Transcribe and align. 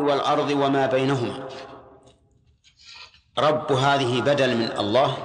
والأرض 0.00 0.50
وما 0.50 0.86
بينهما. 0.86 1.48
رب 3.38 3.72
هذه 3.72 4.20
بدل 4.20 4.56
من 4.56 4.78
الله 4.78 5.16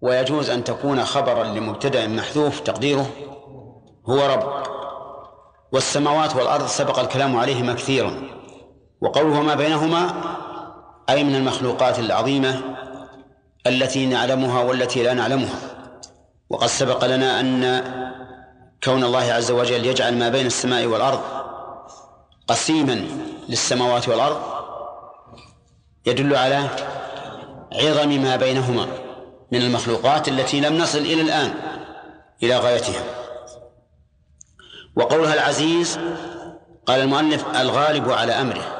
ويجوز 0.00 0.50
أن 0.50 0.64
تكون 0.64 1.04
خبرا 1.04 1.44
لمبتدأ 1.44 2.06
محذوف 2.06 2.60
تقديره 2.60 3.10
هو 4.06 4.26
رب. 4.26 4.62
والسماوات 5.72 6.36
والأرض 6.36 6.66
سبق 6.66 6.98
الكلام 6.98 7.36
عليهما 7.36 7.74
كثيرا. 7.74 8.22
وقوله 9.00 9.42
ما 9.42 9.54
بينهما 9.54 10.22
أي 11.10 11.24
من 11.24 11.34
المخلوقات 11.34 11.98
العظيمة 11.98 12.62
التي 13.66 14.06
نعلمها 14.06 14.62
والتي 14.62 15.02
لا 15.02 15.14
نعلمها. 15.14 15.58
وقد 16.50 16.66
سبق 16.66 17.04
لنا 17.04 17.40
أن 17.40 17.82
كون 18.84 19.04
الله 19.04 19.32
عز 19.32 19.50
وجل 19.50 19.86
يجعل 19.86 20.18
ما 20.18 20.28
بين 20.28 20.46
السماء 20.46 20.86
والأرض 20.86 21.20
قسيما 22.48 23.06
للسماوات 23.48 24.08
والأرض 24.08 24.42
يدل 26.06 26.36
على 26.36 26.68
عظم 27.72 28.08
ما 28.08 28.36
بينهما 28.36 28.86
من 29.52 29.62
المخلوقات 29.62 30.28
التي 30.28 30.60
لم 30.60 30.78
نصل 30.78 30.98
إلى 30.98 31.22
الآن 31.22 31.54
إلى 32.42 32.56
غايتها. 32.58 33.04
وقولها 34.96 35.34
العزيز 35.34 35.98
قال 36.86 37.00
المؤلف 37.00 37.44
الغالب 37.56 38.10
على 38.10 38.32
أمره. 38.32 38.74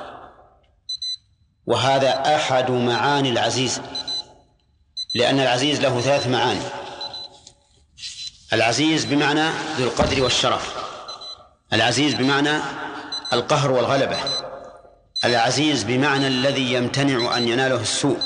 وهذا 1.66 2.36
أحد 2.36 2.70
معاني 2.70 3.30
العزيز 3.30 3.80
لأن 5.14 5.40
العزيز 5.40 5.80
له 5.80 6.00
ثلاث 6.00 6.26
معاني. 6.26 6.60
العزيز 8.52 9.04
بمعنى 9.04 9.48
ذو 9.78 9.84
القدر 9.84 10.22
والشرف. 10.22 10.76
العزيز 11.72 12.14
بمعنى 12.14 12.58
القهر 13.32 13.70
والغلبة. 13.70 14.16
العزيز 15.24 15.82
بمعنى 15.82 16.26
الذي 16.26 16.72
يمتنع 16.72 17.36
أن 17.36 17.48
يناله 17.48 17.80
السوء. 17.80 18.18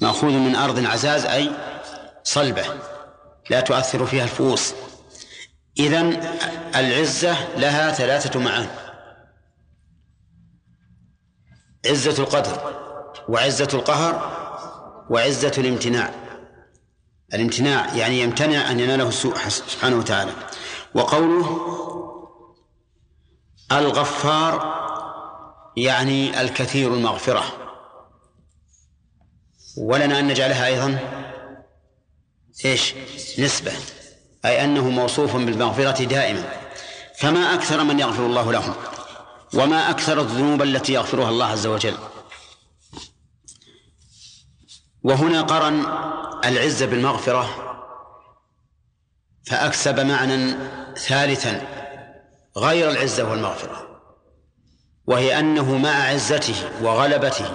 مأخوذ 0.00 0.32
من 0.32 0.56
أرض 0.56 0.86
عزاز 0.86 1.24
أي 1.24 1.50
صلبة 2.24 2.64
لا 3.50 3.60
تؤثر 3.60 4.06
فيها 4.06 4.24
الفؤوس. 4.24 4.74
إذن 5.78 6.36
العزة 6.76 7.56
لها 7.56 7.92
ثلاثة 7.92 8.40
معاني 8.40 8.68
عزة 11.86 12.22
القدر 12.22 12.74
وعزة 13.28 13.68
القهر 13.74 14.34
وعزة 15.10 15.52
الامتناع. 15.58 16.10
الامتناع 17.34 17.94
يعني 17.94 18.20
يمتنع 18.20 18.70
أن 18.70 18.80
يناله 18.80 19.08
السوء 19.08 19.48
سبحانه 19.48 19.96
وتعالى. 19.96 20.32
وقوله 20.94 21.60
الغفار 23.72 24.83
يعني 25.76 26.40
الكثير 26.40 26.94
المغفرة. 26.94 27.44
ولنا 29.76 30.18
أن 30.18 30.28
نجعلها 30.28 30.66
أيضا 30.66 30.98
إيش؟ 32.64 32.94
نسبة 33.38 33.72
أي 34.44 34.64
أنه 34.64 34.88
موصوف 34.88 35.36
بالمغفرة 35.36 36.04
دائما. 36.04 36.52
فما 37.18 37.54
أكثر 37.54 37.84
من 37.84 38.00
يغفر 38.00 38.26
الله 38.26 38.52
لهم 38.52 38.74
وما 39.54 39.90
أكثر 39.90 40.20
الذنوب 40.20 40.62
التي 40.62 40.92
يغفرها 40.92 41.28
الله 41.28 41.46
عز 41.46 41.66
وجل. 41.66 41.94
وهنا 45.02 45.42
قرن 45.42 45.86
العزة 46.44 46.86
بالمغفرة 46.86 47.48
فأكسب 49.46 50.00
معنى 50.00 50.56
ثالثا 50.96 51.66
غير 52.56 52.90
العزة 52.90 53.30
والمغفرة. 53.30 53.93
وهي 55.06 55.38
أنه 55.38 55.78
مع 55.78 55.90
عزته 55.90 56.54
وغلبته 56.82 57.46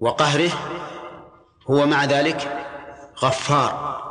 وقهره 0.00 0.50
هو 1.70 1.86
مع 1.86 2.04
ذلك 2.04 2.66
غفار. 3.22 4.04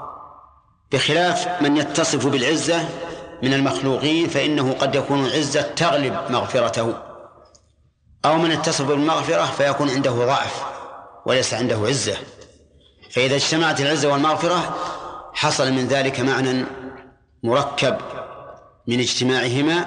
بخلاف 0.92 1.62
من 1.62 1.78
يتصف 1.78 2.28
بالعزة 2.28 2.90
من 3.44 3.54
المخلوقين 3.54 4.30
فإنه 4.30 4.74
قد 4.74 4.96
يكون 4.96 5.26
عزة 5.26 5.62
تغلب 5.62 6.18
مغفرته. 6.30 6.94
أو 8.26 8.38
من 8.38 8.52
يتصف 8.52 8.86
بالمغفرة 8.86 9.46
فيكون 9.46 9.90
عنده 9.90 10.12
ضعف 10.12 10.64
وليس 11.26 11.54
عنده 11.54 11.76
عزة. 11.76 12.18
فإذا 13.12 13.36
اجتمعت 13.36 13.82
العزة 13.82 14.12
والمغفرة 14.12 14.76
حصل 15.34 15.72
من 15.72 15.88
ذلك 15.88 16.20
معنى 16.20 16.66
مركب 17.44 17.98
من 18.88 19.00
اجتماعهما 19.00 19.86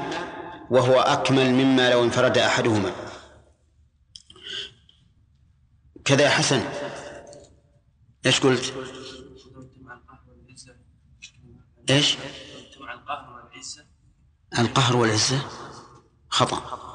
وهو 0.71 1.01
أكمل 1.01 1.51
مما 1.51 1.91
لو 1.91 2.05
انفرد 2.05 2.39
أحدهما 2.39 2.93
كذا 6.05 6.23
يا 6.23 6.29
حسن 6.29 6.65
إيش 8.27 8.41
قلت؟ 8.41 8.75
إيش؟ 11.91 12.17
القهر 14.59 14.97
والعزة 14.97 15.41
خطأ 16.29 16.87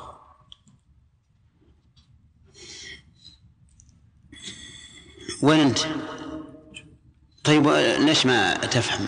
وين 5.42 5.60
أنت؟ 5.60 5.80
طيب 7.44 7.68
ليش 8.00 8.26
ما 8.26 8.54
تفهم؟ 8.54 9.08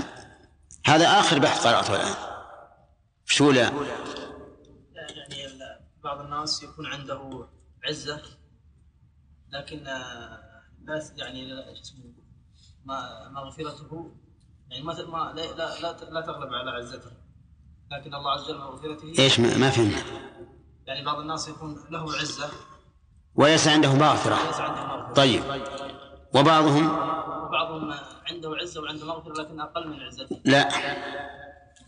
هذا 0.85 1.19
آخر 1.19 1.39
بحث 1.39 1.67
قرأته 1.67 1.95
الآن 1.95 2.15
شو 3.25 3.51
لا؟ 3.51 3.71
يعني 6.03 6.17
بعض 6.17 6.25
الناس 6.25 6.63
يكون 6.63 6.85
عنده 6.85 7.47
عزة 7.83 8.21
لكن 9.49 9.77
لا 9.77 11.11
يعني 11.15 11.53
اسمه 11.81 12.13
ما 12.85 13.29
مغفرته 13.29 14.15
يعني 14.69 14.83
ما 14.83 14.93
ما 15.05 15.33
لا 15.35 15.41
لا 15.41 15.79
لا, 15.81 16.09
لا 16.11 16.21
تغلب 16.21 16.53
على 16.53 16.71
عزته. 16.71 17.11
لكن 17.91 18.15
الله 18.15 18.31
عز 18.31 18.49
وجل 18.49 18.57
مغفرته. 18.57 19.19
إيش 19.19 19.39
ما 19.39 19.69
فهمت؟ 19.69 20.05
يعني 20.87 21.05
بعض 21.05 21.19
الناس 21.19 21.47
يكون 21.47 21.85
له 21.89 22.13
عزة. 22.15 22.49
وليس 23.35 23.67
عنده 23.67 23.93
مغفرة. 23.93 25.13
طيب. 25.13 25.43
وبعضهم؟ 26.35 26.85
وبعضهم 27.45 27.93
عنده 28.25 28.55
عزة 28.61 28.81
وعنده 28.81 29.05
مغفرة 29.05 29.41
لكن 29.41 29.59
أقل 29.59 29.87
من 29.87 29.99
عزته. 29.99 30.41
لا. 30.45 30.69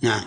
نعم. 0.06 0.24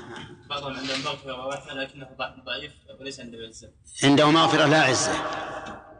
بعضهم 0.51 0.77
عنده 0.77 0.97
مغفرة 0.97 1.47
ووحدة 1.47 1.75
لكنه 1.75 2.09
ضعيف 2.47 2.73
وليس 3.01 3.21
عنده 3.21 3.39
عزة. 3.49 3.69
عنده 4.05 4.31
مغفرة 4.31 4.67
لا 4.67 4.83
عزة. 4.83 5.13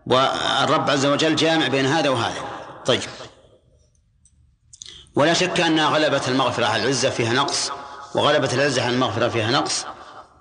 والرب 0.07 0.91
عز 0.91 1.07
وجل 1.07 1.37
جامع 1.37 1.69
بين 1.69 1.87
هذا 1.87 2.09
وهذا. 2.09 2.41
طيب. 2.87 3.01
ولا 5.15 5.33
شك 5.33 5.61
أن 5.61 5.81
غلبة 5.81 6.29
المغفرة 6.29 6.67
على 6.67 6.83
العزة 6.83 7.11
فيها 7.11 7.33
نقص 7.33 7.71
وغلبة 8.15 8.53
العزة 8.53 8.83
على 8.83 8.95
المغفرة 8.95 9.29
فيها 9.29 9.51
نقص. 9.51 9.87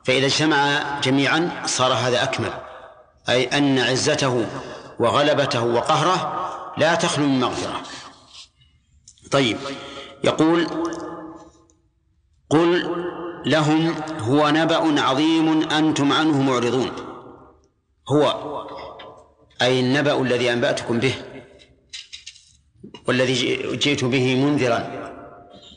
فإذا 0.05 0.25
اجتمع 0.25 0.99
جميعا 0.99 1.63
صار 1.65 1.93
هذا 1.93 2.23
أكمل. 2.23 2.53
أي 3.29 3.57
أن 3.57 3.79
عزته 3.79 4.47
وغلبته 4.99 5.63
وقهره 5.63 6.47
لا 6.77 6.95
تخلو 6.95 7.25
من 7.25 7.39
مغفرة. 7.39 7.81
طيب. 9.31 9.57
يقول 10.23 10.67
قل 12.49 13.16
لهم 13.47 13.95
هو 14.19 14.49
نبأ 14.49 15.01
عظيم 15.01 15.69
أنتم 15.69 16.13
عنه 16.13 16.41
معرضون. 16.41 16.91
هو 18.09 18.23
أي 19.61 19.79
النبأ 19.79 20.21
الذي 20.21 20.53
أنبأتكم 20.53 20.99
به 20.99 21.13
والذي 23.07 23.33
جئت 23.77 24.03
به 24.05 24.35
منذرا. 24.35 25.11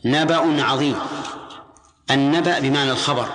نبأ 0.05 0.63
عظيم. 0.63 0.97
النبأ 2.11 2.59
بمعنى 2.59 2.91
الخبر 2.91 3.27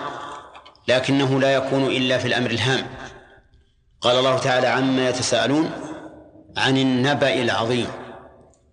لكنه 0.88 1.40
لا 1.40 1.54
يكون 1.54 1.86
إلا 1.86 2.18
في 2.18 2.28
الأمر 2.28 2.52
الهام. 2.52 2.88
قال 4.02 4.18
الله 4.18 4.38
تعالى 4.38 4.68
عما 4.68 5.10
يتساءلون 5.10 5.72
عن 6.58 6.78
النبأ 6.78 7.42
العظيم. 7.42 7.88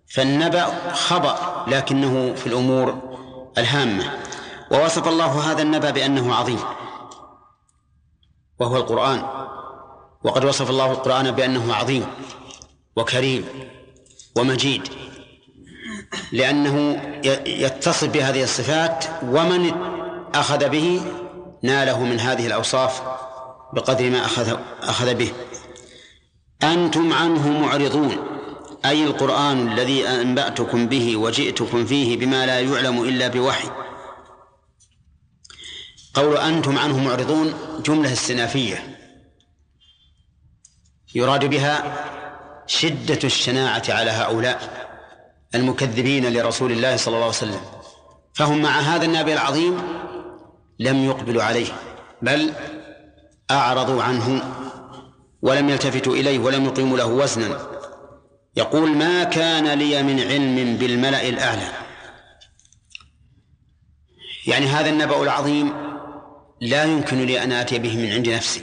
فالنبأ 0.07 0.93
خبر 0.93 1.35
لكنه 1.67 2.33
في 2.33 2.47
الأمور 2.47 3.17
الهامة. 3.57 4.22
ووصف 4.73 5.07
الله 5.07 5.51
هذا 5.51 5.61
النبأ 5.61 5.89
بأنه 5.89 6.35
عظيم. 6.35 6.59
وهو 8.59 8.77
القرآن. 8.77 9.23
وقد 10.23 10.45
وصف 10.45 10.69
الله 10.69 10.91
القرآن 10.91 11.31
بأنه 11.31 11.73
عظيم 11.73 12.05
وكريم 12.95 13.45
ومجيد. 14.35 14.87
لأنه 16.31 17.01
يتصف 17.45 18.09
بهذه 18.09 18.43
الصفات 18.43 19.05
ومن 19.23 19.71
أخذ 20.35 20.69
به 20.69 21.01
ناله 21.63 22.03
من 22.03 22.19
هذه 22.19 22.47
الأوصاف 22.47 23.01
بقدر 23.73 24.09
ما 24.09 24.25
أخذ 24.25 24.57
أخذ 24.81 25.13
به. 25.13 25.31
أنتم 26.63 27.13
عنه 27.13 27.59
معرضون. 27.59 28.17
أي 28.85 29.03
القرآن 29.03 29.71
الذي 29.71 30.07
أنبأتكم 30.07 30.87
به 30.87 31.17
وجئتكم 31.17 31.85
فيه 31.85 32.17
بما 32.17 32.45
لا 32.45 32.59
يعلم 32.59 33.03
إلا 33.03 33.27
بوحي. 33.27 33.82
قول 36.13 36.37
أنتم 36.37 36.77
عنه 36.77 37.03
معرضون 37.03 37.53
جملة 37.85 38.13
استنافية 38.13 38.97
يراد 41.15 41.45
بها 41.45 42.05
شدة 42.67 43.19
الشناعة 43.23 43.83
على 43.89 44.11
هؤلاء 44.11 44.83
المكذبين 45.55 46.33
لرسول 46.33 46.71
الله 46.71 46.95
صلى 46.95 47.07
الله 47.07 47.25
عليه 47.25 47.37
وسلم. 47.37 47.61
فهم 48.33 48.61
مع 48.61 48.79
هذا 48.79 49.05
النبي 49.05 49.33
العظيم 49.33 49.81
لم 50.79 51.05
يقبلوا 51.05 51.43
عليه 51.43 51.67
بل 52.21 52.53
أعرضوا 53.51 54.03
عنه 54.03 54.43
ولم 55.41 55.69
يلتفتوا 55.69 56.15
إليه 56.15 56.39
ولم 56.39 56.65
يقيموا 56.65 56.97
له 56.97 57.05
وزنا. 57.05 57.59
يقول 58.55 58.97
ما 58.97 59.23
كان 59.23 59.79
لي 59.79 60.03
من 60.03 60.19
علم 60.19 60.77
بالملأ 60.77 61.29
الأعلى. 61.29 61.67
يعني 64.47 64.65
هذا 64.65 64.89
النبأ 64.89 65.23
العظيم 65.23 65.92
لا 66.63 66.83
يمكن 66.83 67.25
لي 67.25 67.43
أن 67.43 67.51
آتي 67.51 67.79
به 67.79 67.97
من 67.97 68.11
عند 68.11 68.29
نفسي 68.29 68.61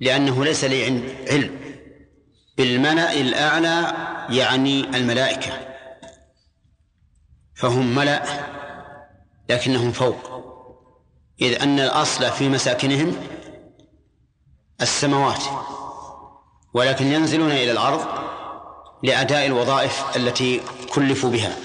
لأنه 0.00 0.44
ليس 0.44 0.64
لي 0.64 0.84
علم. 1.30 1.60
بالملأ 2.56 3.12
الأعلى 3.12 3.92
يعني 4.30 4.84
الملائكة. 4.84 5.52
فهم 7.54 7.94
ملأ 7.94 8.22
لكنهم 9.48 9.92
فوق. 9.92 10.38
إذ 11.40 11.62
أن 11.62 11.80
الأصل 11.80 12.30
في 12.30 12.48
مساكنهم 12.48 13.16
السماوات 14.80 15.42
ولكن 16.74 17.06
ينزلون 17.06 17.50
إلى 17.50 17.72
الأرض 17.72 18.06
لأداء 19.02 19.46
الوظائف 19.46 20.16
التي 20.16 20.60
كلفوا 20.94 21.30
بها. 21.30 21.56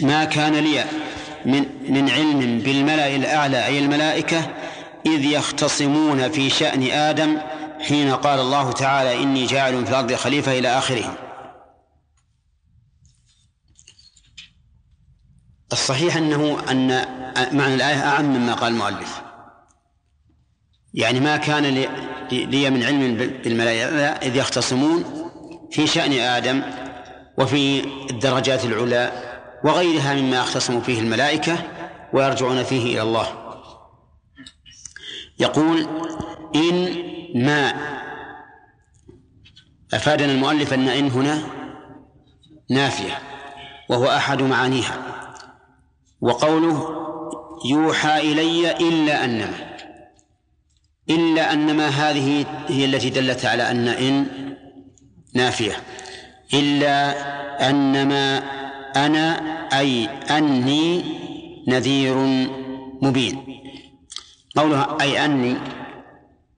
ما 0.00 0.24
كان 0.24 0.54
لي 0.54 0.84
من 1.44 1.66
من 1.88 2.10
علم 2.10 2.58
بالملأ 2.58 3.16
الأعلى 3.16 3.66
أي 3.66 3.78
الملائكة 3.78 4.50
إذ 5.06 5.24
يختصمون 5.24 6.30
في 6.30 6.50
شأن 6.50 6.82
آدم 6.82 7.38
حين 7.80 8.14
قال 8.14 8.40
الله 8.40 8.72
تعالى 8.72 9.22
إني 9.22 9.46
جاعل 9.46 9.84
في 9.84 9.90
الأرض 9.90 10.14
خليفة 10.14 10.58
إلى 10.58 10.68
آخره. 10.68 11.18
الصحيح 15.72 16.16
أنه 16.16 16.58
أن 16.70 16.88
معنى 17.52 17.74
الآية 17.74 18.06
أعم 18.08 18.24
مما 18.24 18.54
قال 18.54 18.72
المؤلف. 18.72 19.22
يعني 20.94 21.20
ما 21.20 21.36
كان 21.36 21.86
لي 22.32 22.70
من 22.70 22.82
علم 22.82 23.16
بالملائكة 23.16 24.06
إذ 24.06 24.36
يختصمون 24.36 25.04
في 25.70 25.86
شأن 25.86 26.12
آدم 26.12 26.62
وفي 27.38 27.84
الدرجات 28.10 28.64
العلى 28.64 29.33
وغيرها 29.64 30.14
مما 30.14 30.36
يختصم 30.36 30.80
فيه 30.80 31.00
الملائكة 31.00 31.58
ويرجعون 32.12 32.62
فيه 32.62 32.92
إلى 32.92 33.02
الله. 33.02 33.26
يقول 35.38 35.88
إن 36.54 36.94
ما 37.34 37.74
أفادنا 39.94 40.32
المؤلف 40.32 40.74
أن 40.74 40.88
إن 40.88 41.10
هنا 41.10 41.42
نافية 42.70 43.18
وهو 43.88 44.06
أحد 44.06 44.42
معانيها 44.42 45.24
وقوله 46.20 47.04
يوحى 47.64 48.32
إلي 48.32 48.70
إلا 48.72 49.24
أنما 49.24 49.76
إلا 51.10 51.52
أنما 51.52 51.88
هذه 51.88 52.46
هي 52.68 52.84
التي 52.84 53.10
دلت 53.10 53.44
على 53.44 53.70
أن 53.70 53.88
إن 53.88 54.26
نافية 55.34 55.76
إلا 56.54 57.14
أنما 57.70 58.42
أنا 58.96 59.38
أي 59.78 60.06
أني 60.08 61.04
نذير 61.68 62.16
مبين. 63.02 63.62
قولها 64.56 64.96
أي 65.00 65.24
أني 65.24 65.56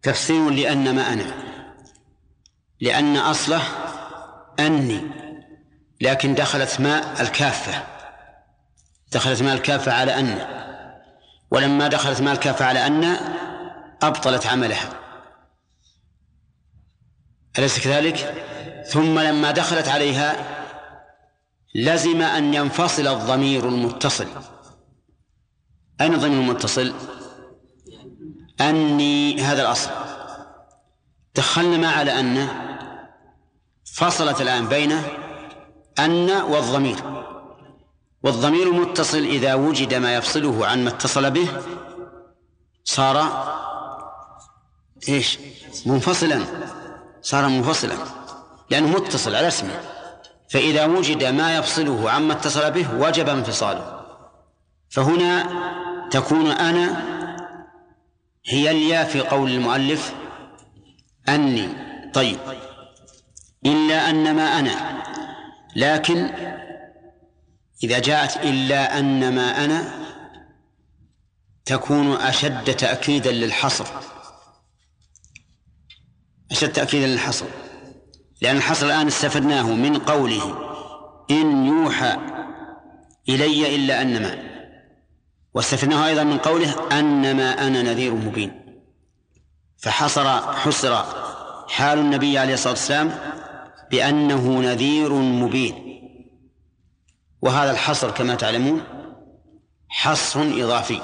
تفسير 0.02 0.50
لأنما 0.50 1.12
أنا. 1.12 1.24
لأن 2.80 3.16
أصله 3.16 3.62
أني 4.60 5.00
لكن 6.00 6.34
دخلت 6.34 6.80
ماء 6.80 7.22
الكافة. 7.22 7.84
دخلت 9.12 9.42
ماء 9.42 9.54
الكافة 9.54 9.92
على 9.92 10.18
أن. 10.18 10.38
ولما 11.50 11.88
دخلت 11.88 12.20
ماء 12.20 12.34
الكافة 12.34 12.64
على 12.64 12.86
أن 12.86 13.16
أبطلت 14.02 14.46
عملها. 14.46 14.88
أليس 17.58 17.78
كذلك؟ 17.78 18.44
ثم 18.88 19.18
لما 19.18 19.50
دخلت 19.50 19.88
عليها 19.88 20.55
لزم 21.76 22.22
أن 22.22 22.54
ينفصل 22.54 23.06
الضمير 23.06 23.68
المتصل. 23.68 24.26
أين 26.00 26.14
الضمير 26.14 26.40
المتصل؟ 26.40 26.92
أني 28.60 29.40
هذا 29.42 29.62
الأصل. 29.62 29.90
دخلنا 31.34 31.76
ما 31.76 31.90
على 31.90 32.20
أن 32.20 32.48
فصلت 33.94 34.40
الآن 34.40 34.68
بين 34.68 35.02
أن 35.98 36.30
والضمير. 36.30 37.24
والضمير 38.22 38.66
المتصل 38.66 39.18
إذا 39.18 39.54
وجد 39.54 39.94
ما 39.94 40.14
يفصله 40.14 40.66
عن 40.66 40.84
ما 40.84 40.90
اتصل 40.90 41.30
به 41.30 41.48
صار 42.84 43.46
إيش؟ 45.08 45.38
منفصلا. 45.86 46.44
صار 47.22 47.48
منفصلا. 47.48 47.94
لأنه 48.70 48.88
متصل 48.88 49.34
على 49.34 49.48
اسمه. 49.48 49.95
فإذا 50.48 50.86
وجد 50.86 51.24
ما 51.24 51.56
يفصله 51.56 52.10
عما 52.10 52.32
اتصل 52.32 52.70
به 52.70 52.94
وجب 52.94 53.28
انفصاله. 53.28 54.00
فهنا 54.88 55.46
تكون 56.10 56.50
أنا 56.50 57.02
هي 58.46 58.70
الياء 58.70 59.04
في 59.04 59.20
قول 59.20 59.50
المؤلف 59.50 60.14
أني. 61.28 61.68
طيب. 62.14 62.38
إلا 63.66 64.10
أنما 64.10 64.58
أنا. 64.58 65.02
لكن 65.76 66.30
إذا 67.84 67.98
جاءت 67.98 68.36
إلا 68.36 68.98
أنما 68.98 69.64
أنا 69.64 70.06
تكون 71.64 72.12
أشد 72.12 72.76
تأكيدا 72.76 73.32
للحصر. 73.32 73.86
أشد 76.50 76.72
تأكيدا 76.72 77.06
للحصر. 77.06 77.46
لأن 78.40 78.56
الحصر 78.56 78.86
الآن 78.86 79.06
استفدناه 79.06 79.74
من 79.74 79.98
قوله 79.98 80.56
إن 81.30 81.66
يوحى 81.66 82.16
إلي 83.28 83.76
إلا 83.76 84.02
أنما. 84.02 84.38
واستفدناه 85.54 86.06
أيضا 86.06 86.24
من 86.24 86.38
قوله 86.38 86.98
أنما 86.98 87.66
أنا 87.66 87.82
نذير 87.82 88.14
مبين. 88.14 88.80
فحصر 89.78 90.52
حصر 90.52 91.02
حال 91.68 91.98
النبي 91.98 92.38
عليه 92.38 92.54
الصلاة 92.54 92.72
والسلام 92.72 93.18
بأنه 93.90 94.60
نذير 94.60 95.12
مبين. 95.12 96.02
وهذا 97.42 97.70
الحصر 97.70 98.10
كما 98.10 98.34
تعلمون 98.34 98.82
حصر 99.88 100.40
إضافي. 100.40 101.00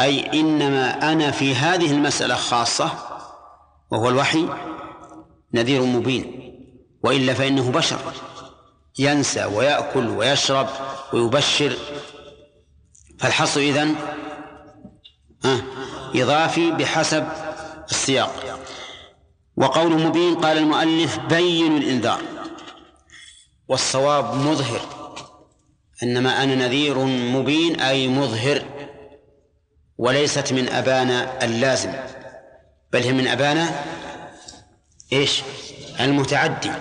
أي 0.00 0.40
إنما 0.40 1.12
أنا 1.12 1.30
في 1.30 1.54
هذه 1.54 1.92
المسألة 1.92 2.34
خاصة 2.34 2.92
وهو 3.90 4.08
الوحي 4.08 4.48
نذير 5.54 5.82
مبين 5.82 6.52
وإلا 7.04 7.34
فإنه 7.34 7.70
بشر. 7.70 7.98
ينسى 8.98 9.44
ويأكل 9.44 10.08
ويشرب 10.08 10.68
ويبشر. 11.12 11.76
فالحصر 13.18 13.60
إذن 13.60 13.94
إضافي 16.14 16.70
بحسب 16.70 17.28
السياق. 17.90 18.60
وقول 19.56 20.02
مبين 20.02 20.34
قال 20.34 20.58
المؤلف 20.58 21.18
بين 21.18 21.76
الإنذار. 21.76 22.22
والصواب 23.68 24.34
مظهر. 24.34 24.80
إنما 26.02 26.42
أنا 26.42 26.54
نذير 26.54 26.98
مبين 27.04 27.80
أي 27.80 28.08
مظهر 28.08 28.62
وليست 29.98 30.52
من 30.52 30.68
أبانا 30.68 31.44
اللازم. 31.44 31.92
بل 32.92 33.02
هي 33.02 33.12
من 33.12 33.26
أبانا 33.26 33.84
إيش؟ 35.12 35.42
المتعدي. 36.00 36.72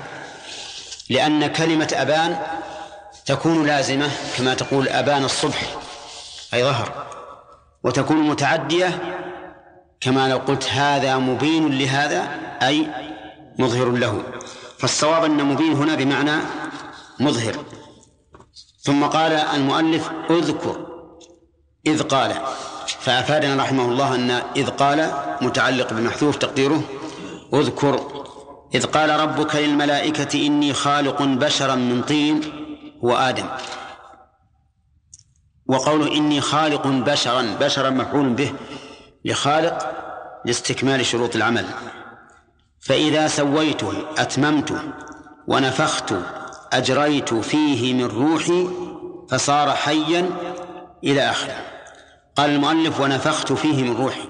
لأن 1.09 1.47
كلمة 1.47 1.88
أبان 1.93 2.38
تكون 3.25 3.67
لازمة 3.67 4.09
كما 4.38 4.53
تقول 4.53 4.89
أبان 4.89 5.23
الصبح 5.23 5.75
أي 6.53 6.63
ظهر. 6.63 7.07
وتكون 7.83 8.17
متعدية 8.17 9.00
كما 10.01 10.29
لو 10.29 10.38
قلت 10.38 10.69
هذا 10.69 11.17
مبين 11.17 11.79
لهذا 11.79 12.29
أي 12.61 12.88
مظهر 13.59 13.89
له. 13.89 14.23
فالصواب 14.79 15.23
أن 15.23 15.43
مبين 15.43 15.73
هنا 15.73 15.95
بمعنى 15.95 16.41
مظهر. 17.19 17.55
ثم 18.81 19.03
قال 19.03 19.31
المؤلف 19.31 20.09
اذكر 20.29 20.88
إذ 21.88 22.03
قال. 22.03 22.41
فأفادنا 23.00 23.63
رحمه 23.63 23.85
الله 23.85 24.15
أن 24.15 24.31
إذ 24.55 24.69
قال 24.69 25.13
متعلق 25.41 25.93
بمحذوف 25.93 26.35
تقديره 26.35 26.81
اذكر. 27.53 28.21
إذ 28.74 28.86
قال 28.86 29.10
ربك 29.10 29.56
للملائكة 29.56 30.48
إني 30.48 30.74
خالق 30.74 31.22
بشرا 31.22 31.75
من 31.75 32.01
طين 32.01 32.42
هو 33.04 33.16
آدم 33.16 33.46
وقوله 35.66 36.18
إني 36.18 36.42
خالق 36.42 36.88
بشرا 36.88 37.58
بشرا 37.60 37.90
مفعول 37.90 38.30
به 38.34 38.54
لخالق 39.25 39.92
لاستكمال 40.46 41.06
شروط 41.06 41.36
العمل. 41.36 41.66
فإذا 42.80 43.28
سويته 43.28 43.94
أتممت 44.18 44.74
ونفخت 45.48 46.13
أجريت 46.74 47.34
فيه 47.34 47.94
من 47.94 48.06
روحي 48.06 48.68
فصار 49.30 49.72
حيا 49.72 50.30
إلى 51.04 51.30
آخره. 51.30 51.56
قال 52.36 52.50
المؤلف 52.50 53.00
ونفخت 53.00 53.54
فيه 53.54 53.84
من 53.84 53.96
روحي. 53.96 54.28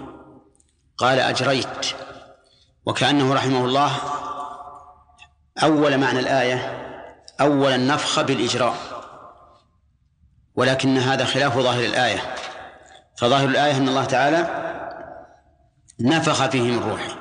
قال 0.97 1.19
أجريت. 1.19 1.95
وكأنه 2.85 3.33
رحمه 3.33 3.65
الله 3.65 3.91
أول 5.63 5.97
معنى 5.97 6.19
الآية 6.19 6.77
أول 7.41 7.71
النفخ 7.71 8.21
بالإجراء. 8.21 8.75
ولكن 10.55 10.97
هذا 10.97 11.25
خلاف 11.25 11.57
ظاهر 11.57 11.85
الآية. 11.85 12.35
فظاهر 13.17 13.47
الآية 13.47 13.77
أن 13.77 13.89
الله 13.89 14.05
تعالى 14.05 14.47
نفخ 15.99 16.49
فيه 16.49 16.61
من 16.61 16.89
روحه. 16.89 17.17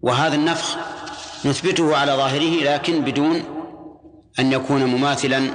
وهذا 0.00 0.34
النفخ 0.34 0.76
نثبته 1.44 1.96
على 1.96 2.12
ظاهره 2.12 2.62
لكن 2.64 3.04
بدون 3.04 3.44
أن 4.38 4.52
يكون 4.52 4.84
مماثلا 4.84 5.50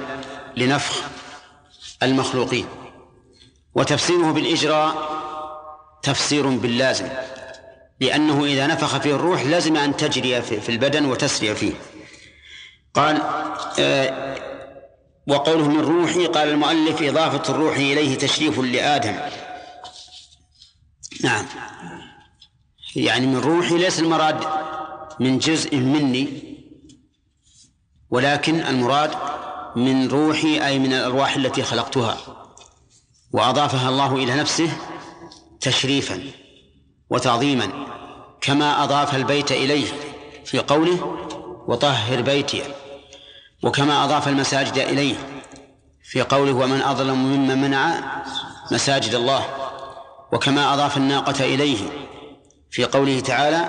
لنفخ 0.56 1.02
المخلوقين. 2.02 2.66
وتفسيره 3.74 4.32
بالإجراء 4.32 4.94
تفسير 6.02 6.48
باللازم. 6.48 7.08
لأنه 8.00 8.44
إذا 8.44 8.66
نفخ 8.66 8.98
فيه 8.98 9.14
الروح 9.14 9.42
لازم 9.42 9.76
أن 9.76 9.96
تجري 9.96 10.42
في 10.42 10.68
البدن 10.68 11.04
وتسري 11.04 11.54
فيه. 11.54 11.72
قال 12.94 13.22
آه 13.78 14.36
وقوله 15.26 15.68
من 15.68 15.80
روحي 15.80 16.26
قال 16.26 16.48
المؤلف 16.48 17.02
إضافة 17.02 17.54
الروح 17.54 17.76
إليه 17.76 18.18
تشريف 18.18 18.58
لآدم. 18.58 19.16
نعم. 21.24 21.46
يعني 22.96 23.26
من 23.26 23.36
روحي 23.36 23.78
ليس 23.78 24.00
المراد 24.00 24.44
من 25.20 25.38
جزء 25.38 25.76
مني 25.76 26.56
ولكن 28.10 28.60
المراد 28.60 29.10
من 29.76 30.08
روحي 30.08 30.66
أي 30.66 30.78
من 30.78 30.92
الأرواح 30.92 31.36
التي 31.36 31.62
خلقتها. 31.62 32.18
وأضافها 33.32 33.88
الله 33.88 34.16
إلى 34.16 34.34
نفسه 34.34 34.72
تشريفا. 35.60 36.45
وتعظيما 37.10 37.86
كما 38.40 38.84
أضاف 38.84 39.14
البيت 39.14 39.52
إليه 39.52 39.86
في 40.44 40.58
قوله 40.58 41.16
وطهر 41.68 42.22
بيتي 42.22 42.62
وكما 43.62 44.04
أضاف 44.04 44.28
المساجد 44.28 44.78
إليه 44.78 45.14
في 46.02 46.22
قوله 46.22 46.52
ومن 46.52 46.82
أظلم 46.82 47.24
ممن 47.24 47.62
منع 47.62 47.94
مساجد 48.70 49.14
الله 49.14 49.44
وكما 50.32 50.74
أضاف 50.74 50.96
الناقة 50.96 51.44
إليه 51.44 51.78
في 52.70 52.84
قوله 52.84 53.20
تعالى 53.20 53.68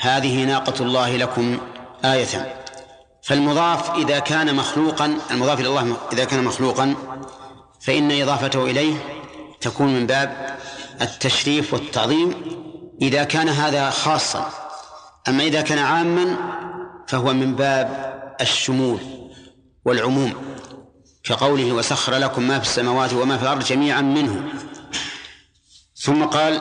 هذه 0.00 0.44
ناقة 0.44 0.82
الله 0.82 1.16
لكم 1.16 1.58
آية 2.04 2.56
فالمضاف 3.22 3.90
إذا 3.90 4.18
كان 4.18 4.54
مخلوقا 4.54 5.18
المضاف 5.30 5.60
إلى 5.60 5.68
الله 5.68 5.96
إذا 6.12 6.24
كان 6.24 6.44
مخلوقا 6.44 6.94
فإن 7.80 8.22
إضافته 8.22 8.64
إليه 8.64 8.94
تكون 9.60 9.86
من 9.94 10.06
باب 10.06 10.56
التشريف 11.00 11.74
والتعظيم 11.74 12.34
إذا 13.02 13.24
كان 13.24 13.48
هذا 13.48 13.90
خاصا. 13.90 14.50
أما 15.28 15.42
إذا 15.42 15.60
كان 15.60 15.78
عاما 15.78 16.36
فهو 17.08 17.32
من 17.32 17.54
باب 17.54 18.12
الشمول 18.40 18.98
والعموم 19.84 20.32
كقوله 21.24 21.72
وسخر 21.72 22.16
لكم 22.16 22.42
ما 22.42 22.58
في 22.58 22.64
السماوات 22.64 23.12
وما 23.12 23.36
في 23.36 23.42
الأرض 23.42 23.64
جميعا 23.64 24.00
منه. 24.00 24.48
ثم 25.96 26.24
قال 26.24 26.60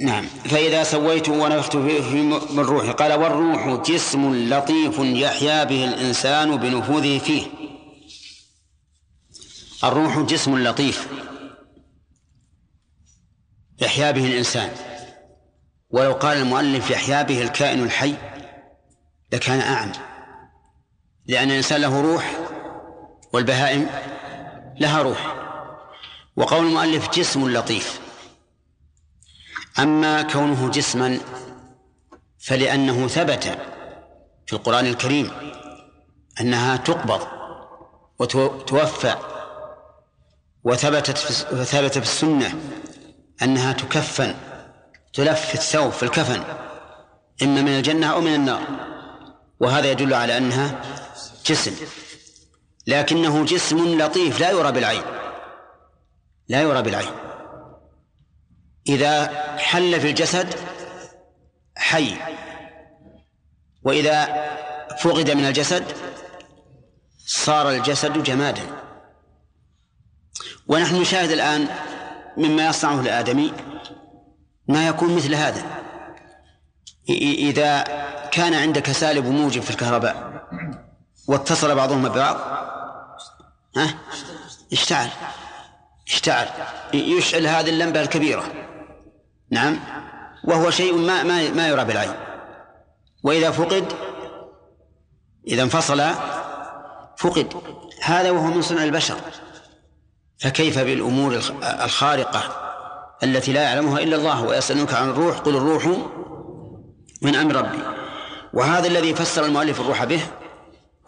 نعم 0.00 0.26
فإذا 0.44 0.82
سويت 0.84 1.28
ونفخت 1.28 1.76
من 1.76 2.58
روحي. 2.58 2.92
قال 2.92 3.12
والروح 3.12 3.82
جسم 3.90 4.34
لطيف 4.34 4.98
يحيا 4.98 5.64
به 5.64 5.84
الإنسان 5.84 6.56
بنفوذه 6.56 7.18
فيه. 7.18 7.46
الروح 9.84 10.18
جسم 10.18 10.58
لطيف. 10.58 11.08
يحيا 13.82 14.10
به 14.10 14.26
الإنسان. 14.26 14.70
ولو 15.90 16.12
قال 16.12 16.36
المؤلف 16.38 16.90
يحيا 16.90 17.22
به 17.22 17.42
الكائن 17.42 17.82
الحي 17.82 18.14
لكان 19.32 19.60
أعم 19.60 19.92
لأن 21.26 21.50
الإنسان 21.50 21.80
له 21.80 22.00
روح 22.00 22.38
والبهائم 23.32 23.86
لها 24.80 25.02
روح. 25.02 25.36
وقول 26.36 26.66
المؤلف 26.66 27.10
جسم 27.10 27.48
لطيف. 27.48 28.00
أما 29.78 30.22
كونه 30.22 30.70
جسما 30.70 31.18
فلأنه 32.38 33.08
ثبت 33.08 33.58
في 34.46 34.52
القرآن 34.52 34.86
الكريم 34.86 35.30
أنها 36.40 36.76
تقبض 36.76 37.26
وتوفى 38.18 39.16
وثبتت 40.64 41.18
في 41.18 41.32
ثبت 41.64 41.98
في 41.98 42.04
السنة 42.04 42.54
أنها 43.44 43.72
تكفن 43.72 44.34
تلف 45.12 45.54
الثوب 45.54 45.92
في 45.92 46.02
الكفن 46.02 46.42
إما 47.42 47.62
من 47.62 47.68
الجنة 47.68 48.12
أو 48.12 48.20
من 48.20 48.34
النار. 48.34 48.62
وهذا 49.60 49.90
يدل 49.90 50.14
على 50.14 50.36
أنها 50.36 50.80
جسم. 51.46 51.74
لكنه 52.86 53.44
جسم 53.44 54.02
لطيف 54.02 54.40
لا 54.40 54.50
يرى 54.50 54.72
بالعين. 54.72 55.02
لا 56.48 56.62
يرى 56.62 56.82
بالعين. 56.82 57.12
إذا 58.88 59.26
حل 59.58 60.00
في 60.00 60.10
الجسد 60.10 60.54
حي. 61.76 62.16
وإذا 63.82 64.24
فقد 65.00 65.30
من 65.30 65.44
الجسد 65.46 65.84
صار 67.26 67.70
الجسد 67.70 68.22
جمادا. 68.22 68.62
ونحن 70.66 71.00
نشاهد 71.00 71.30
الآن 71.30 71.68
مما 72.36 72.66
يصنعه 72.66 73.00
الآدمي 73.00 73.52
ما 74.68 74.88
يكون 74.88 75.16
مثل 75.16 75.34
هذا. 75.34 75.62
إذا 77.08 77.82
كان 78.32 78.54
عندك 78.54 78.92
سالب 78.92 79.26
وموجب 79.26 79.62
في 79.62 79.70
الكهرباء 79.70 80.42
واتصل 81.28 81.74
بعضهما 81.74 82.08
ببعض 82.08 82.36
ها؟ 83.76 83.94
اشتعل 84.72 85.08
اشتعل. 86.08 86.48
يشعل 86.94 87.46
هذه 87.46 87.68
اللمبة 87.70 88.00
الكبيرة. 88.00 88.44
نعم. 89.50 89.80
وهو 90.44 90.70
شيء 90.70 90.96
ما 90.96 91.22
ما 91.22 91.50
ما 91.50 91.68
يرى 91.68 91.84
بالعين. 91.84 92.14
وإذا 93.22 93.50
فقد 93.50 93.92
إذا 95.46 95.62
انفصل 95.62 96.02
فقد. 97.16 97.54
هذا 98.02 98.30
وهو 98.30 98.46
من 98.46 98.62
صنع 98.62 98.84
البشر. 98.84 99.16
فكيف 100.42 100.78
بالأمور 100.78 101.40
الخارقة 101.62 102.42
التي 103.22 103.52
لا 103.52 103.62
يعلمها 103.62 103.98
إلا 103.98 104.16
الله 104.16 104.42
ويسألونك 104.42 104.94
عن 104.94 105.10
الروح؟ 105.10 105.38
قل 105.38 105.56
الروح 105.56 105.88
من 107.22 107.34
أمر 107.34 107.56
ربي. 107.56 107.78
وهذا 108.52 108.86
الذي 108.86 109.14
فسر 109.14 109.44
المؤلف 109.44 109.80
الروح 109.80 110.04
به 110.04 110.20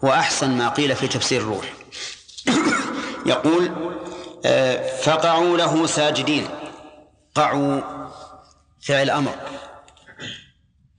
هو 0.03 0.09
أحسن 0.09 0.57
ما 0.57 0.69
قيل 0.69 0.95
في 0.95 1.07
تفسير 1.07 1.41
الروح. 1.41 1.73
يقول 3.25 3.71
آه، 4.45 4.97
فقعوا 4.97 5.57
له 5.57 5.85
ساجدين. 5.85 6.47
قعوا 7.35 7.81
فعل 8.81 9.09
أمر 9.09 9.35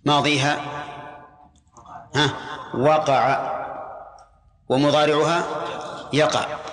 ماضيها 0.04 0.60
ها 2.14 2.30
وقع 2.74 3.52
ومضارعها 4.68 5.44
يقع. 6.12 6.65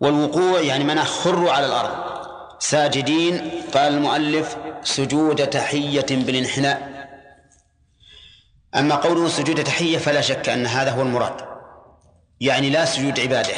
والوقوع 0.00 0.60
يعني 0.60 0.84
من 0.84 1.04
خروا 1.04 1.52
على 1.52 1.66
الأرض. 1.66 2.20
ساجدين 2.58 3.50
قال 3.74 3.94
المؤلف 3.94 4.56
سجود 4.82 5.46
تحية 5.46 6.06
بالانحناء. 6.10 7.08
أما 8.74 8.94
قوله 8.94 9.28
سجود 9.28 9.64
تحية 9.64 9.98
فلا 9.98 10.20
شك 10.20 10.48
أن 10.48 10.66
هذا 10.66 10.90
هو 10.90 11.02
المراد. 11.02 11.34
يعني 12.40 12.70
لا 12.70 12.84
سجود 12.84 13.20
عبادة. 13.20 13.56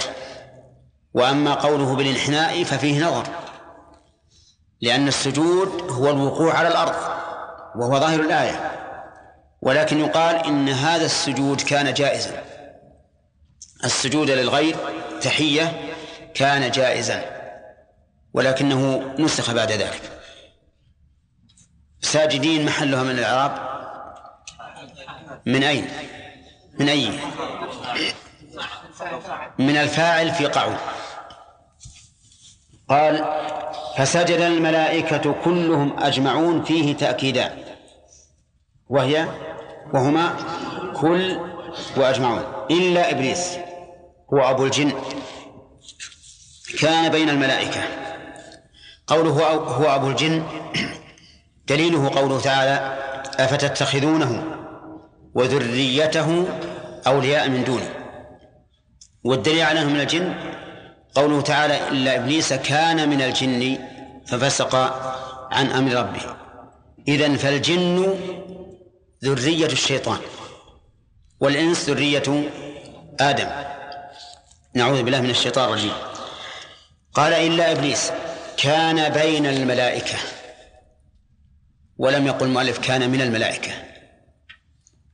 وأما 1.15 1.55
قوله 1.55 1.95
بالانحناء 1.97 2.65
ففيه 2.65 3.05
نظر. 3.07 3.27
لأن 4.81 5.09
السجود 5.09 5.91
هو 5.91 6.11
الوقوع 6.11 6.55
على 6.55 6.69
الأرض 6.69 6.95
وهو 7.77 8.01
ظاهر 8.01 8.21
الآية. 8.21 8.73
ولكن 9.63 10.01
يقال 10.01 10.37
إن 10.37 10.69
هذا 10.69 11.05
السجود 11.05 11.61
كان 11.61 11.95
جائزا. 11.95 12.45
السجود 13.85 14.31
للغير 14.31 14.77
تحية 15.23 15.92
كان 16.35 16.71
جائزا 16.71 17.25
ولكنه 18.35 19.15
نسخ 19.19 19.53
بعد 19.53 19.73
ذلك. 19.73 20.03
ساجدين 22.01 22.65
محلها 22.65 23.03
من 23.03 23.11
الإعراب؟ 23.11 23.73
من 25.47 25.62
أين؟ 25.65 25.89
من 26.79 26.89
أي 26.89 27.11
من 29.59 29.77
الفاعل 29.77 30.31
في 30.31 30.47
قعود 30.47 30.77
قال 32.89 33.25
فسجد 33.97 34.41
الملائكة 34.41 35.35
كلهم 35.45 35.99
أجمعون 35.99 36.65
فيه 36.65 36.97
تأكيدان. 36.97 37.65
وهي 38.89 39.29
وهما 39.95 40.37
كل 40.97 41.41
وأجمعون 41.97 42.67
إلا 42.71 43.11
إبليس 43.11 43.59
هو 44.35 44.51
أبو 44.51 44.65
الجن. 44.65 44.93
كان 46.81 47.12
بين 47.12 47.29
الملائكة. 47.29 47.81
قوله 49.07 49.31
هو 49.50 49.95
أبو 49.95 50.11
الجن. 50.11 50.43
دليله 51.67 52.09
قوله 52.09 52.41
تعالى 52.41 52.99
أفتتخذونه 53.38 54.45
وذريته 55.35 56.47
أولياء 57.07 57.49
من 57.49 57.64
دونه. 57.64 57.95
والدليل 59.25 59.62
على 59.62 59.81
أنه 59.81 59.88
من 59.88 60.00
الجن 60.00 60.35
قوله 61.14 61.41
تعالى 61.41 61.88
إلا 61.88 62.17
إبليس 62.17 62.52
كان 62.52 63.09
من 63.09 63.23
الجن 63.23 63.79
ففسق 64.26 64.75
عن 65.52 65.67
أمر 65.67 65.93
ربه. 65.93 66.37
إذن 67.09 67.37
فالجن 67.37 68.14
ذرية 69.25 69.67
الشيطان 69.67 70.19
والإنس 71.41 71.88
ذرية 71.88 72.50
آدم. 73.21 73.49
نعوذ 74.75 75.02
بالله 75.02 75.21
من 75.21 75.31
الشيطان 75.31 75.69
الرجيم. 75.69 75.93
قال 77.14 77.33
إلا 77.33 77.73
إبليس 77.73 78.12
كان 78.57 79.09
بين 79.09 79.47
الملائكة. 79.47 80.19
ولم 81.99 82.26
يقل 82.26 82.47
المؤلف 82.47 82.78
كان 82.78 83.11
من 83.11 83.21
الملائكة. 83.21 83.73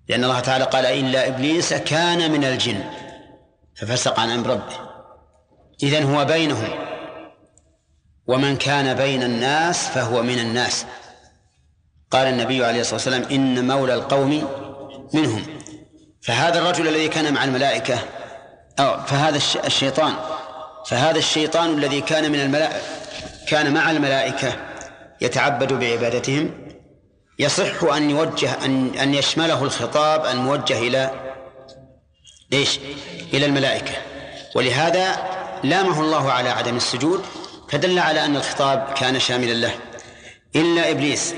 لأن 0.09 0.25
الله 0.25 0.41
تعالى 0.41 0.65
قال 0.65 0.87
إلا 0.87 1.29
إبليس 1.29 1.75
كان 1.75 2.31
من 2.31 2.45
الجن. 2.45 2.85
ففسق 3.77 4.21
عن 4.21 4.31
أمر 4.31 4.51
ربه. 4.51 4.89
إذن 5.83 6.15
هو 6.15 6.25
بينهم. 6.25 6.69
ومن 8.27 8.57
كان 8.57 8.95
بين 8.95 9.23
الناس 9.23 9.89
فهو 9.89 10.23
من 10.23 10.39
الناس. 10.39 10.87
قال 12.11 12.27
النبي 12.27 12.65
عليه 12.65 12.81
الصلاة 12.81 12.95
والسلام 12.95 13.23
إن 13.23 13.67
مولى 13.67 13.95
القوم 13.95 14.49
منهم. 15.15 15.43
فهذا 16.23 16.59
الرجل 16.59 16.89
الذي 16.89 17.09
كان 17.09 17.35
مع 17.35 17.45
الملائكة 17.45 17.99
أو 18.79 19.01
فهذا 19.01 19.37
الشيطان 19.67 20.15
فهذا 20.89 21.19
الشيطان 21.19 21.79
الذي 21.79 22.01
كان 22.01 22.33
من 22.33 22.41
الملائكة 22.41 22.81
كان 23.49 23.75
مع 23.75 23.91
الملائكة 23.91 24.57
يتعبد 25.21 25.73
بعبادتهم 25.73 26.51
يصح 27.39 27.85
أن 27.85 28.11
يوجه 28.11 28.65
أن 28.65 28.95
أن 28.95 29.15
يشمله 29.15 29.63
الخطاب 29.63 30.27
الموجه 30.27 30.79
إلى 30.79 31.11
إيش؟ 32.53 32.79
إلى 33.35 33.47
الملائكة. 33.47 33.93
ولهذا 34.55 35.17
لامه 35.65 36.01
الله 36.01 36.33
على 36.33 36.49
عدم 36.49 36.77
السجود 36.77 37.25
فدل 37.71 37.99
على 37.99 38.25
أن 38.25 38.37
الخطاب 38.37 38.95
كان 38.97 39.21
شاملا 39.21 39.53
له. 39.53 39.75
إلا 40.57 40.91
إبليس 40.91 41.35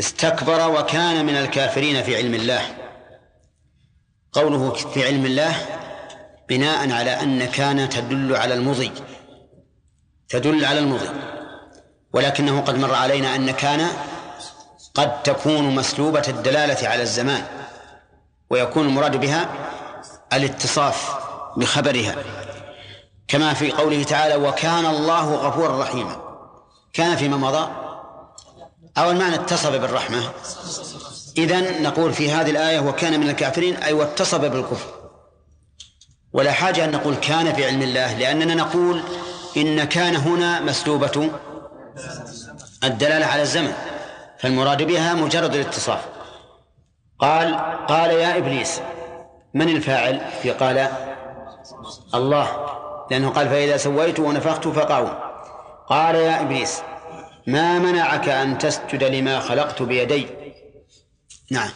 استكبر 0.00 0.70
وكان 0.70 1.26
من 1.26 1.36
الكافرين 1.36 2.02
في 2.02 2.16
علم 2.16 2.34
الله. 2.34 2.62
قوله 4.32 4.70
في 4.70 5.06
علم 5.06 5.26
الله 5.26 5.81
بناء 6.48 6.92
على 6.92 7.10
أن 7.10 7.44
كان 7.44 7.88
تدل 7.88 8.36
على 8.36 8.54
المضي. 8.54 8.92
تدل 10.28 10.64
على 10.64 10.78
المضي. 10.78 11.08
ولكنه 12.12 12.60
قد 12.60 12.78
مر 12.78 12.94
علينا 12.94 13.36
أن 13.36 13.50
كان 13.50 13.88
قد 14.94 15.22
تكون 15.22 15.74
مسلوبة 15.74 16.22
الدلالة 16.28 16.88
على 16.88 17.02
الزمان 17.02 17.44
ويكون 18.50 18.86
المراد 18.86 19.16
بها 19.16 19.48
الاتصاف 20.32 21.18
بخبرها. 21.56 22.14
كما 23.28 23.54
في 23.54 23.72
قوله 23.72 24.02
تعالى 24.02 24.36
وكان 24.36 24.86
الله 24.86 25.34
غفورا 25.34 25.82
رحيما 25.82 26.16
كان 26.92 27.16
فيما 27.16 27.36
مضى. 27.36 27.70
أو 28.98 29.10
المعنى 29.10 29.34
اتصف 29.34 29.70
بالرحمة. 29.70 30.30
إذن 31.38 31.82
نقول 31.82 32.14
في 32.14 32.30
هذه 32.30 32.50
الآية 32.50 32.80
وكان 32.80 33.20
من 33.20 33.30
الكافرين 33.30 33.76
أي 33.76 33.92
واتصف 33.92 34.40
بالكفر. 34.40 35.01
ولا 36.32 36.52
حاجة 36.52 36.84
أن 36.84 36.90
نقول 36.90 37.14
كان 37.14 37.52
في 37.52 37.66
علم 37.66 37.82
الله 37.82 38.18
لأننا 38.18 38.54
نقول 38.54 39.02
إن 39.56 39.84
كان 39.84 40.16
هنا 40.16 40.60
مسلوبة 40.60 41.30
الدلالة 42.84 43.26
على 43.26 43.42
الزمن 43.42 43.72
فالمراد 44.38 44.82
بها 44.82 45.14
مجرد 45.14 45.54
الاتصاف. 45.54 46.08
قال 47.18 47.54
قال 47.88 48.10
يا 48.10 48.38
إبليس 48.38 48.80
من 49.54 49.68
الفاعل؟ 49.68 50.20
في 50.42 50.50
قال 50.50 50.88
الله 52.14 52.66
لأنه 53.10 53.28
قال 53.28 53.48
فإذا 53.48 53.76
سويت 53.76 54.20
ونفخت 54.20 54.68
فقعوا. 54.68 55.10
قال 55.86 56.14
يا 56.14 56.40
إبليس 56.40 56.82
ما 57.46 57.78
منعك 57.78 58.28
أن 58.28 58.58
تسجد 58.58 59.04
لما 59.04 59.40
خلقت 59.40 59.82
بيدي؟ 59.82 60.26
نعم. 61.50 61.70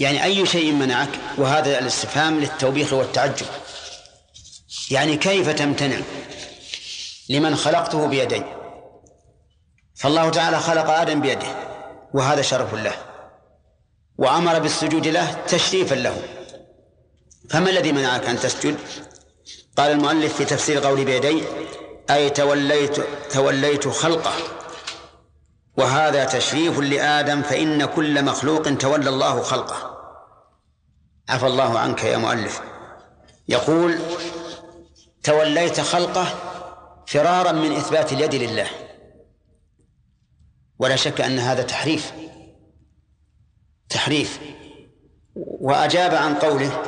يعني 0.00 0.24
أي 0.24 0.46
شيء 0.46 0.72
منعك 0.72 1.08
وهذا 1.38 1.78
الاستفهام 1.78 2.40
للتوبيخ 2.40 2.92
والتعجب. 2.92 3.46
يعني 4.90 5.16
كيف 5.16 5.48
تمتنع 5.48 6.00
لمن 7.28 7.56
خلقته 7.56 8.06
بيدي 8.06 8.42
فالله 9.94 10.30
تعالى 10.30 10.60
خلق 10.60 10.90
آدم 10.90 11.20
بيده 11.20 11.46
وهذا 12.14 12.42
شرف 12.42 12.74
له 12.74 12.94
وأمر 14.18 14.58
بالسجود 14.58 15.06
له 15.06 15.32
تشريفا 15.48 15.94
له. 15.94 16.22
فما 17.50 17.70
الذي 17.70 17.92
منعك 17.92 18.26
أن 18.26 18.40
تسجد؟ 18.40 18.76
قال 19.76 19.90
المؤلف 19.90 20.36
في 20.36 20.44
تفسير 20.44 20.78
قولي 20.78 21.04
بيدي 21.04 21.42
أي 22.10 22.30
توليت 22.30 22.96
توليت 23.30 23.88
خلقه. 23.88 24.32
وهذا 25.76 26.24
تشريف 26.24 26.78
لآدم 26.78 27.42
فإن 27.42 27.84
كل 27.84 28.24
مخلوق 28.24 28.62
تولى 28.62 29.08
الله 29.08 29.42
خلقه. 29.42 29.98
عفى 31.28 31.46
الله 31.46 31.78
عنك 31.78 32.04
يا 32.04 32.16
مؤلف. 32.16 32.60
يقول 33.48 33.98
توليت 35.22 35.80
خلقه 35.80 36.26
فرارا 37.06 37.52
من 37.52 37.72
إثبات 37.72 38.12
اليد 38.12 38.34
لله. 38.34 38.66
ولا 40.78 40.96
شك 40.96 41.20
أن 41.20 41.38
هذا 41.38 41.62
تحريف. 41.62 42.12
تحريف. 43.88 44.40
وأجاب 45.34 46.14
عن 46.14 46.34
قوله 46.34 46.82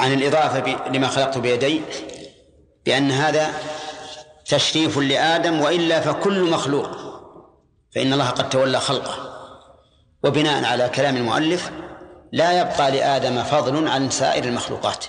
عن 0.00 0.12
الإضافة 0.12 0.88
لما 0.88 1.08
خلقت 1.08 1.38
بيدي 1.38 1.82
بأن 2.86 3.10
هذا 3.10 3.50
تشريف 4.50 4.98
لآدم 4.98 5.60
وإلا 5.60 6.00
فكل 6.00 6.50
مخلوق. 6.50 6.90
فإن 7.94 8.12
الله 8.12 8.30
قد 8.30 8.48
تولى 8.48 8.80
خلقه. 8.80 9.14
وبناء 10.24 10.64
على 10.64 10.88
كلام 10.88 11.16
المؤلف 11.16 11.70
لا 12.32 12.60
يبقى 12.60 12.90
لآدم 12.90 13.42
فضل 13.42 13.88
عن 13.88 14.10
سائر 14.10 14.44
المخلوقات. 14.44 15.04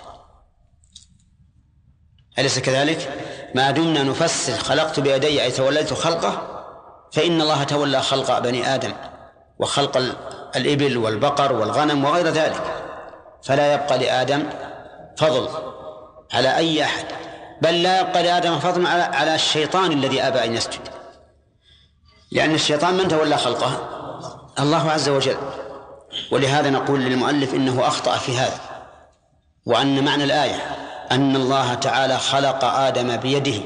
أليس 2.39 2.59
كذلك؟ 2.59 3.09
ما 3.55 3.71
دمنا 3.71 4.03
نفسر 4.03 4.57
خلقت 4.57 4.99
بيدي 4.99 5.43
أي 5.43 5.51
توليت 5.51 5.93
خلقه 5.93 6.47
فإن 7.11 7.41
الله 7.41 7.63
تولى 7.63 8.01
خلق 8.01 8.39
بني 8.39 8.75
آدم 8.75 8.93
وخلق 9.59 9.97
الإبل 10.55 10.97
والبقر 10.97 11.53
والغنم 11.53 12.05
وغير 12.05 12.27
ذلك. 12.27 12.83
فلا 13.43 13.73
يبقى 13.73 13.97
لآدم 13.97 14.49
فضل 15.17 15.49
على 16.33 16.57
أي 16.57 16.83
أحد. 16.83 17.05
بل 17.61 17.83
لا 17.83 17.99
يبقى 18.01 18.23
لآدم 18.23 18.59
فضل 18.59 18.87
على 18.87 19.03
على 19.03 19.35
الشيطان 19.35 19.91
الذي 19.91 20.21
أبى 20.21 20.45
أن 20.45 20.55
يسجد. 20.55 20.89
لأن 22.31 22.55
الشيطان 22.55 22.93
من 22.93 23.07
تولى 23.07 23.37
خلقه؟ 23.37 23.89
الله 24.59 24.91
عز 24.91 25.09
وجل. 25.09 25.37
ولهذا 26.31 26.69
نقول 26.69 26.99
للمؤلف 26.99 27.53
إنه 27.53 27.87
أخطأ 27.87 28.17
في 28.17 28.37
هذا. 28.37 28.59
وأن 29.65 30.05
معنى 30.05 30.23
الآية 30.23 30.61
أن 31.11 31.35
الله 31.35 31.73
تعالى 31.73 32.17
خلق 32.17 32.65
آدم 32.65 33.17
بيده 33.17 33.61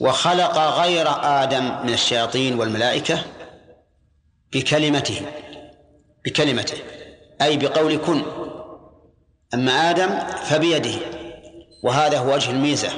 وخلق 0.00 0.58
غير 0.58 1.06
آدم 1.22 1.64
من 1.82 1.92
الشياطين 1.92 2.60
والملائكة 2.60 3.22
بكلمته 4.52 5.22
بكلمته 6.24 6.78
أي 7.42 7.56
بقول 7.56 7.96
كن. 7.96 8.22
أما 9.54 9.90
آدم 9.90 10.18
فبيده. 10.44 11.19
وهذا 11.82 12.18
هو 12.18 12.34
وجه 12.34 12.50
الميزة 12.50 12.88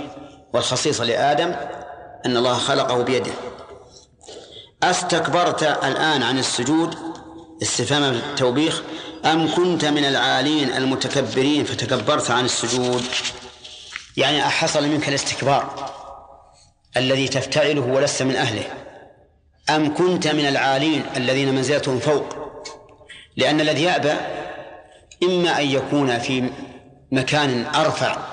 والخصيصة 0.52 1.04
لآدم 1.04 1.54
أن 2.26 2.36
الله 2.36 2.54
خلقه 2.54 3.02
بيده. 3.02 3.32
أستكبرت 4.82 5.62
الآن 5.62 6.22
عن 6.22 6.38
السجود؟ 6.38 6.94
استفهام 7.62 8.02
التوبيخ. 8.02 8.82
أم 9.24 9.54
كنت 9.54 9.84
من 9.84 10.04
العالين 10.04 10.72
المتكبرين 10.72 11.64
فتكبرت 11.64 12.30
عن 12.30 12.44
السجود؟ 12.44 13.02
يعني 14.16 14.46
أحصل 14.46 14.88
منك 14.88 15.08
الاستكبار 15.08 15.90
الذي 16.96 17.28
تفتعله 17.28 17.80
ولست 17.80 18.22
من 18.22 18.36
أهله. 18.36 18.64
أم 19.70 19.94
كنت 19.94 20.28
من 20.28 20.48
العالين 20.48 21.02
الذين 21.16 21.54
منزلتهم 21.54 21.98
فوق؟ 21.98 22.24
لأن 23.36 23.60
الذي 23.60 23.82
يأبى 23.82 24.12
إما 25.22 25.60
أن 25.60 25.66
يكون 25.66 26.18
في 26.18 26.50
مكان 27.12 27.66
أرفع 27.74 28.31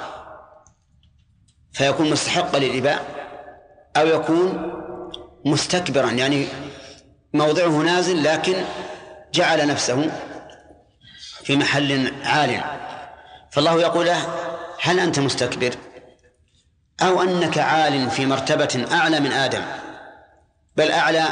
فيكون 1.74 2.10
مستحقا 2.10 2.60
للإباء 2.60 3.06
أو 3.98 4.08
يكون 4.08 4.72
مستكبرا 5.46 6.12
يعني 6.12 6.48
موضعه 7.34 7.68
نازل 7.70 8.24
لكن 8.24 8.56
جعل 9.34 9.68
نفسه 9.68 10.12
في 11.44 11.58
محل 11.58 12.14
عال. 12.24 12.64
فالله 13.52 13.82
يقول 13.82 14.06
له 14.06 14.18
هل 14.82 15.00
أنت 15.00 15.20
مستكبر؟ 15.20 15.76
أو 17.02 17.22
أنك 17.22 17.58
عال 17.58 18.12
في 18.12 18.26
مرتبة 18.26 18.88
أعلى 18.92 19.20
من 19.20 19.32
آدم 19.32 19.62
بل 20.76 20.92
أعلى 20.92 21.26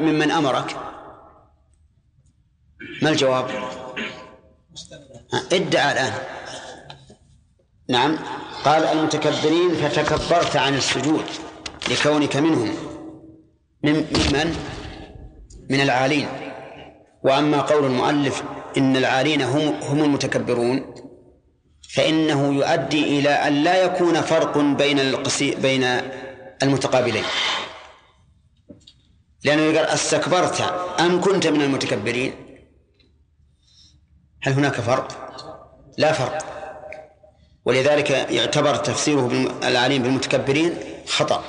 ممن 0.00 0.30
أمرك؟ 0.30 0.76
ما 3.02 3.10
الجواب؟ 3.10 3.50
ادعى 5.52 5.92
الآن. 5.92 6.12
نعم. 7.88 8.18
قال 8.64 8.84
المتكبرين 8.84 9.74
فتكبرت 9.74 10.56
عن 10.56 10.74
السجود 10.74 11.24
لكونك 11.90 12.36
منهم. 12.36 12.74
من 13.82 13.92
ممن 13.94 14.56
من؟ 15.70 15.80
العالين. 15.80 16.28
وأما 17.22 17.60
قول 17.60 17.84
المؤلف 17.84 18.42
إن 18.76 18.96
العالين 18.96 19.42
هم 19.42 19.74
هم 19.82 20.02
المتكبرون. 20.04 20.94
فإنه 21.94 22.54
يؤدي 22.54 23.18
إلى 23.18 23.28
أن 23.28 23.52
لا 23.52 23.84
يكون 23.84 24.20
فرق 24.20 24.58
بين 24.58 25.00
القسي 25.00 25.54
بين 25.54 25.84
المتقابلين. 26.62 27.24
لأنه 29.44 29.62
يقول 29.62 29.76
أستكبرت 29.76 30.60
أم 31.00 31.20
كنت 31.20 31.46
من 31.46 31.62
المتكبرين؟ 31.62 32.34
هل 34.42 34.52
هناك 34.52 34.80
فرق؟ 34.80 35.34
لا 35.98 36.12
فرق. 36.12 36.53
ولذلك 37.64 38.10
يعتبر 38.10 38.76
تفسيره 38.76 39.30
العالين 39.64 40.02
بالمتكبرين 40.02 40.74
خطأ. 41.06 41.44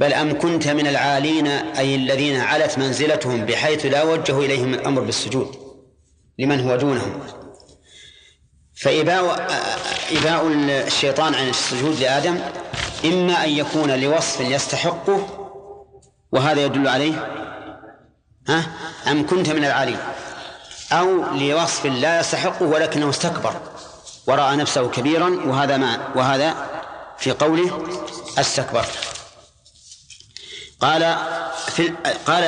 بل 0.00 0.12
أم 0.12 0.38
كنت 0.38 0.68
من 0.68 0.86
العالين 0.86 1.46
أي 1.46 1.94
الذين 1.94 2.40
علت 2.40 2.78
منزلتهم 2.78 3.46
بحيث 3.46 3.86
لا 3.86 4.02
وجه 4.02 4.38
إليهم 4.38 4.74
الأمر 4.74 5.00
بالسجود 5.02 5.56
لمن 6.38 6.60
هو 6.70 6.76
دونهم. 6.76 7.20
فإباء 8.74 9.46
إباء 10.12 10.46
الشيطان 10.86 11.34
عن 11.34 11.48
السجود 11.48 12.00
لآدم 12.00 12.38
إما 13.04 13.44
أن 13.44 13.50
يكون 13.50 14.00
لوصف 14.00 14.40
يستحقه 14.40 15.26
وهذا 16.32 16.64
يدل 16.64 16.88
عليه 16.88 17.28
ها؟ 18.48 18.66
أم 19.10 19.26
كنت 19.26 19.50
من 19.50 19.64
العالين؟ 19.64 19.98
أو 20.92 21.24
لوصف 21.34 21.86
لا 21.86 22.20
يستحقه 22.20 22.66
ولكنه 22.66 23.10
استكبر. 23.10 23.69
ورأى 24.26 24.56
نفسه 24.56 24.88
كبيرا 24.88 25.28
وهذا 25.28 25.76
ما 25.76 26.08
وهذا 26.16 26.54
في 27.18 27.30
قوله 27.30 27.86
أستكبرت. 28.38 28.98
قال 30.80 31.16
في 31.66 31.88
قال 32.26 32.44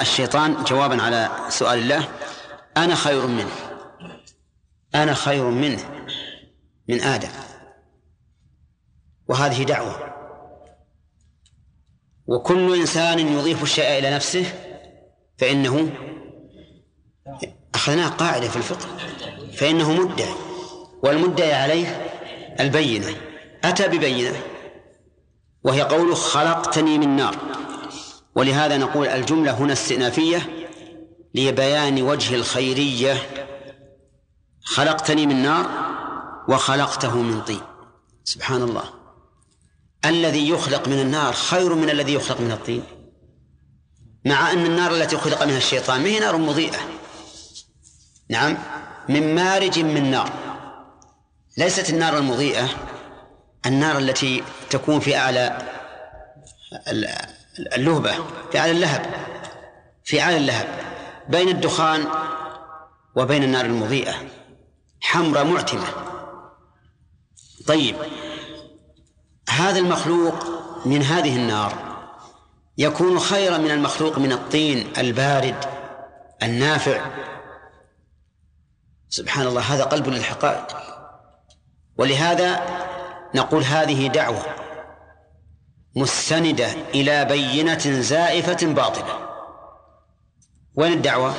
الشيطان 0.00 0.64
جوابا 0.64 1.02
على 1.02 1.30
سؤال 1.48 1.78
الله 1.78 2.08
أنا 2.76 2.94
خير 2.94 3.26
منه. 3.26 3.50
أنا 4.94 5.14
خير 5.14 5.44
منه 5.44 6.06
من 6.88 7.00
آدم. 7.00 7.30
وهذه 9.28 9.62
دعوة. 9.62 10.14
وكل 12.26 12.74
إنسان 12.74 13.18
يضيف 13.18 13.62
الشيء 13.62 13.98
إلى 13.98 14.10
نفسه 14.10 14.52
فإنه 15.38 15.92
أخذناه 17.74 18.08
قاعدة 18.08 18.48
في 18.48 18.56
الفقه 18.56 18.86
فإنه 19.56 19.92
مدعي 19.92 20.47
والمدعي 21.02 21.52
عليه 21.52 22.06
البينة. 22.60 23.16
أتى 23.64 23.88
ببينة 23.88 24.42
وهي 25.64 25.82
قوله 25.82 26.14
خلقتني 26.14 26.98
من 26.98 27.16
نار. 27.16 27.36
ولهذا 28.34 28.76
نقول 28.76 29.06
الجملة 29.06 29.52
هنا 29.52 29.72
استئنافية 29.72 30.68
لبيان 31.34 32.02
وجه 32.02 32.34
الخيرية. 32.34 33.14
خلقتني 34.64 35.26
من 35.26 35.42
نار 35.42 35.66
وخلقته 36.48 37.16
من 37.16 37.40
طين. 37.40 37.60
سبحان 38.24 38.62
الله. 38.62 38.84
الذي 40.04 40.48
يخلق 40.48 40.88
من 40.88 41.00
النار 41.00 41.32
خير 41.32 41.74
من 41.74 41.90
الذي 41.90 42.14
يخلق 42.14 42.40
من 42.40 42.50
الطين. 42.50 42.82
مع 44.24 44.52
أن 44.52 44.66
النار 44.66 44.90
التي 44.94 45.16
خلق 45.16 45.42
منها 45.42 45.56
الشيطان 45.56 46.02
ما 46.02 46.08
هي 46.08 46.20
نار 46.20 46.36
مضيئة؟ 46.36 46.78
نعم 48.30 48.58
من 49.08 49.34
مارج 49.34 49.78
من 49.78 50.10
نار. 50.10 50.47
ليست 51.58 51.90
النار 51.90 52.18
المضيئة 52.18 52.68
النار 53.66 53.98
التي 53.98 54.42
تكون 54.70 55.00
في 55.00 55.16
أعلى 55.16 55.58
اللهبة 57.76 58.12
في 58.52 58.58
أعلى 58.58 58.70
اللهب 58.70 59.06
في 60.04 60.20
أعلى 60.20 60.36
اللهب 60.36 60.66
بين 61.28 61.48
الدخان 61.48 62.06
وبين 63.16 63.42
النار 63.42 63.64
المضيئة. 63.64 64.14
حمراء 65.00 65.44
معتمة. 65.44 65.86
طيب 67.66 67.96
هذا 69.50 69.78
المخلوق 69.78 70.34
من 70.86 71.02
هذه 71.02 71.36
النار 71.36 71.72
يكون 72.78 73.18
خيرا 73.18 73.58
من 73.58 73.70
المخلوق 73.70 74.18
من 74.18 74.32
الطين 74.32 74.92
البارد 74.98 75.64
النافع. 76.42 77.00
سبحان 79.08 79.46
الله 79.46 79.60
هذا 79.60 79.84
قلب 79.84 80.08
للحقائق. 80.08 80.97
ولهذا 81.98 82.60
نقول 83.34 83.62
هذه 83.62 84.06
دعوة 84.06 84.42
مستندة 85.96 86.68
إلى 86.94 87.24
بينة 87.24 88.00
زائفة 88.00 88.66
باطلة. 88.66 89.28
وين 90.74 90.92
الدعوة؟ 90.92 91.34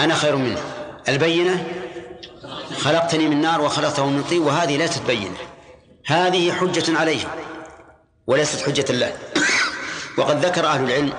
أنا 0.00 0.14
خير 0.14 0.36
منه. 0.36 0.60
البينة؟ 1.08 1.66
خلقتني 2.78 3.28
من 3.28 3.40
نار 3.40 3.60
وخلقته 3.60 4.06
من 4.06 4.22
طين 4.22 4.42
وهذه 4.42 4.76
ليست 4.76 5.02
بينة. 5.06 5.36
هذه 6.06 6.52
حجة 6.52 6.98
عليه 6.98 7.24
وليست 8.26 8.66
حجة 8.66 8.92
له 8.92 9.12
وقد 10.18 10.44
ذكر 10.44 10.66
أهل 10.66 10.84
العلم 10.84 11.12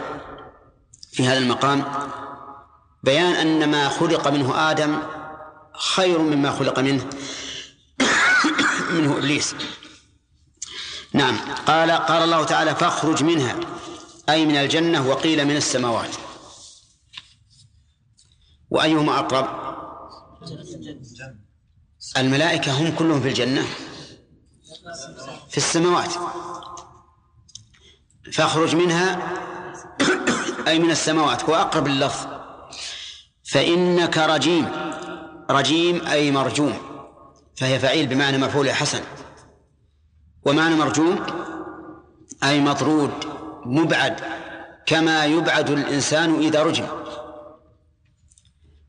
في 1.11 1.27
هذا 1.27 1.37
المقام 1.37 1.83
بيان 3.03 3.33
أن 3.35 3.71
ما 3.71 3.89
خلق 3.89 4.27
منه 4.27 4.71
آدم 4.71 4.97
خير 5.95 6.19
مما 6.19 6.51
خلق 6.51 6.79
منه. 6.79 7.05
منه 8.95 9.17
إبليس. 9.17 9.55
نعم. 11.13 11.37
قال 11.67 11.91
قال 11.91 12.23
الله 12.23 12.43
تعالى 12.43 12.75
فاخرج 12.75 13.23
منها 13.23 13.55
أي 14.29 14.45
من 14.45 14.55
الجنة 14.55 15.07
وقيل 15.09 15.45
من 15.45 15.55
السماوات. 15.55 16.15
وأيهما 18.69 19.19
أقرب؟ 19.19 19.47
الملائكة 22.17 22.71
هم 22.81 22.95
كلهم 22.95 23.21
في 23.21 23.27
الجنة 23.27 23.65
في 25.49 25.57
السماوات. 25.57 26.11
فاخرج 28.33 28.75
منها 28.75 29.33
أي 30.67 30.79
من 30.79 30.91
السماوات. 30.91 31.43
هو 31.43 31.55
أقرب 31.55 31.87
اللفظ 31.87 32.27
فإنك 33.43 34.17
رجيم. 34.17 34.65
رجيم 35.49 36.07
أي 36.07 36.31
مرجوم. 36.31 36.84
فهي 37.57 37.79
فعيل 37.79 38.07
بمعنى 38.07 38.37
مفعول 38.37 38.71
حسن. 38.71 39.01
ومعنى 40.45 40.75
مرجوم 40.75 41.25
أي 42.43 42.59
مطرود 42.59 43.11
مبعد 43.65 44.19
كما 44.85 45.25
يبعد 45.25 45.69
الإنسان 45.69 46.39
إذا 46.39 46.63
رجم. 46.63 46.87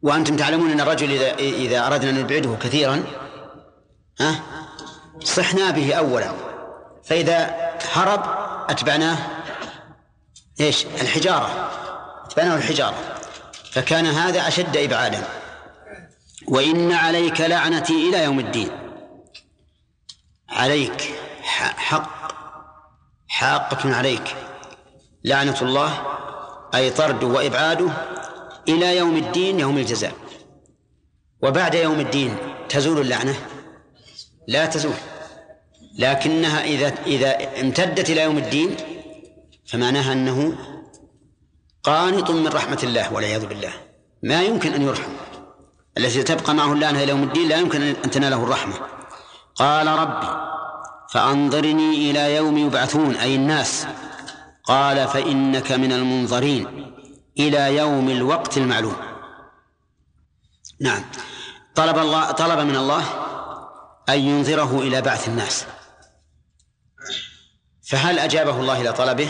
وأنتم 0.02 0.36
تعلمون 0.36 0.70
أن 0.70 0.80
الرجل 0.80 1.10
إذا 1.10 1.34
إذا 1.38 1.86
أردنا 1.86 2.10
أن 2.10 2.18
نبعده 2.18 2.56
كثيرا 2.60 3.04
ها 4.20 4.42
صحنا 5.24 5.70
به 5.70 5.94
أولا. 5.94 6.32
فإذا 7.04 7.54
هرب 7.92 8.22
أتبعناه 8.70 9.18
إيش؟ 10.60 10.86
الحجارة. 10.86 11.70
أتبعناه 12.24 12.56
الحجارة. 12.56 12.96
فكان 13.72 14.06
هذا 14.06 14.48
أشد 14.48 14.76
إبعادا. 14.76 15.22
وإن 16.48 16.92
عليك 16.92 17.40
لعنتي 17.40 18.08
إلى 18.08 18.24
يوم 18.24 18.40
الدين. 18.40 18.70
عليك 20.48 21.14
حق 21.42 22.32
حاقة 23.28 23.94
عليك. 23.94 24.36
لعنة 25.24 25.62
الله 25.62 26.02
أي 26.74 26.90
طرده 26.90 27.26
وإبعاده 27.26 27.90
إلى 28.68 28.96
يوم 28.96 29.16
الدين 29.16 29.60
يوم 29.60 29.78
الجزاء. 29.78 30.14
وبعد 31.42 31.74
يوم 31.74 32.00
الدين 32.00 32.36
تزول 32.68 33.00
اللعنة؟ 33.00 33.34
لا 34.48 34.66
تزول. 34.66 34.94
لكنها 35.98 36.64
إذا 36.64 36.94
إذا 37.06 37.60
امتدت 37.60 38.10
إلى 38.10 38.20
يوم 38.20 38.38
الدين 38.38 38.76
فمعناها 39.66 40.12
أنه 40.12 40.58
قانط 41.82 42.30
من 42.30 42.48
رحمة 42.48 42.80
الله 42.82 43.12
والعياذ 43.12 43.46
بالله. 43.46 43.72
ما 44.22 44.42
يمكن 44.42 44.72
أن 44.72 44.82
يرحم. 44.82 45.10
الذي 45.98 46.22
تبقى 46.22 46.54
معه 46.54 46.72
اللعنة 46.72 47.02
إلى 47.02 47.10
يوم 47.10 47.22
الدين 47.22 47.48
لا 47.48 47.56
يمكن 47.56 47.82
أن 47.82 48.10
تناله 48.10 48.42
الرحمة. 48.42 48.74
قال 49.54 49.86
ربي 49.86 50.26
فأنظرني 51.12 52.10
إلى 52.10 52.36
يوم 52.36 52.58
يبعثون 52.58 53.16
أي 53.16 53.34
الناس. 53.34 53.86
قال 54.64 55.08
فإنك 55.08 55.72
من 55.72 55.92
المنظرين 55.92 56.92
إلى 57.38 57.76
يوم 57.76 58.10
الوقت 58.10 58.56
المعلوم. 58.58 58.96
نعم. 60.80 61.04
طلب 61.74 61.98
الله 61.98 62.30
طلب 62.30 62.58
من 62.58 62.76
الله 62.76 63.04
أن 64.08 64.18
ينظره 64.18 64.78
إلى 64.78 65.02
بعث 65.02 65.28
الناس. 65.28 65.66
فهل 67.88 68.18
أجابه 68.18 68.60
الله 68.60 68.80
إلى 68.80 68.92
طلبه؟ 68.92 69.28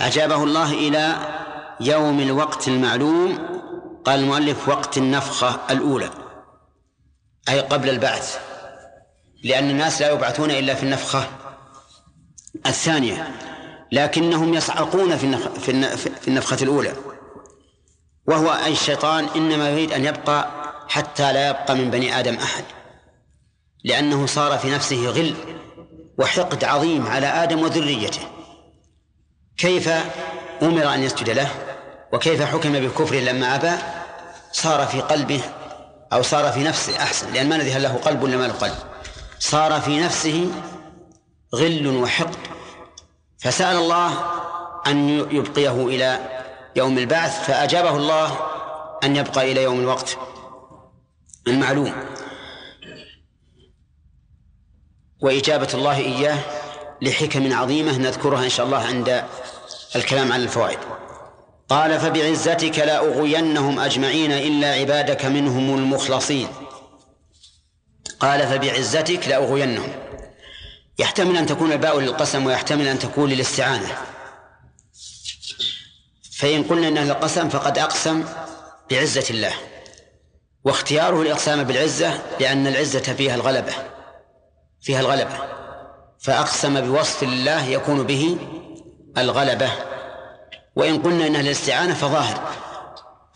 أجابه 0.00 0.44
الله 0.44 0.72
إلى 0.72 1.16
يوم 1.80 2.20
الوقت 2.20 2.68
المعلوم 2.68 3.38
قال 4.04 4.20
المؤلف 4.20 4.68
وقت 4.68 4.98
النفخة 4.98 5.60
الأولى 5.70 6.10
أي 7.48 7.60
قبل 7.60 7.88
البعث 7.90 8.38
لأن 9.44 9.70
الناس 9.70 10.02
لا 10.02 10.10
يبعثون 10.10 10.50
إلا 10.50 10.74
في 10.74 10.82
النفخة 10.82 11.28
الثانية 12.66 13.34
لكنهم 13.92 14.54
يصعقون 14.54 15.16
في 15.16 15.36
في 16.20 16.28
النفخة 16.28 16.62
الأولى. 16.62 16.92
وهو 18.26 18.52
أي 18.52 18.72
الشيطان 18.72 19.28
إنما 19.36 19.70
يريد 19.70 19.92
أن 19.92 20.04
يبقى 20.04 20.50
حتى 20.88 21.32
لا 21.32 21.48
يبقى 21.50 21.74
من 21.74 21.90
بني 21.90 22.18
آدم 22.20 22.34
أحد 22.34 22.64
لأنه 23.84 24.26
صار 24.26 24.58
في 24.58 24.70
نفسه 24.70 25.08
غل 25.08 25.34
وحقد 26.18 26.64
عظيم 26.64 27.06
على 27.06 27.26
آدم 27.26 27.62
وذريته. 27.62 28.20
كيف 29.56 29.88
أمر 30.62 30.94
أن 30.94 31.02
يسجد 31.02 31.30
له؟ 31.30 31.69
وكيف 32.12 32.42
حكم 32.42 32.72
بكفره 32.72 33.20
لما 33.20 33.54
أبى؟ 33.54 33.72
صار 34.52 34.86
في 34.86 35.00
قلبه 35.00 35.40
أو 36.12 36.22
صار 36.22 36.52
في 36.52 36.62
نفسه 36.64 36.96
أحسن 36.96 37.32
لأن 37.32 37.48
ما 37.48 37.56
ندري 37.56 37.72
هل 37.72 37.82
له 37.82 37.94
قلب 37.94 38.22
ولا 38.22 38.36
ما 38.36 38.46
له 38.46 38.52
قلب. 38.52 38.74
صار 39.38 39.80
في 39.80 40.00
نفسه 40.00 40.50
غل 41.54 41.86
وحقد. 41.86 42.36
فسأل 43.38 43.76
الله 43.76 44.24
أن 44.86 45.08
يبقيه 45.08 45.86
إلى 45.86 46.18
يوم 46.76 46.98
البعث 46.98 47.46
فأجابه 47.46 47.96
الله 47.96 48.38
أن 49.04 49.16
يبقى 49.16 49.52
إلى 49.52 49.62
يوم 49.62 49.80
الوقت. 49.80 50.18
المعلوم. 51.48 51.92
وإجابة 55.20 55.68
الله 55.74 55.96
إياه 55.96 56.38
لحكم 57.02 57.52
عظيمة 57.52 57.98
نذكرها 57.98 58.44
إن 58.44 58.48
شاء 58.48 58.66
الله 58.66 58.78
عند 58.78 59.24
الكلام 59.96 60.32
عن 60.32 60.42
الفوائد. 60.42 60.78
قال 61.70 62.00
فبعزتك 62.00 62.78
لأغوينهم 62.78 63.80
أجمعين 63.80 64.32
إلا 64.32 64.72
عبادك 64.72 65.24
منهم 65.24 65.74
المخلصين. 65.74 66.48
قال 68.20 68.46
فبعزتك 68.46 69.28
لأغوينهم 69.28 69.92
يحتمل 70.98 71.36
أن 71.36 71.46
تكون 71.46 71.72
الباء 71.72 72.00
للقسم 72.00 72.46
ويحتمل 72.46 72.86
أن 72.86 72.98
تكون 72.98 73.30
للاستعانة. 73.30 73.98
فإن 76.32 76.62
قلنا 76.62 76.88
أنها 76.88 77.04
للقسم 77.04 77.48
فقد 77.48 77.78
أقسم 77.78 78.24
بعزة 78.90 79.24
الله 79.30 79.52
واختياره 80.64 81.22
الإقسام 81.22 81.64
بالعزة 81.64 82.22
لأن 82.40 82.66
العزة 82.66 83.00
فيها 83.00 83.34
الغلبة 83.34 83.72
فيها 84.80 85.00
الغلبة 85.00 85.38
فأقسم 86.18 86.80
بوصف 86.80 87.22
الله 87.22 87.66
يكون 87.66 88.02
به 88.02 88.38
الغلبة. 89.18 89.89
وإن 90.76 91.02
قلنا 91.02 91.26
إنها 91.26 91.40
الاستعانة 91.40 91.94
فظاهر. 91.94 92.52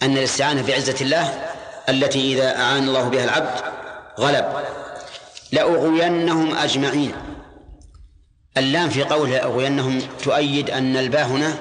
أن 0.03 0.19
الاستعانة 0.19 0.63
بعزة 0.63 0.97
الله 1.01 1.53
التي 1.89 2.33
إذا 2.33 2.61
أعان 2.61 2.89
الله 2.89 3.09
بها 3.09 3.25
العبد 3.25 3.61
غلب. 4.21 4.65
لأغوينهم 5.53 6.55
أجمعين. 6.55 7.15
اللام 8.57 8.91
في 8.91 9.05
قوله 9.05 9.33
لأغوينهم 9.33 10.01
تؤيد 10.25 10.71
أن 10.71 10.97
الباء 10.97 11.27
هنا 11.27 11.55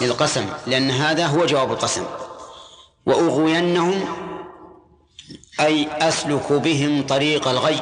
للقسم 0.00 0.46
لأن 0.66 0.90
هذا 0.90 1.26
هو 1.26 1.46
جواب 1.46 1.72
القسم. 1.72 2.04
وأغوينهم 3.06 4.04
أي 5.60 5.88
أسلك 6.08 6.52
بهم 6.52 7.06
طريق 7.06 7.48
الغي. 7.48 7.80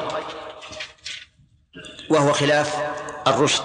وهو 2.09 2.33
خلاف 2.33 2.75
الرشد. 3.27 3.63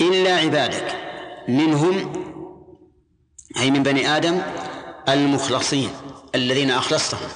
إلا 0.00 0.36
عبادك. 0.36 1.05
منهم 1.48 2.12
أي 3.58 3.70
من 3.70 3.82
بني 3.82 4.16
آدم 4.16 4.42
المخلصين 5.08 5.90
الذين 6.34 6.70
أخلصتهم. 6.70 7.28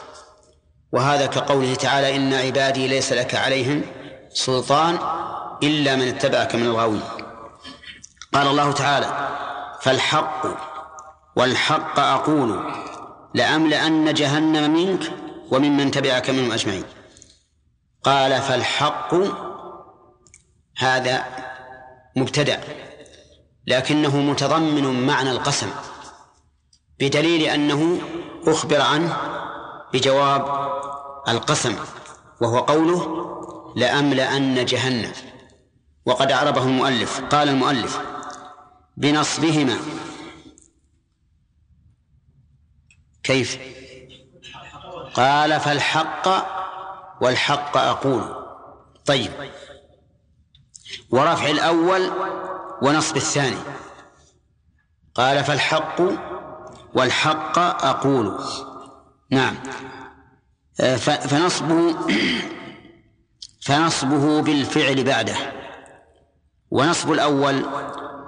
وهذا 0.92 1.26
كقوله 1.26 1.74
تعالى 1.74 2.16
إن 2.16 2.34
عبادي 2.34 2.88
ليس 2.88 3.12
لك 3.12 3.34
عليهم 3.34 3.82
سلطان 4.32 4.98
إلا 5.62 5.96
من 5.96 6.08
اتبعك 6.08 6.54
من 6.54 6.62
الغاوين. 6.62 7.02
قال 8.34 8.46
الله 8.46 8.72
تعالى 8.72 9.28
فالحق 9.80 10.46
والحق 11.36 11.98
أقول 11.98 12.72
لأملأن 13.34 14.14
جهنم 14.14 14.74
منك 14.74 15.12
وممن 15.50 15.90
تبعك 15.90 16.30
منهم 16.30 16.52
أجمعين. 16.52 16.84
قال 18.04 18.42
فالحق 18.42 19.14
هذا 20.78 21.24
مبتدأ. 22.16 22.60
لكنه 23.66 24.16
متضمن 24.16 25.06
معنى 25.06 25.30
القسم 25.30 25.70
بدليل 27.00 27.42
أنه 27.42 28.00
أخبر 28.46 28.80
عنه 28.80 29.16
بجواب 29.92 30.70
القسم 31.28 31.76
وهو 32.40 32.58
قوله 32.58 33.26
لأملأن 33.76 34.64
جهنم. 34.64 35.12
وقد 36.06 36.32
أعربه 36.32 36.62
المؤلف 36.62 37.20
قال 37.20 37.48
المؤلف 37.48 38.00
بنصبهما. 38.96 39.78
كيف؟ 43.22 43.58
قال 45.14 45.60
فالحق 45.60 46.28
والحق 47.22 47.76
أقول. 47.76 48.34
طيب. 49.06 49.32
ورفع 51.10 51.50
الأول 51.50 52.10
ونصب 52.82 53.16
الثاني. 53.16 53.56
قال 55.14 55.44
فالحق 55.44 56.02
والحق 56.94 57.58
أقول. 57.84 58.38
نعم. 59.30 59.54
آه، 60.80 60.96
فنصبه 60.96 61.94
فنصبه 63.66 64.42
بالفعل 64.42 65.04
بعده. 65.04 65.36
ونصب 66.70 67.12
الأول 67.12 67.64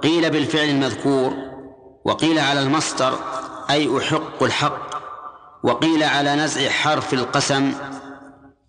قيل 0.02 0.30
بالفعل 0.30 0.68
المذكور 0.68 1.34
وقيل 2.04 2.38
على 2.38 2.60
المصدر 2.60 3.18
أي 3.70 3.98
أحق 3.98 4.42
الحق 4.42 4.92
وقيل 5.62 6.02
على 6.02 6.34
نزع 6.34 6.70
حرف 6.70 7.14
القسم 7.14 7.74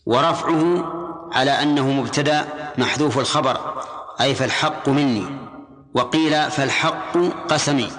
ورفعه 0.06 0.94
على 1.34 1.52
أنه 1.52 1.92
مبتدأ 1.92 2.46
محذوف 2.78 3.20
الخبر 3.20 3.84
أي 4.22 4.36
فالحق 4.36 4.90
مني. 4.90 5.53
وقيل 5.94 6.52
فالحق 6.52 7.18
قسمي 7.50 7.92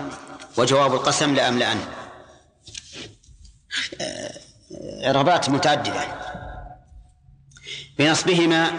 وجواب 0.59 0.94
القسم 0.94 1.35
لأملأن 1.35 1.80
إعرابات 5.04 5.50
متعددة. 5.50 6.00
بنصبهما 7.98 8.70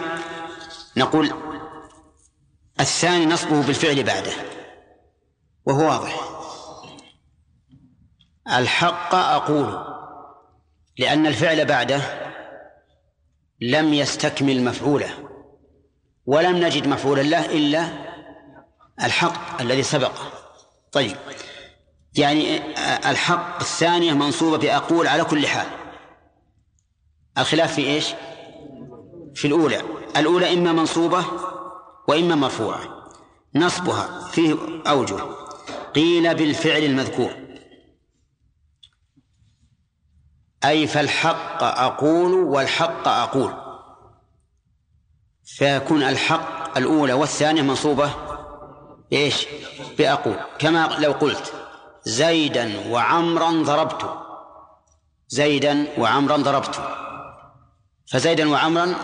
نقول 0.98 1.34
الثاني 2.80 3.26
نصبه 3.26 3.62
بالفعل 3.62 4.04
بعده 4.04 4.34
وهو 5.66 5.88
واضح. 5.90 6.30
الحق 8.52 9.16
أقول 9.16 9.96
لأن 10.98 11.28
الفعل 11.28 11.66
بعده 11.66 12.02
لم 13.62 13.94
يستكمل 13.94 14.64
مفعوله 14.64 15.10
ولم 16.26 16.58
نجد 16.58 16.88
مفعولا 16.88 17.22
له 17.22 17.46
إلا 17.46 18.05
الحق 19.04 19.62
الذي 19.62 19.84
سبق. 19.84 20.12
طيب. 20.92 21.18
يعني 22.18 22.62
الحق 23.10 23.60
الثانية 23.60 24.14
منصوبة 24.14 24.58
بأقول 24.58 25.08
على 25.08 25.24
كل 25.24 25.48
حال. 25.48 25.68
الخلاف 27.38 27.74
في 27.74 27.88
إيش؟ 27.88 28.06
في 29.36 29.48
الأولى. 29.48 29.82
الأولى 30.18 30.54
إما 30.54 30.72
منصوبة 30.72 31.26
وإما 32.08 32.36
مرفوعة. 32.36 33.10
نصبها 33.56 34.28
فيه 34.28 34.56
أوجه. 34.88 35.20
قيل 35.96 36.36
بالفعل 36.36 36.84
المذكور. 36.84 37.46
أي 40.66 40.88
فالحق 40.88 41.64
أقول 41.64 42.34
والحق 42.34 43.08
أقول. 43.08 43.54
فيكون 45.46 46.04
الحق 46.04 46.78
الأولى 46.78 47.14
والثانية 47.14 47.62
منصوبة 47.62 48.25
إيش؟ 49.16 49.48
بأقول. 49.98 50.36
كما 50.60 50.96
لو 51.00 51.12
قلت 51.12 51.54
زيدا 52.04 52.90
وعمرا 52.90 53.52
ضربت. 53.52 54.20
زيدا 55.28 55.88
وعمرا 55.98 56.38
ضربت. 56.38 56.82
فزيدا 58.12 58.50
وعمرا 58.50 58.96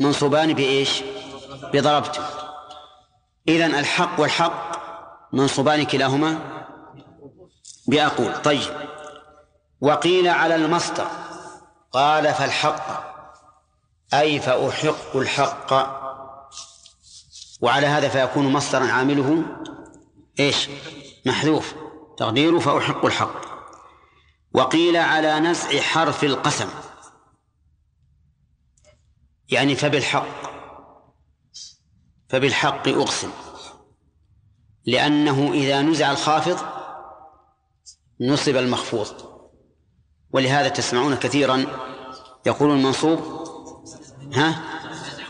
منصوبان 0.00 0.52
بإيش؟ 0.54 1.02
بضربت. 1.72 2.20
إذن 3.48 3.74
الحق 3.74 4.20
والحق 4.20 4.76
منصوبان 5.32 5.84
كلاهما؟ 5.84 6.38
بأقول. 7.86 8.42
طيب. 8.42 8.88
وقيل 9.80 10.28
على 10.28 10.54
المصدر. 10.54 11.06
قال 11.92 12.34
فالحق. 12.34 13.06
أي 14.14 14.40
فأحق 14.40 15.16
الحق. 15.16 15.72
وعلى 17.60 17.86
هذا 17.86 18.08
فيكون 18.08 18.52
مصدرا 18.52 18.84
عامله 18.84 19.44
إيش؟ 20.40 20.68
محذوف. 21.26 21.74
تقديره 22.18 22.58
فأحق 22.58 23.04
الحق. 23.04 23.46
وقيل 24.54 24.96
على 24.96 25.40
نزع 25.40 25.80
حرف 25.80 26.24
القسم. 26.24 26.68
يعني 29.48 29.74
فبالحق. 29.74 30.26
فبالحق 32.28 32.88
أقسم. 32.88 33.30
لأنه 34.84 35.52
إذا 35.52 35.82
نزع 35.82 36.10
الخافض 36.10 36.58
نصب 38.20 38.56
المخفوض. 38.56 39.36
ولهذا 40.32 40.68
تسمعون 40.68 41.14
كثيرا 41.16 41.66
يقول 42.46 42.70
المنصوب 42.70 43.20
ها؟ 44.34 44.62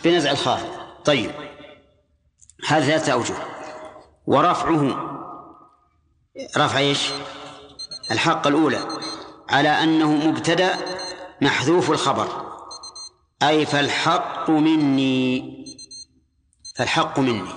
بنزع 0.04 0.30
الخافض. 0.30 0.68
طيب. 1.04 1.45
هذه 2.68 2.84
ثلاثة 2.84 3.12
أوجه. 3.12 3.34
ورفعه. 4.26 5.12
رفع 6.56 6.78
إيش؟ 6.78 7.10
الحق 8.10 8.46
الأولى. 8.46 8.88
على 9.50 9.68
أنه 9.68 10.10
مبتدأ 10.12 10.76
محذوف 11.42 11.90
الخبر. 11.90 12.56
أي 13.42 13.66
فالحق 13.66 14.50
مني. 14.50 15.66
فالحق 16.76 17.18
مني. 17.18 17.50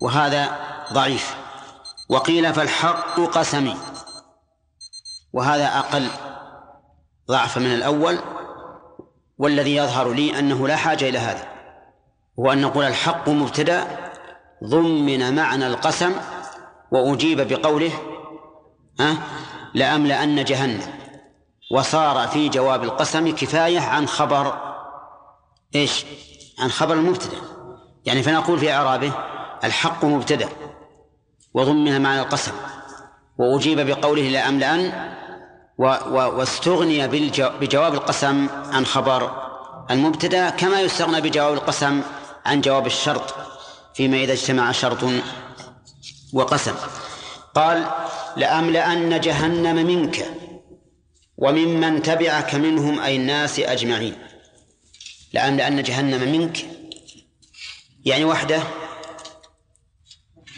وهذا 0.00 0.58
ضعيف. 0.92 1.36
وقيل 2.08 2.54
فالحق 2.54 3.20
قسمي. 3.20 3.76
وهذا 5.32 5.78
أقل 5.78 6.10
ضعف 7.28 7.58
من 7.58 7.74
الأول. 7.74 8.18
والذي 9.38 9.76
يظهر 9.76 10.12
لي 10.12 10.38
أنه 10.38 10.68
لا 10.68 10.76
حاجة 10.76 11.08
إلى 11.08 11.18
هذا. 11.18 11.53
هو 12.40 12.52
أن 12.52 12.60
نقول 12.60 12.84
الحق 12.84 13.28
مبتدأ 13.28 13.86
ضمن 14.64 15.34
معنى 15.34 15.66
القسم 15.66 16.12
وأجيب 16.90 17.48
بقوله 17.48 17.92
ها 19.00 19.16
لأملأن 19.74 20.44
جهنم 20.44 20.82
وصار 21.72 22.28
في 22.28 22.48
جواب 22.48 22.84
القسم 22.84 23.34
كفاية 23.34 23.80
عن 23.80 24.06
خبر 24.08 24.54
إيش؟ 25.74 26.06
عن 26.58 26.68
خبر 26.68 26.94
المبتدأ 26.94 27.36
يعني 28.04 28.22
فنقول 28.22 28.58
في 28.58 28.72
إعرابه 28.72 29.12
الحق 29.64 30.04
مبتدأ 30.04 30.48
وضمن 31.54 32.02
معنى 32.02 32.20
القسم 32.20 32.52
وأجيب 33.38 33.80
بقوله 33.80 34.22
لأملأن 34.22 35.14
واستغني 35.78 37.08
بجواب 37.60 37.94
القسم 37.94 38.48
عن 38.72 38.86
خبر 38.86 39.30
المبتدأ 39.90 40.50
كما 40.50 40.80
يستغنى 40.80 41.20
بجواب 41.20 41.54
القسم 41.54 42.02
عن 42.44 42.60
جواب 42.60 42.86
الشرط 42.86 43.34
فيما 43.94 44.16
إذا 44.16 44.32
اجتمع 44.32 44.72
شرط 44.72 45.04
وقسم. 46.32 46.74
قال 47.54 47.86
لأملأن 48.36 49.20
جهنم 49.20 49.86
منك 49.86 50.26
وممن 51.38 52.02
تبعك 52.02 52.54
منهم 52.54 53.00
أي 53.00 53.16
الناس 53.16 53.60
أجمعين. 53.60 54.16
لأملأن 55.32 55.82
جهنم 55.82 56.32
منك 56.32 56.66
يعني 58.04 58.24
وحده 58.24 58.62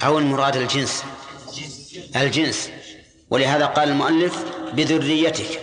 أو 0.03 0.19
المراد 0.19 0.57
الجنس؟ 0.57 1.05
الجنس. 2.17 2.71
ولهذا 3.31 3.67
قال 3.67 3.89
المؤلف 3.89 4.45
بذريتك 4.73 5.61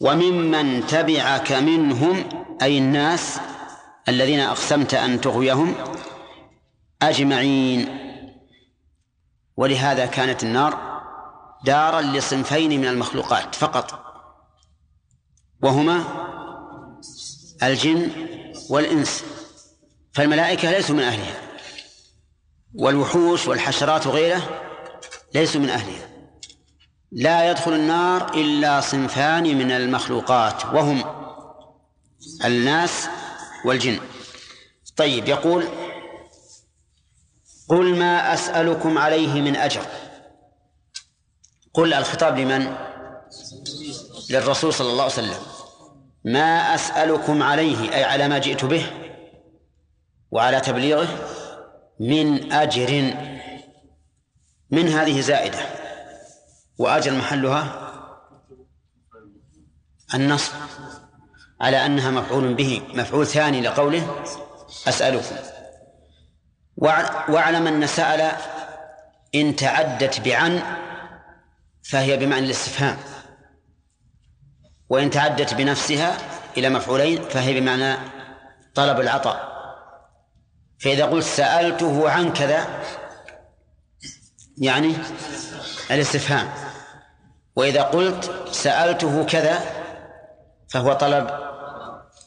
وممن 0.00 0.86
تبعك 0.86 1.52
منهم 1.52 2.28
أي 2.62 2.78
الناس 2.78 3.38
الذين 4.08 4.40
أقسمت 4.40 4.94
أن 4.94 5.20
تغويهم 5.20 5.74
أجمعين. 7.02 7.98
ولهذا 9.56 10.06
كانت 10.06 10.42
النار 10.42 11.02
دارا 11.64 12.00
لصنفين 12.00 12.80
من 12.80 12.86
المخلوقات 12.86 13.54
فقط 13.54 14.04
وهما 15.62 16.04
الجن 17.62 18.10
والإنس 18.70 19.24
فالملائكة 20.12 20.70
ليسوا 20.70 20.96
من 20.96 21.02
أهلها 21.02 21.40
والوحوش 22.74 23.48
والحشرات 23.48 24.06
وغيره 24.06 24.62
ليسوا 25.34 25.60
من 25.60 25.68
أهلها. 25.68 26.08
لا 27.12 27.50
يدخل 27.50 27.72
النار 27.72 28.34
إلا 28.34 28.80
صنفان 28.80 29.58
من 29.58 29.70
المخلوقات 29.70 30.64
وهم 30.64 31.04
الناس 32.44 33.08
والجن. 33.64 34.00
طيب 34.96 35.28
يقول 35.28 35.68
قل 37.68 37.98
ما 37.98 38.34
أسألكم 38.34 38.98
عليه 38.98 39.40
من 39.40 39.56
أجر. 39.56 39.86
قل 41.74 41.94
الخطاب 41.94 42.38
لمن؟ 42.38 42.76
للرسول 44.30 44.74
صلى 44.74 44.90
الله 44.90 45.02
عليه 45.02 45.12
وسلم. 45.12 45.40
ما 46.24 46.74
أسألكم 46.74 47.42
عليه 47.42 47.94
أي 47.94 48.04
على 48.04 48.28
ما 48.28 48.38
جئت 48.38 48.64
به 48.64 48.86
وعلى 50.30 50.60
تبليغه 50.60 51.28
من 52.00 52.52
أجر. 52.52 53.14
من 54.70 54.88
هذه 54.88 55.20
زائدة. 55.20 55.58
وأجر 56.78 57.12
محلها 57.12 57.78
النصب. 60.14 60.52
على 61.62 61.86
أنها 61.86 62.10
مفعول 62.10 62.54
به 62.54 62.82
مفعول 62.94 63.26
ثاني 63.26 63.60
لقوله 63.60 64.22
أسألكم. 64.88 65.36
واعلم 67.28 67.66
أن 67.66 67.86
سأل 67.86 68.32
إن 69.34 69.56
تعدت 69.56 70.20
بعن 70.20 70.62
فهي 71.82 72.16
بمعنى 72.16 72.46
الاستفهام. 72.46 72.96
وإن 74.88 75.10
تعدت 75.10 75.54
بنفسها 75.54 76.18
إلى 76.56 76.68
مفعولين 76.68 77.22
فهي 77.22 77.60
بمعنى 77.60 77.96
طلب 78.74 79.00
العطاء. 79.00 79.52
فإذا 80.80 81.04
قلت 81.04 81.24
سألته 81.24 82.10
عن 82.10 82.32
كذا 82.32 82.66
يعني 84.58 84.94
الاستفهام. 85.90 86.50
وإذا 87.56 87.82
قلت 87.82 88.48
سألته 88.50 89.24
كذا 89.24 89.60
فهو 90.68 90.92
طلب 90.92 91.51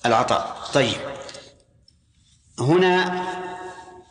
العطاء. 0.06 0.58
طيب. 0.74 0.98
هنا 2.60 3.24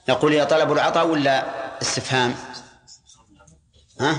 نقول 0.09 0.33
يا 0.35 0.45
طلب 0.45 0.73
العطاء 0.73 1.07
ولا 1.07 1.45
استفهام؟ 1.83 2.35
ها؟ 4.01 4.17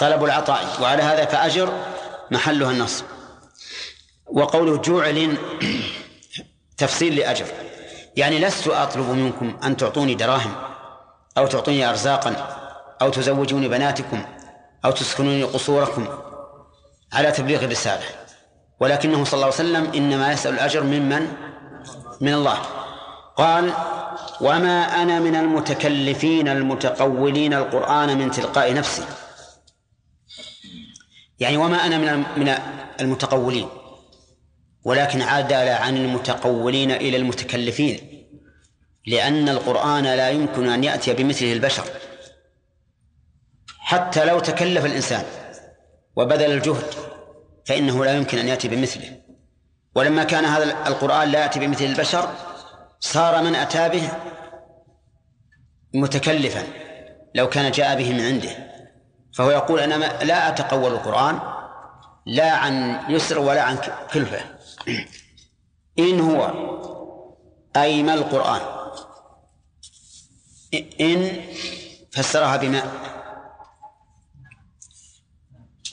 طلب 0.00 0.24
العطاء. 0.24 0.82
وعلى 0.82 1.02
هذا 1.02 1.24
فأجر 1.24 1.72
محلها 2.30 2.70
النصب. 2.70 3.04
وقوله 4.26 4.76
جعل 4.82 5.38
تفصيل 6.78 7.16
لأجر. 7.16 7.46
يعني 8.16 8.38
لست 8.38 8.68
أطلب 8.68 9.10
منكم 9.10 9.58
أن 9.64 9.76
تعطوني 9.76 10.14
دراهم 10.14 10.54
أو 11.38 11.46
تعطوني 11.46 11.90
أرزاقا 11.90 12.56
أو 13.02 13.10
تزوجوني 13.10 13.68
بناتكم 13.68 14.24
أو 14.84 14.90
تسكنوني 14.90 15.44
قصوركم 15.44 16.08
على 17.12 17.32
تبليغ 17.32 17.64
الرسالة. 17.64 18.25
ولكنه 18.80 19.24
صلى 19.24 19.34
الله 19.34 19.44
عليه 19.44 19.54
وسلم 19.54 19.92
إنما 19.94 20.32
يسأل 20.32 20.54
الأجر 20.54 20.82
ممن 20.82 21.32
من؟ 22.20 22.34
الله. 22.34 22.58
قال 23.36 23.72
وما 24.40 25.02
أنا 25.02 25.20
من 25.20 25.36
المتكلفين 25.36 26.48
المتقولين 26.48 27.54
القرآن 27.54 28.18
من 28.18 28.30
تلقاء 28.30 28.74
نفسي. 28.74 29.04
يعني 31.38 31.56
وما 31.56 31.86
أنا 31.86 31.98
من 31.98 32.24
من 32.36 32.54
المتقولين. 33.00 33.68
ولكن 34.84 35.22
عدل 35.22 35.68
عن 35.68 35.96
المتقولين 35.96 36.90
إلى 36.90 37.16
المتكلفين. 37.16 38.26
لأن 39.06 39.48
القرآن 39.48 40.04
لا 40.04 40.30
يمكن 40.30 40.68
أن 40.68 40.84
يأتي 40.84 41.12
بمثله 41.14 41.52
البشر. 41.52 41.84
حتى 43.78 44.24
لو 44.24 44.40
تكلف 44.40 44.84
الإنسان 44.84 45.24
وبذل 46.16 46.52
الجهد 46.52 47.05
فإنه 47.66 48.04
لا 48.04 48.16
يمكن 48.16 48.38
أن 48.38 48.48
يأتي 48.48 48.68
بمثله. 48.68 49.20
ولما 49.94 50.24
كان 50.24 50.44
هذا 50.44 50.88
القرآن 50.88 51.28
لا 51.28 51.40
يأتي 51.40 51.60
بمثل 51.60 51.84
البشر 51.84 52.34
صار 53.00 53.42
من 53.42 53.54
أتى 53.54 53.88
به 53.88 54.10
متكلفا 55.94 56.62
لو 57.34 57.48
كان 57.48 57.70
جاء 57.70 57.96
به 57.96 58.12
من 58.12 58.20
عنده. 58.20 58.50
فهو 59.34 59.50
يقول 59.50 59.80
أنا 59.80 60.24
لا 60.24 60.48
أتقول 60.48 60.92
القرآن 60.92 61.40
لا 62.26 62.50
عن 62.50 63.00
يسر 63.08 63.38
ولا 63.38 63.62
عن 63.62 63.78
كلفة. 64.12 64.40
إن 65.98 66.20
هو 66.20 66.52
أي 67.76 68.02
ما 68.02 68.14
القرآن؟ 68.14 68.60
إن 71.00 71.40
فسرها 72.12 72.56
بماء 72.56 72.86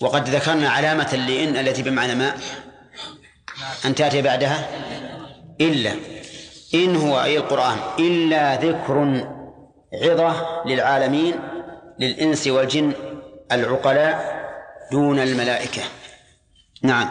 وقد 0.02 0.30
ذكرنا 0.30 0.70
علامة 0.70 1.16
لإن 1.16 1.58
التي 1.58 1.84
بمعنى 1.84 2.16
ماء 2.16 2.38
أن 3.86 3.96
تأتي 3.96 4.22
بعدها؟ 4.22 4.70
إلا. 5.62 5.94
إن 6.74 6.96
هو 6.96 7.24
أي 7.24 7.38
القرآن 7.38 7.78
إلا 8.00 8.56
ذكر 8.56 9.28
عظة 9.94 10.64
للعالمين 10.66 11.36
للإنس 12.00 12.48
والجن 12.48 12.94
العقلاء 13.52 14.44
دون 14.92 15.20
الملائكة. 15.20 15.82
نعم. 16.82 17.10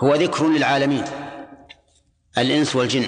هو 0.00 0.14
ذكر 0.14 0.48
للعالمين 0.48 1.04
الإنس 2.38 2.76
والجن. 2.76 3.06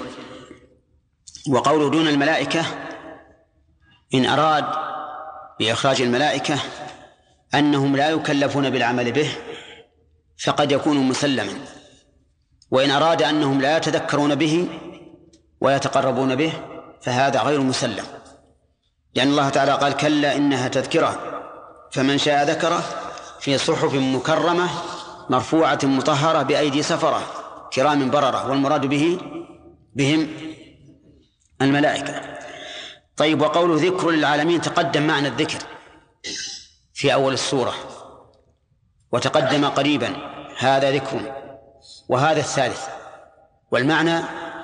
وقوله 1.49 1.91
دون 1.91 2.09
الملائكة 2.09 2.65
إن 4.15 4.27
أراد 4.27 4.65
بإخراج 5.61 6.03
الملائكة 6.03 6.59
أنهم 7.55 7.97
لا 7.97 8.11
يكلفون 8.11 8.71
بالعمل 8.71 9.13
به 9.13 9.31
فقد 10.45 10.73
يكون 10.73 10.97
مسلما. 10.97 11.53
وإن 12.71 12.91
أراد 12.91 13.23
أنهم 13.23 13.61
لا 13.61 13.77
يتذكرون 13.77 14.35
به 14.35 14.69
ويتقربون 15.61 16.35
به 16.35 16.53
فهذا 17.03 17.43
غير 17.43 17.61
مسلم. 17.61 18.05
لأن 19.15 19.29
الله 19.29 19.49
تعالى 19.49 19.73
قال 19.73 19.93
كلا 19.93 20.37
إنها 20.37 20.69
تذكرة 20.69 21.41
فمن 21.93 22.19
شاء 22.19 22.45
ذكره 22.45 22.85
في 23.41 23.59
صحف 23.59 23.95
مكرمة 23.95 24.69
مرفوعة 25.31 25.79
مطهرة 25.83 26.43
بأيدي 26.43 26.83
سفرة 26.83 27.23
كرام 27.73 28.11
بررة 28.11 28.51
والمراد 28.51 28.87
به 28.87 29.19
بهم 29.95 30.29
الملائكة. 31.63 32.39
طيب 33.17 33.41
وقول 33.41 33.79
ذكر 33.79 34.11
للعالمين 34.11 34.61
تقدم 34.61 35.03
معنى 35.07 35.29
الذكر. 35.29 35.59
في 36.99 37.15
أول 37.15 37.33
السورة. 37.33 37.75
وتقدم 39.13 39.65
قريبا 39.65 40.17
هذا 40.59 40.91
ذكر 40.91 41.33
وهذا 42.09 42.41
الثالث. 42.41 42.87
والمعنى 43.71 44.21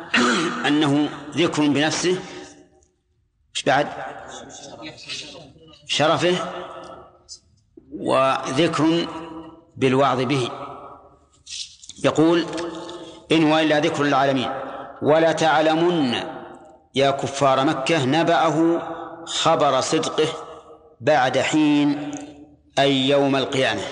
أنه 0.68 1.08
ذكر 1.30 1.66
بنفسه. 1.68 2.18
إيش 3.56 3.62
بعد؟ 3.66 3.88
شرفه 5.86 6.36
وذكر 7.92 9.06
بالوعظ 9.76 10.20
به. 10.20 10.50
يقول 12.04 12.46
إن 13.32 13.52
هو 13.52 13.58
إلا 13.58 13.80
ذكر 13.80 14.02
للعالمين. 14.02 14.50
ولا 15.02 15.32
تعلمن 15.32 16.14
يا 16.94 17.10
كفار 17.10 17.64
مكة 17.64 18.04
نبأه 18.04 18.82
خبر 19.24 19.80
صدقه. 19.80 20.43
بعد 21.04 21.38
حين 21.38 22.10
أي 22.78 23.08
يوم 23.08 23.36
القيامة. 23.36 23.82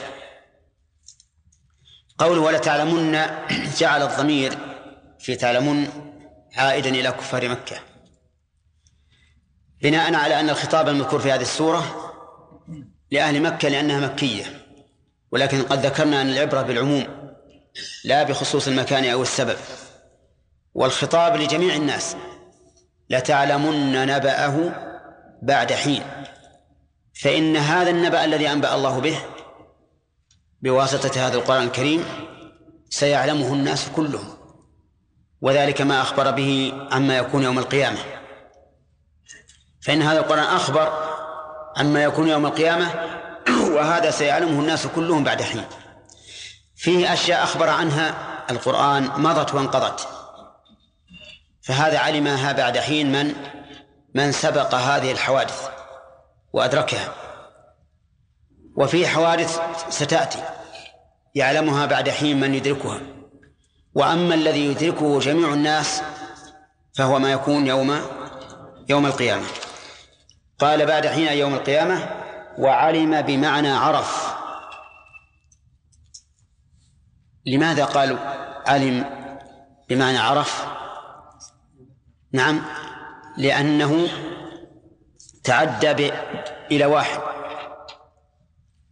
قوله 2.19 2.41
ولا 2.41 2.59
تعلمن 2.59 3.21
جعل 3.79 4.03
الضمير 4.03 4.59
في 5.19 5.37
تعلمون 5.37 5.89
عائدا 6.57 6.91
إلى 6.91 7.11
كفار 7.11 7.49
مكة. 7.49 7.77
بناء 9.83 10.15
على 10.15 10.41
أن 10.41 10.51
الخطاب 10.51 10.89
المذكور 10.89 11.21
في 11.21 11.33
هذه 11.33 11.43
السورة 11.43 12.13
لأهل 13.11 13.43
مكة 13.43 13.69
لأنها 13.69 14.01
مكية 14.01 14.45
ولكن 15.33 15.63
قد 15.63 15.87
ذكرنا 15.87 16.23
أن 16.23 16.29
العبرة 16.29 16.63
بالعموم 16.63 17.07
لا 18.05 18.23
بخصوص 18.23 18.69
المكان 18.69 19.05
أو 19.05 19.23
السبب. 19.23 19.57
والخطاب 20.75 21.37
لجميع 21.37 21.75
الناس 21.75 22.17
لتعلمن 23.11 24.07
نبأه 24.07 24.73
بعد 25.43 25.73
حين 25.73 26.03
فإن 27.15 27.57
هذا 27.57 27.91
النبأ 27.91 28.25
الذي 28.25 28.53
أنبأ 28.53 28.75
الله 28.75 28.99
به 29.01 29.19
بواسطة 30.63 31.27
هذا 31.27 31.35
القرآن 31.35 31.63
الكريم 31.63 32.05
سيعلمه 32.91 33.53
الناس 33.53 33.89
كلهم 33.97 34.35
وذلك 35.41 35.81
ما 35.81 36.03
أخبر 36.03 36.31
به 36.31 36.73
عما 36.93 37.17
يكون 37.17 37.43
يوم 37.43 37.59
القيامة. 37.59 37.99
فإن 39.83 40.03
هذا 40.03 40.21
القرآن 40.21 40.45
أخبر 40.45 40.93
عما 41.77 42.03
يكون 42.05 42.29
يوم 42.29 42.47
القيامة 42.47 42.91
وهذا 43.77 44.11
سيعلمه 44.11 44.61
الناس 44.61 44.87
كلهم 44.87 45.25
بعد 45.25 45.43
حين. 45.43 45.65
فيه 46.77 47.13
أشياء 47.13 47.43
أخبر 47.43 47.69
عنها 47.69 48.15
القرآن 48.51 49.11
مضت 49.17 49.55
وانقضت. 49.55 50.09
فهذا 51.63 51.99
علمها 51.99 52.53
بعد 52.53 52.79
حين 52.79 53.13
من 53.13 53.35
من 54.15 54.33
سبق 54.33 54.75
هذه 54.75 55.13
الحوادث. 55.13 55.82
وأدركها. 56.53 57.15
وفي 58.77 59.07
حوادث 59.07 59.61
ستأتي 59.89 60.43
يعلمها 61.35 61.87
بعد 61.87 62.11
حين 62.11 62.41
من 62.41 62.55
يدركها. 62.55 63.01
وأما 63.95 64.35
الذي 64.35 64.67
يدركه 64.67 65.19
جميع 65.21 65.53
الناس 65.53 66.03
فهو 66.95 67.19
ما 67.19 67.33
يكون 67.33 67.67
يوم 67.67 68.01
يوم 68.89 69.07
القيامة. 69.07 69.47
قال 70.59 70.87
بعد 70.87 71.07
حين 71.07 71.33
يوم 71.33 71.55
القيامة 71.55 72.11
وعلم 72.59 73.23
بمعنى 73.23 73.71
عرف. 73.71 74.35
لماذا 77.47 77.85
قالوا 77.85 78.19
علم 78.67 79.05
بمعنى 79.89 80.19
عرف؟ 80.19 80.67
نعم 82.33 82.63
لأنه 83.37 84.09
تعدى 85.45 86.13
إلى 86.71 86.85
واحد. 86.85 87.21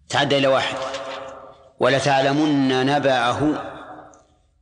تعدى 0.09 0.39
إلى 0.39 0.47
واحد. 0.47 0.77
ولتعلمن 1.81 2.87
نبأه. 2.87 3.39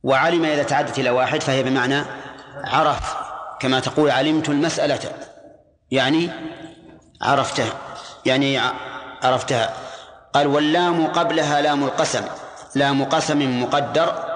وعلم 0.03 0.45
إذا 0.45 0.63
تعدت 0.63 0.99
إلى 0.99 1.09
واحد 1.09 1.41
فهي 1.41 1.63
بمعنى 1.63 2.03
عرف. 2.55 3.15
كما 3.59 3.79
تقول 3.79 4.11
علمت 4.11 4.49
المسألة. 4.49 4.99
يعني 5.91 6.29
عرفتها 7.21 7.73
يعني 8.25 8.59
عرفتها 9.23 9.73
قال 10.33 10.47
واللام 10.47 11.07
قبلها 11.07 11.61
لام 11.61 11.83
القسم. 11.83 12.25
لام 12.75 13.03
قسم 13.03 13.63
مقدر. 13.63 14.29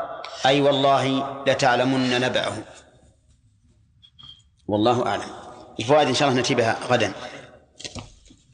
أي 0.45 0.61
والله 0.61 1.27
لتعلمن 1.47 2.21
نبأه. 2.21 2.53
والله 4.67 5.07
أعلم. 5.07 5.43
الفوائد 5.79 6.07
إن 6.07 6.13
شاء 6.13 6.27
الله 6.27 6.41
نأتي 6.41 6.55
بها 6.55 6.77
غدا. 6.89 7.13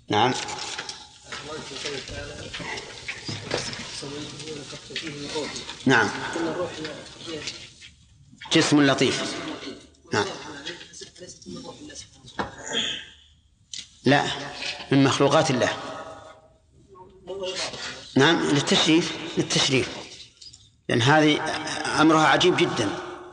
نعم. 0.10 0.34
نعم. 5.86 6.10
جسم 8.54 8.82
لطيف. 8.82 9.36
نعم. 10.14 10.26
لا 14.06 14.26
من 14.92 15.04
مخلوقات 15.04 15.52
الله. 15.52 15.74
نعم 18.16 18.50
للتشريف 18.50 19.12
للتشريف. 19.38 19.90
لأن 20.90 21.02
هذه 21.02 21.42
أمرها 22.02 22.28
عجيب 22.28 22.58
جدا. 22.58 22.90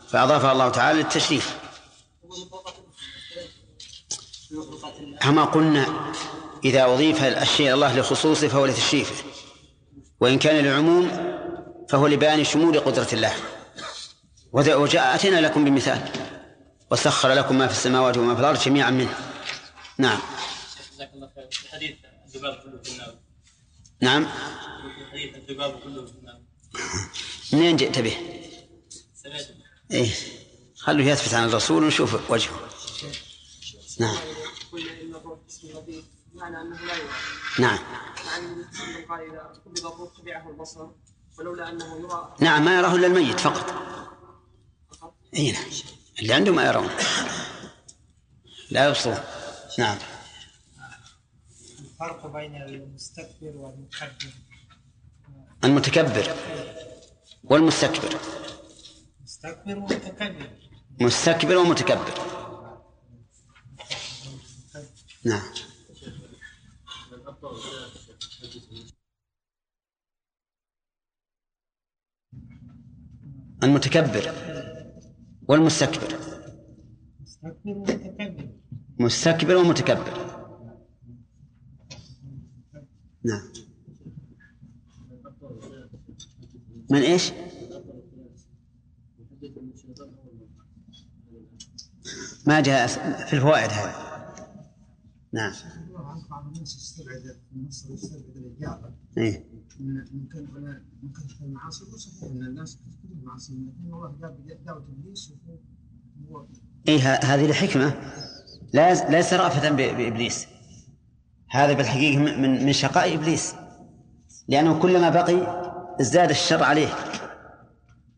فأضافها 0.09 0.53
الله 0.53 0.68
تعالى 0.68 1.03
للتشريف. 1.03 1.57
كما 5.20 5.45
قلنا 5.45 6.12
إذا 6.67 6.85
أضيف 6.85 7.23
الشيء 7.23 7.75
الله 7.75 7.99
لخصوصه 7.99 8.49
فهو 8.49 8.67
لتشريفه. 8.67 9.25
وإن 10.21 10.39
كان 10.39 10.64
للعموم 10.64 11.11
فهو 11.89 12.07
لبيان 12.07 12.45
شمول 12.45 12.81
قدرة 12.81 13.09
الله. 13.12 13.33
وجاء 14.53 15.14
أتينا 15.14 15.41
لكم 15.41 15.64
بمثال. 15.64 16.01
وسخر 16.91 17.33
لكم 17.33 17.59
ما 17.59 17.67
في 17.67 17.73
السماوات 17.73 18.17
وما 18.17 18.35
في 18.35 18.41
الأرض 18.41 18.59
جميعا 18.59 18.91
منه. 18.91 19.14
نعم. 19.99 20.19
جزاك 20.95 21.11
الله 21.14 21.31
خير 21.71 21.99
الذباب 22.27 22.55
كله 22.62 22.83
في 22.83 22.91
النار 22.93 23.14
نعم. 24.01 24.29
الذباب 25.14 25.81
كله 25.81 26.07
في 26.07 26.12
النار 26.12 26.41
منين 27.53 27.77
جئت 27.77 27.99
به؟ 27.99 28.17
سمعت 29.14 29.47
إيه. 29.91 30.11
خلوه 30.77 31.07
يثبت 31.07 31.35
عن 31.35 31.49
الرسول 31.49 31.85
ونشوف 31.85 32.31
وجهه. 32.31 32.61
نعم 34.01 34.17
قلنا 34.73 34.93
ان 34.93 35.14
الروح 35.14 35.39
اسم 35.49 35.69
انه 36.49 36.76
لا 36.86 36.94
يرى 36.94 37.09
نعم 37.59 37.78
قال 39.09 39.30
اذا 39.30 39.40
قبض 39.64 39.86
الروح 39.86 40.11
تبعه 40.16 40.51
البصر 40.51 40.86
ولولا 41.38 41.70
انه 41.70 41.99
يرى 41.99 42.34
نعم 42.40 42.64
ما 42.64 42.78
يراه 42.78 42.94
إلا 42.94 43.07
الميت 43.07 43.40
فقط. 43.40 43.74
إي 45.36 45.53
نعم. 45.53 45.64
اللي 46.18 46.34
عنده 46.34 46.53
ما 46.53 46.66
يرون. 46.66 46.88
لا 48.70 48.88
يبصرون. 48.88 49.18
نعم. 49.78 49.99
الفرق 51.80 52.26
بين 52.26 52.62
المستكبر 52.62 53.53
والمتكبر. 53.57 54.32
المتكبر 55.64 56.34
والمستكبر. 57.44 58.18
مستكبر 59.24 59.78
ومتكبر. 59.78 60.51
مستكبر 61.01 61.57
ومتكبر. 61.57 62.14
نعم. 65.24 65.42
المتكبر 73.62 74.32
والمستكبر. 75.48 76.16
مستكبر 79.00 79.57
ومتكبر. 79.57 80.36
نعم. 83.24 83.42
من 86.90 87.02
إيش؟ 87.02 87.32
ما 92.46 92.61
جاء 92.61 92.86
في 93.26 93.32
الفوائد 93.32 93.70
هذا 93.70 94.07
نعم. 95.32 95.52
بعض 96.30 96.57
الاجابه 99.81 100.57
إيه؟ 100.59 100.83
ممكن 101.03 101.18
ممكن 101.29 101.45
المعاصي 101.45 101.85
صحيح 101.85 102.31
ان 102.31 102.43
الناس 102.47 102.77
تذكر 102.77 103.14
المعاصي 103.20 103.53
لكن 103.53 103.95
الله 103.95 104.14
جاب 104.20 104.37
دعوه 104.66 104.85
ابليس 104.99 105.33
وهو 106.31 106.47
إيه 106.89 106.99
هذه 107.14 107.47
الحكمة 107.47 107.95
لا 108.72 109.11
ليس 109.11 109.33
رأفة 109.35 109.70
بإبليس. 109.70 110.47
هذا 111.51 111.72
بالحقيقة 111.72 112.18
من 112.18 112.43
من- 112.43 112.72
شقاء 112.72 113.14
إبليس. 113.14 113.55
لأنه 114.49 114.79
كلما 114.83 115.09
بقي 115.11 115.66
ازداد 116.01 116.31
الشر 116.31 116.62
عليه. 116.62 116.89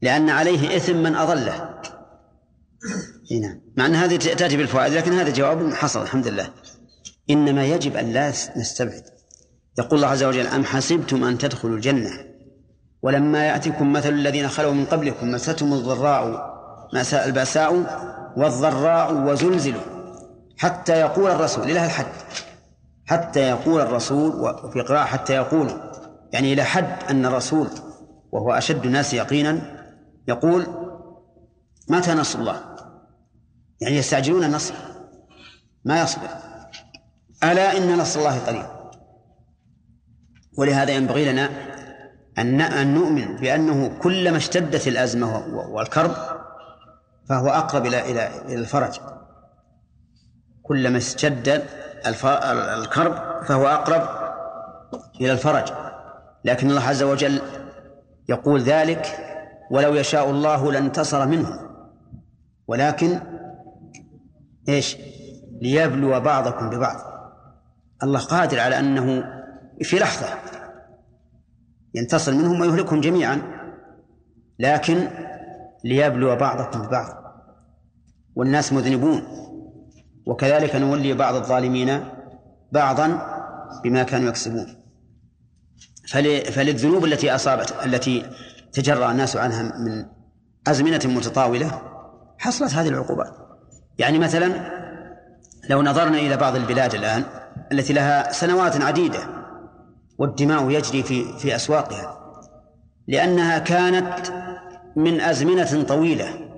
لأن 0.02 0.30
عليه 0.30 0.76
إثم 0.76 0.96
من 0.96 1.14
أضله. 1.14 1.80
إي 3.30 3.40
نعم. 3.40 3.60
مع 3.76 3.86
أن 3.86 3.94
هذه 3.94 4.16
تأتي 4.16 4.56
بالفوائد 4.56 4.92
لكن 4.92 5.12
هذا 5.12 5.32
جواب 5.32 5.72
حصل 5.72 6.02
الحمد 6.02 6.26
لله. 6.26 6.50
إنما 7.30 7.64
يجب 7.66 7.96
أن 7.96 8.12
لا 8.12 8.28
نستبعد. 8.56 9.02
يقول 9.78 9.98
الله 9.98 10.08
عز 10.08 10.24
وجل 10.24 10.46
أم 10.46 10.64
حسبتم 10.64 11.24
أن 11.24 11.38
تدخلوا 11.38 11.76
الجنة؟ 11.76 12.10
ولما 13.02 13.46
يأتكم 13.46 13.92
مثل 13.92 14.08
الذين 14.08 14.48
خلوا 14.48 14.72
من 14.72 14.84
قبلكم 14.84 15.30
مستهم 15.30 15.72
الضراء 15.72 16.48
مساء 16.94 17.26
البأساء 17.26 17.74
والضراء 18.36 19.14
وزلزلوا 19.14 19.80
حتى 20.58 20.92
يقول 20.92 21.30
الرسول 21.30 21.64
إلى 21.64 21.84
الحد 21.84 22.06
حتى 23.06 23.40
يقول 23.40 23.80
الرسول 23.80 24.34
وفي 24.40 24.80
قراءة 24.80 25.04
حتى 25.04 25.34
يقول 25.34 25.70
يعني 26.32 26.52
إلى 26.52 26.62
حد 26.62 27.10
أن 27.10 27.26
الرسول 27.26 27.68
وهو 28.32 28.52
أشد 28.52 28.86
الناس 28.86 29.14
يقينا 29.14 29.60
يقول 30.28 30.66
متى 31.88 32.14
نصر 32.14 32.38
الله؟ 32.38 32.60
يعني 33.80 33.96
يستعجلون 33.96 34.44
النصر 34.44 34.74
ما 35.84 36.02
يصبر. 36.02 36.28
ألا 37.44 37.76
إن 37.76 37.98
نصر 37.98 38.20
الله 38.20 38.38
قريب. 38.38 38.77
ولهذا 40.58 40.90
ينبغي 40.90 41.32
لنا 41.32 41.50
أن 42.38 42.94
نؤمن 42.94 43.36
بأنه 43.36 43.98
كلما 43.98 44.36
اشتدت 44.36 44.88
الأزمة 44.88 45.46
والكرب 45.68 46.10
فهو 47.28 47.48
أقرب 47.48 47.86
إلى 47.86 48.10
إلى 48.10 48.30
إلى 48.44 48.54
الفرج. 48.54 49.00
كلما 50.62 50.98
اشتد 50.98 51.62
الكرب 52.76 53.44
فهو 53.44 53.66
أقرب 53.66 54.08
إلى 55.20 55.32
الفرج. 55.32 55.72
لكن 56.44 56.70
الله 56.70 56.88
عز 56.88 57.02
وجل 57.02 57.40
يقول 58.28 58.60
ذلك 58.60 59.06
ولو 59.70 59.94
يشاء 59.94 60.30
الله 60.30 60.72
لانتصر 60.72 61.26
منهم 61.26 61.58
ولكن 62.68 63.20
إيش؟ 64.68 64.96
ليبلو 65.62 66.20
بعضكم 66.20 66.70
ببعض. 66.70 66.96
الله 68.02 68.20
قادر 68.20 68.60
على 68.60 68.78
أنه 68.78 69.24
في 69.82 69.98
لحظة 69.98 70.26
ينتصر 71.94 72.34
منهم 72.34 72.60
ويهلكهم 72.60 73.00
جميعا 73.00 73.42
لكن 74.58 75.08
ليبلو 75.84 76.36
بعضكم 76.36 76.82
ببعض 76.82 77.14
والناس 78.36 78.72
مذنبون 78.72 79.22
وكذلك 80.26 80.76
نولي 80.76 81.12
بعض 81.14 81.34
الظالمين 81.34 82.04
بعضا 82.72 83.06
بما 83.84 84.02
كانوا 84.02 84.28
يكسبون. 84.28 84.66
فل- 86.08 86.44
فللذنوب 86.52 87.04
التي 87.04 87.34
أصابت 87.34 87.74
التي 87.84 88.30
تجرأ 88.72 89.10
الناس 89.10 89.36
عنها 89.36 89.62
من 89.62 90.06
أزمنة 90.66 91.00
متطاولة 91.04 91.82
حصلت 92.38 92.74
هذه 92.74 92.88
العقوبات. 92.88 93.32
يعني 93.98 94.18
مثلا 94.18 94.78
لو 95.70 95.82
نظرنا 95.82 96.18
إلى 96.18 96.36
بعض 96.36 96.56
البلاد 96.56 96.94
الآن 96.94 97.24
التي 97.72 97.92
لها 97.92 98.32
سنوات 98.32 98.80
عديدة 98.80 99.37
والدماء 100.18 100.70
يجري 100.70 101.02
في 101.02 101.38
في 101.38 101.56
أسواقها 101.56 102.18
لأنها 103.08 103.58
كانت 103.58 104.32
من 104.96 105.20
أزمنة 105.20 105.82
طويلة 105.82 106.48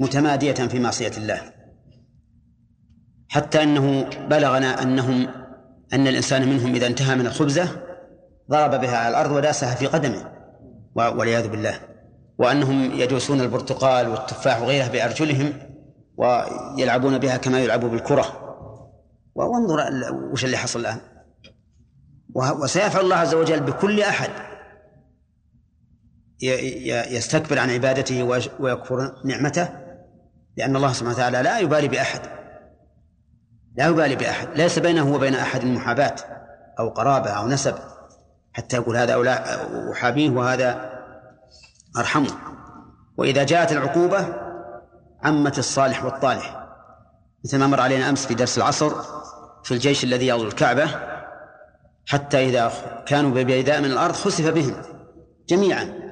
متمادية 0.00 0.52
في 0.52 0.78
معصية 0.78 1.12
الله. 1.16 1.40
حتى 3.28 3.62
أنه 3.62 4.08
بلغنا 4.30 4.82
أنهم 4.82 5.28
أن 5.92 6.06
الإنسان 6.06 6.48
منهم 6.48 6.74
إذا 6.74 6.86
انتهى 6.86 7.16
من 7.16 7.26
الخبزة 7.26 7.68
ضرب 8.50 8.80
بها 8.80 8.96
على 8.96 9.08
الأرض 9.08 9.30
وداسها 9.30 9.74
في 9.74 9.86
قدمه 9.86 10.32
والعياذ 10.94 11.48
بالله. 11.48 11.80
وأنهم 12.38 12.92
يدوسون 12.92 13.40
البرتقال 13.40 14.08
والتفاح 14.08 14.62
وغيرها 14.62 14.88
بأرجلهم 14.88 15.52
ويلعبون 16.16 17.18
بها 17.18 17.36
كما 17.36 17.60
يلعب 17.60 17.84
بالكرة. 17.84 18.24
وانظر 19.34 19.78
وش 20.32 20.44
اللي 20.44 20.56
حصل 20.56 20.80
الآن. 20.80 21.15
وسيفعل 22.36 23.04
الله 23.04 23.16
عز 23.16 23.34
وجل 23.34 23.60
بكل 23.60 24.00
أحد. 24.00 24.30
يستكبر 27.10 27.58
عن 27.58 27.70
عبادته 27.70 28.22
ويكفر 28.60 29.14
نعمته 29.24 29.68
لأن 30.56 30.76
الله 30.76 30.92
سبحانه 30.92 31.14
وتعالى 31.14 31.42
لا 31.42 31.58
يبالي 31.58 31.88
بأحد. 31.88 32.20
لا 33.76 33.86
يبالي 33.86 34.16
بأحد. 34.16 34.48
ليس 34.54 34.78
بينه 34.78 35.14
وبين 35.14 35.34
أحد 35.34 35.64
محاباة 35.64 36.16
أو 36.78 36.88
قرابة 36.88 37.30
أو 37.30 37.48
نسب. 37.48 37.74
حتى 38.52 38.76
يقول 38.76 38.96
هذا 38.96 39.14
أولى 39.14 39.44
أحابيه 39.92 40.30
وهذا 40.30 40.92
أرحمه. 41.96 42.32
وإذا 43.16 43.44
جاءت 43.44 43.72
العقوبة 43.72 44.34
عمت 45.22 45.58
الصالح 45.58 46.04
والطالح. 46.04 46.66
مثل 47.44 47.58
ما 47.58 47.66
مر 47.66 47.80
علينا 47.80 48.08
أمس 48.08 48.26
في 48.26 48.34
درس 48.34 48.58
العصر 48.58 48.90
في 49.64 49.74
الجيش 49.74 50.04
الذي 50.04 50.26
يغزو 50.26 50.48
الكعبة 50.48 51.15
حتى 52.06 52.44
إذا 52.48 52.72
كانوا 53.06 53.30
ببيداء 53.30 53.80
من 53.80 53.90
الأرض 53.90 54.14
خسف 54.14 54.48
بهم 54.48 54.82
جميعا. 55.48 56.06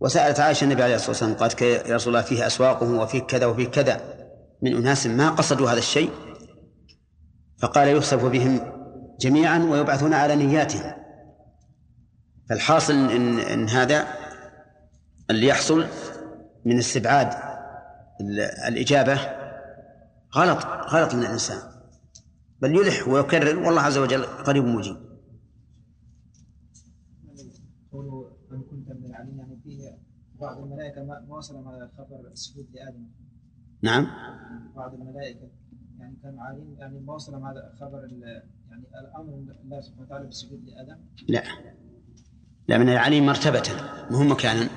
وسألت 0.00 0.40
عائشة 0.40 0.64
النبي 0.64 0.82
عليه 0.82 0.94
الصلاة 0.94 1.10
والسلام 1.10 1.34
قالت 1.34 1.62
يا 1.62 1.94
رسول 1.94 2.16
الله 2.16 2.26
فيه 2.26 2.46
أسواقه 2.46 2.90
وفيه 2.90 3.18
كذا 3.20 3.46
وفيه 3.46 3.68
كذا. 3.68 4.00
من 4.62 4.76
أناس 4.76 5.06
ما 5.06 5.30
قصدوا 5.30 5.70
هذا 5.70 5.78
الشيء. 5.78 6.10
فقال 7.58 7.88
يخسف 7.88 8.24
بهم 8.24 8.60
جميعا 9.20 9.58
ويبعثون 9.58 10.14
على 10.14 10.36
نياتهم. 10.36 10.92
فالحاصل 12.50 12.92
إن, 12.92 13.38
إن 13.38 13.68
هذا 13.68 14.06
اللي 15.30 15.46
يحصل 15.46 15.86
من 16.64 16.78
استبعاد 16.78 17.28
ال- 18.20 18.40
الإجابة 18.40 19.20
غلط 20.36 20.66
غلط 20.66 21.14
من 21.14 21.20
الإنسان. 21.20 21.58
بل 22.62 22.76
يلح 22.76 23.08
ويكرر 23.08 23.58
والله 23.58 23.80
عز 23.80 23.98
وجل 23.98 24.24
قريب 24.24 24.64
مجيب. 24.64 24.96
قوله 27.92 28.30
من 28.50 28.62
كنت 28.62 28.90
من 28.90 29.06
العالمين 29.06 29.38
يعني 29.38 29.58
فيه 29.64 29.98
بعض 30.40 30.58
الملائكة 30.58 31.04
ما 31.04 31.40
هذا 31.70 31.90
خبر 31.98 32.28
السجود 32.32 32.66
لآدم. 32.72 33.06
نعم. 33.82 34.06
بعض 34.76 34.94
الملائكة 34.94 35.48
يعني 35.98 36.16
كانوا 36.22 36.42
عالمين 36.42 36.76
يعني 36.78 37.00
ما 37.00 37.14
وصلهم 37.14 37.46
هذا 37.46 37.74
خبر 37.80 38.08
يعني 38.70 38.84
الأمر 39.00 39.54
الله 39.64 39.80
سبحانه 39.80 40.02
وتعالى 40.02 40.26
بالسجود 40.26 40.64
لآدم؟ 40.64 40.98
لا. 41.28 41.42
لا 42.68 42.78
من 42.78 42.88
العليم 42.88 43.26
مرتبة. 43.26 43.62
مهم 44.10 44.30
مكانا 44.30 44.68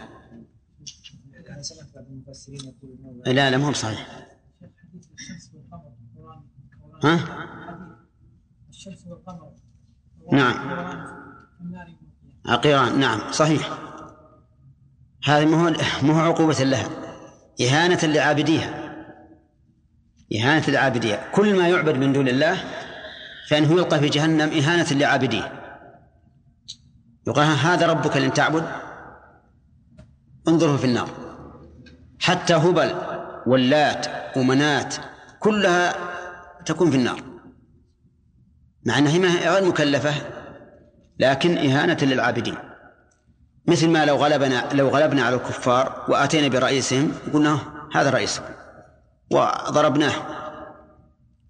يعني 1.52 1.64
سمعت 1.64 1.96
بعض 1.96 2.06
المفسرين 2.06 2.60
يقولون 2.60 3.22
لا 3.26 3.52
لا 3.52 3.58
مهم 3.58 3.74
صحيح 3.74 4.28
ها؟ 7.04 7.18
الشمس 8.82 9.08
والقمر. 9.08 9.52
نعم. 10.32 10.56
عقيران 12.46 13.00
نعم 13.00 13.32
صحيح. 13.32 13.70
هذه 15.26 15.46
مو 15.46 15.74
مو 16.04 16.20
عقوبة 16.20 16.54
لها. 16.54 16.90
إهانة 17.62 18.00
لعابديها. 18.04 18.70
إهانة 20.36 20.66
لعابديها. 20.68 21.32
كل 21.32 21.58
ما 21.58 21.68
يعبد 21.68 21.96
من 21.96 22.14
دون 22.14 22.28
الله 22.28 22.64
فإنه 23.50 23.72
يلقى 23.72 24.00
في 24.00 24.10
جهنم 24.10 24.50
إهانة 24.50 24.92
لعابديه. 24.92 25.52
يقال 27.28 27.48
هذا 27.48 27.88
ربك 27.88 28.18
لم 28.18 28.30
تعبد؟ 28.30 28.64
انظره 30.48 30.78
في 30.78 30.86
النار. 30.86 31.10
حتى 32.20 32.54
هبل 32.54 32.96
واللات 33.46 34.08
ومنات 34.38 34.96
كلها 35.40 35.94
تكون 36.66 36.92
في 36.92 36.98
النار. 36.98 37.31
مع 38.86 38.98
أنها 38.98 39.60
غير 39.60 39.70
مكلفة 39.70 40.14
لكن 41.20 41.58
إهانة 41.58 41.98
للعابدين. 42.02 42.56
مثل 43.68 43.90
ما 43.90 44.06
لو 44.06 44.16
غلبنا 44.16 44.74
لو 44.74 44.90
غلبنا 44.90 45.24
على 45.24 45.36
الكفار 45.36 46.06
وآتينا 46.10 46.48
برئيسهم 46.48 47.12
قلنا 47.34 47.60
هذا 47.94 48.10
رئيسكم 48.10 48.54
وضربناه 49.32 50.14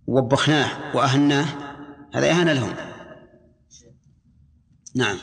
ووبخناه 0.07 0.95
وأهناه 0.95 1.45
هذا 2.13 2.31
إهانة 2.31 2.53
لهم. 2.53 2.75
نعم. 4.95 5.17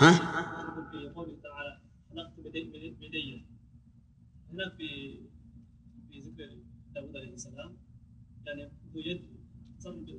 ها؟ 0.00 0.12
في 0.90 1.38
تعالى 1.42 1.80
خلقت 2.10 2.40
بيدي 2.52 3.46
هنا 4.52 4.70
في 4.76 5.20
في 6.10 6.20
ذكر 6.20 6.69
داود 6.94 7.16
عليه 7.16 7.34
السلام 7.34 7.76
يعني 8.46 8.70
يد 8.94 9.22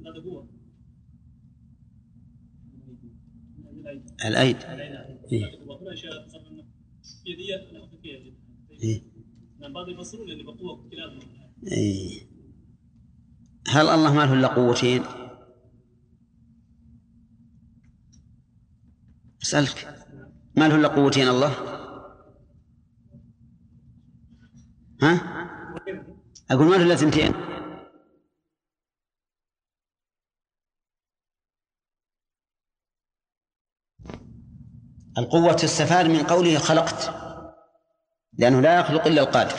هذا 0.07 0.23
هو 0.25 0.47
الأيد 4.25 4.57
إيه. 5.33 5.45
إيه. 8.83 9.03
إيه. 11.71 12.31
هل 13.67 13.87
الله 13.87 14.13
ما 14.13 14.25
له 14.25 14.33
إلا 14.33 14.47
قوتين؟ 14.47 15.03
أسألك 19.41 20.07
ما 20.57 20.67
له 20.67 20.75
إلا 20.75 20.87
قوتين 20.87 21.27
الله؟ 21.27 21.51
ها؟ 25.01 25.40
أقول 26.51 26.67
ما 26.67 26.75
إلا 26.75 26.95
ثنتين. 26.95 27.33
القوة 35.17 35.53
تستفاد 35.53 36.05
من 36.05 36.23
قوله 36.23 36.57
خلقت 36.57 37.13
لأنه 38.33 38.61
لا 38.61 38.79
يخلق 38.79 39.07
إلا 39.07 39.21
القادر. 39.21 39.55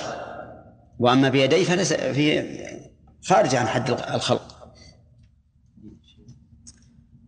وأما 0.99 1.29
بيديه 1.29 1.65
فليس 1.65 1.93
في 1.93 2.43
خارج 3.25 3.55
عن 3.55 3.67
حد 3.67 3.91
الخلق. 3.91 4.75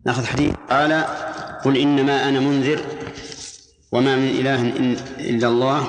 نأخذ 0.05 0.25
حديث. 0.25 0.55
قال 0.69 0.91
قل 1.63 1.77
إنما 1.77 2.29
أنا 2.29 2.39
منذر 2.39 2.81
وما 3.91 4.15
من 4.15 4.27
إله 4.27 4.61
إلا 5.19 5.47
الله 5.47 5.87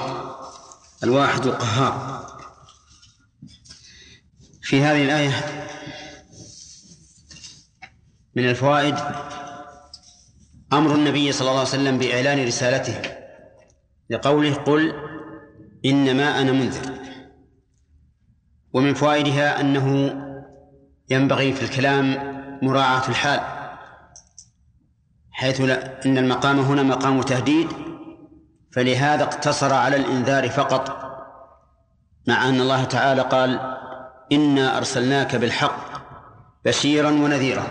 الواحد 1.02 1.46
القهار. 1.46 2.15
في 4.66 4.82
هذه 4.82 5.04
الآية 5.04 5.32
من 8.36 8.48
الفوائد 8.48 8.94
أمر 10.72 10.94
النبي 10.94 11.32
صلى 11.32 11.48
الله 11.48 11.60
عليه 11.60 11.68
وسلم 11.68 11.98
بإعلان 11.98 12.46
رسالته 12.46 13.00
لقوله 14.10 14.54
قل 14.54 14.94
إنما 15.84 16.40
أنا 16.40 16.52
منذر. 16.52 16.92
ومن 18.72 18.94
فوائدها 18.94 19.60
أنه 19.60 20.14
ينبغي 21.10 21.52
في 21.52 21.62
الكلام 21.62 22.16
مراعاة 22.62 23.08
الحال 23.08 23.40
حيث 25.30 25.60
لا 25.60 26.06
إن 26.06 26.18
المقام 26.18 26.58
هنا 26.58 26.82
مقام 26.82 27.22
تهديد 27.22 27.68
فلهذا 28.72 29.24
اقتصر 29.24 29.74
على 29.74 29.96
الإنذار 29.96 30.48
فقط 30.48 31.06
مع 32.28 32.48
أن 32.48 32.60
الله 32.60 32.84
تعالى 32.84 33.22
قال 33.22 33.75
إنا 34.32 34.76
أرسلناك 34.76 35.36
بالحق 35.36 36.06
بشيرا 36.64 37.10
ونذيرا. 37.10 37.66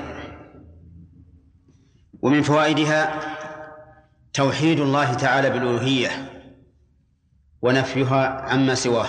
ومن 2.21 2.41
فوائدها 2.41 3.19
توحيد 4.33 4.79
الله 4.79 5.13
تعالى 5.13 5.49
بالألوهية 5.49 6.09
ونفيها 7.61 8.27
عما 8.27 8.75
سواه 8.75 9.07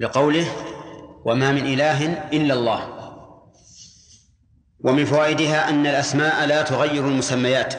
لقوله 0.00 0.46
وما 1.24 1.52
من 1.52 1.66
إله 1.66 2.28
إلا 2.32 2.54
الله 2.54 2.94
ومن 4.80 5.04
فوائدها 5.04 5.68
أن 5.68 5.86
الأسماء 5.86 6.46
لا 6.46 6.62
تغير 6.62 7.08
المسميات 7.08 7.74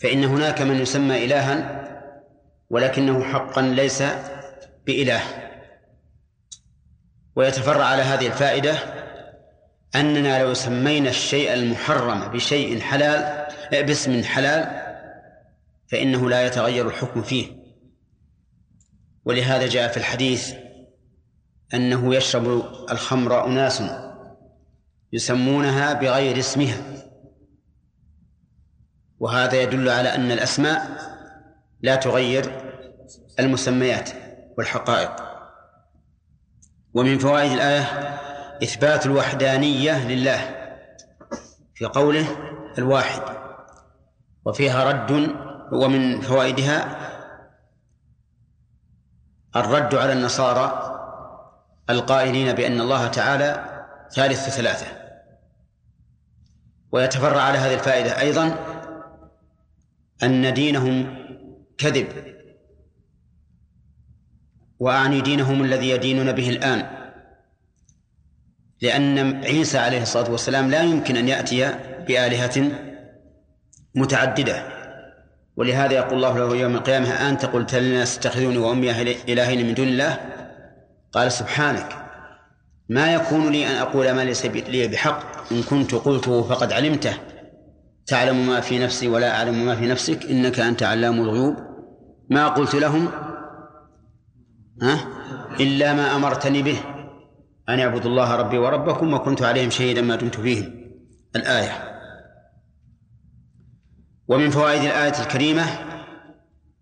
فإن 0.00 0.24
هناك 0.24 0.62
من 0.62 0.80
يسمى 0.80 1.24
إلها 1.24 1.80
ولكنه 2.70 3.24
حقا 3.24 3.62
ليس 3.62 4.02
بإله. 4.86 5.20
ويتفرع 7.36 7.84
على 7.84 8.02
هذه 8.02 8.26
الفائدة 8.26 8.74
أننا 9.94 10.42
لو 10.42 10.54
سمينا 10.54 11.10
الشيء 11.10 11.54
المحرم 11.54 12.28
بشيء 12.28 12.80
حلال 12.80 13.46
باسم 13.72 14.22
حلال 14.22 14.84
فإنه 15.90 16.30
لا 16.30 16.46
يتغير 16.46 16.88
الحكم 16.88 17.22
فيه. 17.22 17.64
ولهذا 19.24 19.66
جاء 19.66 19.88
في 19.88 19.96
الحديث 19.96 20.54
أنه 21.74 22.14
يشرب 22.14 22.46
الخمر 22.90 23.46
أناس 23.46 23.82
يسمونها 25.12 25.92
بغير 25.92 26.38
اسمها. 26.38 26.82
وهذا 29.20 29.62
يدل 29.62 29.88
على 29.88 30.14
أن 30.14 30.32
الأسماء 30.32 30.88
لا 31.82 31.96
تغير 31.96 32.72
المسميات 33.38 34.10
والحقائق. 34.58 35.23
ومن 36.94 37.18
فوائد 37.18 37.52
الآية 37.52 37.82
إثبات 38.62 39.06
الوحدانية 39.06 40.08
لله 40.08 40.38
في 41.74 41.84
قوله 41.84 42.26
الواحد 42.78 43.22
وفيها 44.44 44.84
رد 44.84 45.34
ومن 45.72 46.20
فوائدها 46.20 47.04
الرد 49.56 49.94
على 49.94 50.12
النصارى 50.12 50.90
القائلين 51.90 52.52
بأن 52.52 52.80
الله 52.80 53.06
تعالى 53.06 53.64
ثالث 54.10 54.48
ثلاثة. 54.48 54.86
ويتفرع 56.92 57.40
على 57.40 57.58
هذه 57.58 57.74
الفائدة 57.74 58.20
أيضا 58.20 58.56
أن 60.22 60.54
دينهم 60.54 61.16
كذب. 61.78 62.33
وأعني 64.80 65.20
دينهم 65.20 65.62
الذي 65.62 65.90
يدينون 65.90 66.32
به 66.32 66.50
الآن. 66.50 66.86
لأن 68.82 69.44
عيسى 69.44 69.78
عليه 69.78 70.02
الصلاة 70.02 70.30
والسلام 70.30 70.70
لا 70.70 70.82
يمكن 70.82 71.16
أن 71.16 71.28
يأتي 71.28 71.74
بآلهة 72.08 72.70
متعددة. 73.94 74.62
ولهذا 75.56 75.92
يقول 75.92 76.14
الله 76.14 76.38
له 76.38 76.56
يوم 76.56 76.74
القيامة 76.74 77.08
أنت 77.08 77.44
قلت 77.46 77.74
للناس 77.74 78.18
اتخذوني 78.18 78.58
وأمي 78.58 78.90
إلهين 79.02 79.66
من 79.66 79.74
دون 79.74 79.88
الله؟ 79.88 80.18
قال 81.12 81.32
سبحانك. 81.32 81.88
ما 82.88 83.14
يكون 83.14 83.52
لي 83.52 83.66
أن 83.66 83.74
أقول 83.74 84.10
ما 84.12 84.24
ليس 84.24 84.46
لي 84.46 84.88
بحق. 84.88 85.52
إن 85.52 85.62
كنت 85.62 85.94
قلته 85.94 86.42
فقد 86.42 86.72
علمته. 86.72 87.12
تعلم 88.06 88.46
ما 88.46 88.60
في 88.60 88.78
نفسي 88.78 89.08
ولا 89.08 89.36
أعلم 89.36 89.66
ما 89.66 89.76
في 89.76 89.86
نفسك. 89.86 90.24
إنك 90.30 90.60
أنت 90.60 90.82
علام 90.82 91.20
الغيوب. 91.20 91.56
ما 92.30 92.48
قلت 92.48 92.74
لهم 92.74 93.08
ها؟ 94.82 95.08
إلا 95.60 95.92
ما 95.92 96.16
أمرتني 96.16 96.62
به. 96.62 96.80
أن 97.68 97.80
اعبدوا 97.80 98.10
الله 98.10 98.36
ربي 98.36 98.58
وربكم 98.58 99.14
وكنت 99.14 99.42
عليهم 99.42 99.70
شهيدا 99.70 100.02
ما 100.02 100.16
دمت 100.16 100.40
فيهم. 100.40 100.90
الآية. 101.36 102.00
ومن 104.28 104.50
فوائد 104.50 104.82
الآية 104.82 105.22
الكريمة 105.22 105.64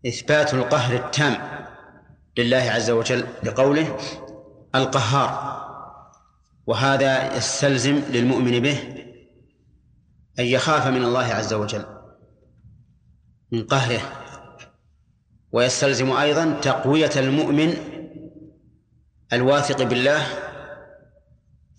إثبات 0.07 0.55
القهر 0.55 0.97
التام 0.97 1.37
لله 2.39 2.57
عز 2.57 2.91
وجل 2.91 3.27
بقوله 3.43 3.97
القهار. 4.75 5.63
وهذا 6.67 7.37
يستلزم 7.37 8.03
للمؤمن 8.11 8.61
به 8.61 8.79
أن 10.39 10.45
يخاف 10.45 10.87
من 10.87 11.05
الله 11.05 11.25
عز 11.25 11.53
وجل 11.53 11.85
من 13.53 13.65
قهره. 13.65 14.22
ويستلزم 15.53 16.13
أيضا 16.13 16.61
تقوية 16.63 17.11
المؤمن 17.17 17.75
الواثق 19.33 19.83
بالله 19.83 20.27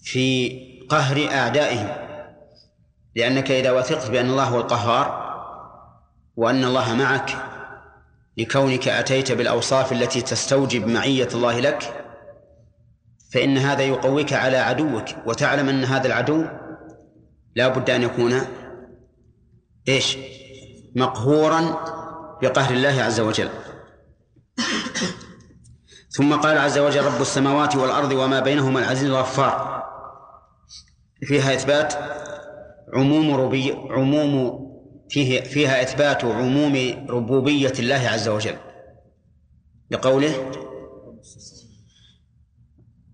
في 0.04 0.50
قهر 0.90 1.28
أعدائهم. 1.32 1.90
لأنك 3.16 3.52
إذا 3.52 3.72
وثقت 3.72 4.12
بأن 4.12 4.30
الله 4.30 4.44
هو 4.44 4.60
القهار 4.60 5.24
وأن 6.36 6.64
الله 6.64 6.94
معك 6.94 7.36
لكونك 8.38 8.88
أتيت 8.88 9.32
بالأوصاف 9.32 9.92
التي 9.92 10.22
تستوجب 10.22 10.88
معية 10.88 11.28
الله 11.34 11.60
لك 11.60 12.06
فإن 13.34 13.58
هذا 13.58 13.84
يقويك 13.84 14.34
على 14.34 14.58
عدوك 14.58 15.06
وتعلم 15.26 15.70
أن 15.70 15.84
هذا 15.84 16.08
العدو 16.08 16.46
لا 17.56 17.68
بد 17.68 17.90
أن 17.90 18.04
يكون 18.04 18.42
إيش؟ 19.88 20.18
مقهورا 20.96 21.60
بقهر 22.44 22.74
الله 22.74 23.04
عز 23.04 23.20
وجل. 23.20 23.50
ثم 26.10 26.34
قال 26.36 26.58
عز 26.58 26.78
وجل 26.78 27.04
رب 27.06 27.22
السماوات 27.22 27.76
والأرض 27.76 28.12
وما 28.12 28.40
بينهما 28.40 28.80
العزيز 28.80 29.10
الغفار. 29.10 29.84
فيها 31.22 31.54
إثبات 31.54 31.94
عموم 32.94 33.34
ربي 33.34 33.72
عموم 33.72 34.64
فيه 35.10 35.42
فيها 35.42 35.82
إثبات 35.82 36.26
عموم 36.26 37.06
ربوبية 37.10 37.74
الله 37.80 38.10
عز 38.10 38.28
وجل. 38.28 38.56
لقوله 39.92 40.52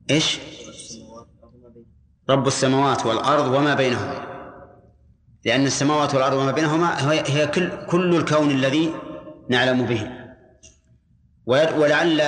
إيش؟ 0.09 0.39
رب 2.29 2.47
السماوات 2.47 3.05
والأرض 3.05 3.53
وما 3.53 3.73
بينهما. 3.75 4.29
لأن 5.45 5.65
السماوات 5.65 6.13
والأرض 6.15 6.37
وما 6.37 6.51
بينهما 6.51 7.11
هي 7.11 7.47
كل 7.47 7.85
كل 7.85 8.15
الكون 8.15 8.51
الذي 8.51 8.93
نعلم 9.49 9.85
به. 9.85 10.11
ولعل 11.45 12.21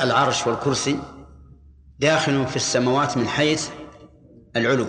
العرش 0.00 0.46
والكرسي 0.46 0.98
داخل 1.98 2.46
في 2.46 2.56
السماوات 2.56 3.16
من 3.16 3.26
حيث 3.26 3.68
العلو. 4.56 4.86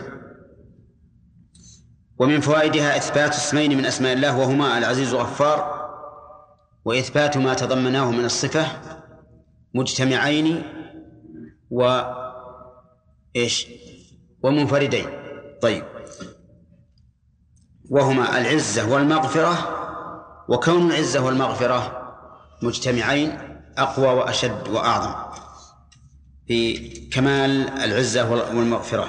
ومن 2.19 2.39
فوائدها 2.39 2.97
إثبات 2.97 3.29
اسمين 3.33 3.77
من 3.77 3.85
أسماء 3.85 4.13
الله 4.13 4.37
وهما 4.37 4.77
العزيز 4.77 5.13
الغفار 5.13 5.75
وإثبات 6.85 7.37
ما 7.37 7.53
تضمناه 7.53 8.11
من 8.11 8.25
الصفة 8.25 8.65
مجتمعين 9.73 10.63
و 11.71 12.01
إيش؟ 13.35 13.67
ومنفردين. 14.43 15.05
طيب. 15.61 15.83
وهما 17.89 18.37
العزة 18.37 18.93
والمغفرة 18.93 19.84
وكون 20.47 20.91
العزة 20.91 21.25
والمغفرة 21.25 22.01
مجتمعين 22.61 23.37
أقوى 23.77 24.07
وأشد 24.07 24.67
وأعظم 24.67 25.15
في 26.47 26.77
كمال 27.09 27.69
العزة 27.69 28.31
والمغفرة. 28.31 29.07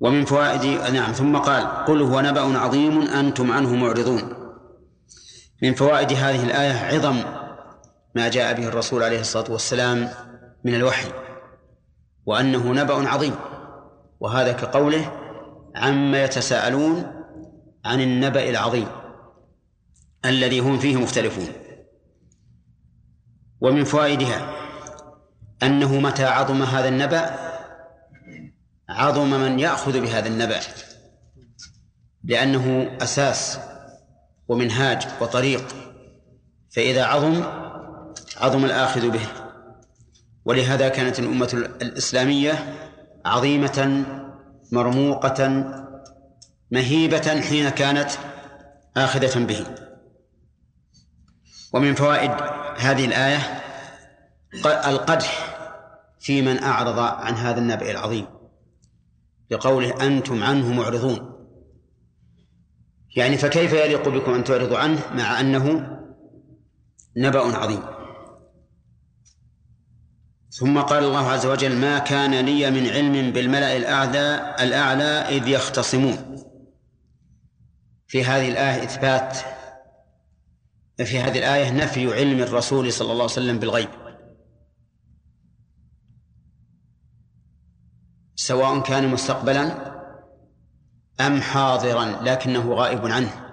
ومن 0.00 0.24
فوائد 0.24 0.94
نعم 0.94 1.12
ثم 1.12 1.36
قال 1.36 1.84
قل 1.84 2.02
هو 2.02 2.20
نبأ 2.20 2.58
عظيم 2.58 3.02
أنتم 3.02 3.52
عنه 3.52 3.74
معرضون. 3.74 4.22
من 5.62 5.74
فوائد 5.74 6.12
هذه 6.12 6.44
الآية 6.44 6.96
عظم 6.96 7.22
ما 8.14 8.28
جاء 8.28 8.54
به 8.54 8.68
الرسول 8.68 9.02
عليه 9.02 9.20
الصلاة 9.20 9.52
والسلام 9.52 10.08
من 10.64 10.74
الوحي 10.74 11.08
وأنه 12.26 12.72
نبأ 12.72 13.08
عظيم 13.08 13.34
وهذا 14.20 14.52
كقوله 14.52 15.12
عما 15.76 16.24
يتساءلون 16.24 17.06
عن 17.84 18.00
النبأ 18.00 18.50
العظيم. 18.50 18.88
الذي 20.24 20.58
هم 20.58 20.78
فيه 20.78 20.96
مختلفون. 20.96 21.48
ومن 23.60 23.84
فوائدها 23.84 24.52
أنه 25.62 26.00
متى 26.00 26.24
عظم 26.24 26.62
هذا 26.62 26.88
النبأ؟ 26.88 27.48
عظم 28.88 29.30
من 29.30 29.58
يأخذ 29.58 30.00
بهذا 30.00 30.28
النبأ 30.28 30.60
لأنه 32.24 32.96
أساس 33.00 33.58
ومنهاج 34.48 35.06
وطريق 35.20 35.74
فإذا 36.70 37.04
عظم 37.04 37.42
عظم 38.36 38.64
الآخذ 38.64 39.10
به. 39.10 39.26
ولهذا 40.44 40.88
كانت 40.88 41.18
الأمة 41.18 41.68
الإسلامية 41.82 42.74
عظيمة 43.24 44.04
مرموقة 44.72 45.64
مهيبة 46.70 47.40
حين 47.40 47.68
كانت 47.68 48.10
آخذة 48.96 49.44
به. 49.44 49.87
ومن 51.72 51.94
فوائد 51.94 52.30
هذه 52.78 53.04
الآية 53.04 53.62
القدح 54.64 55.58
في 56.20 56.42
من 56.42 56.62
أعرض 56.62 56.98
عن 56.98 57.34
هذا 57.34 57.58
النبأ 57.58 57.90
العظيم 57.90 58.26
بقوله 59.50 60.06
أنتم 60.06 60.42
عنه 60.42 60.72
معرضون. 60.72 61.34
يعني 63.16 63.38
فكيف 63.38 63.72
يليق 63.72 64.08
بكم 64.08 64.34
أن 64.34 64.44
تعرضوا 64.44 64.78
عنه 64.78 65.00
مع 65.14 65.40
أنه 65.40 65.96
نبأ 67.16 67.40
عظيم؟ 67.40 67.82
ثم 70.50 70.80
قال 70.80 71.04
الله 71.04 71.30
عز 71.30 71.46
وجل 71.46 71.76
ما 71.76 71.98
كان 71.98 72.34
لي 72.34 72.70
من 72.70 72.86
علم 72.86 73.32
بالملأ 73.32 73.76
الأعلى 73.76 74.56
الأعلى 74.60 75.04
إذ 75.04 75.48
يختصمون. 75.48 76.44
في 78.06 78.24
هذه 78.24 78.48
الآية 78.48 78.84
إثبات 78.84 79.38
في 81.04 81.18
هذه 81.20 81.38
الآية 81.38 81.70
نفي 81.70 82.14
علم 82.14 82.40
الرسول 82.40 82.92
صلى 82.92 83.12
الله 83.12 83.22
عليه 83.22 83.32
وسلم 83.32 83.58
بالغيب. 83.58 83.88
سواء 88.36 88.80
كان 88.80 89.08
مستقبلا 89.08 89.88
أم 91.20 91.40
حاضرا 91.40 92.04
لكنه 92.04 92.74
غائب 92.74 93.06
عنه. 93.06 93.44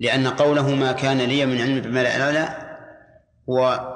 لأن 0.00 0.26
قوله 0.26 0.74
ما 0.74 0.92
كان 0.92 1.18
لي 1.18 1.46
من 1.46 1.60
علم 1.60 1.80
بملأ 1.80 2.16
الأعلى 2.16 2.78
هو 3.50 3.94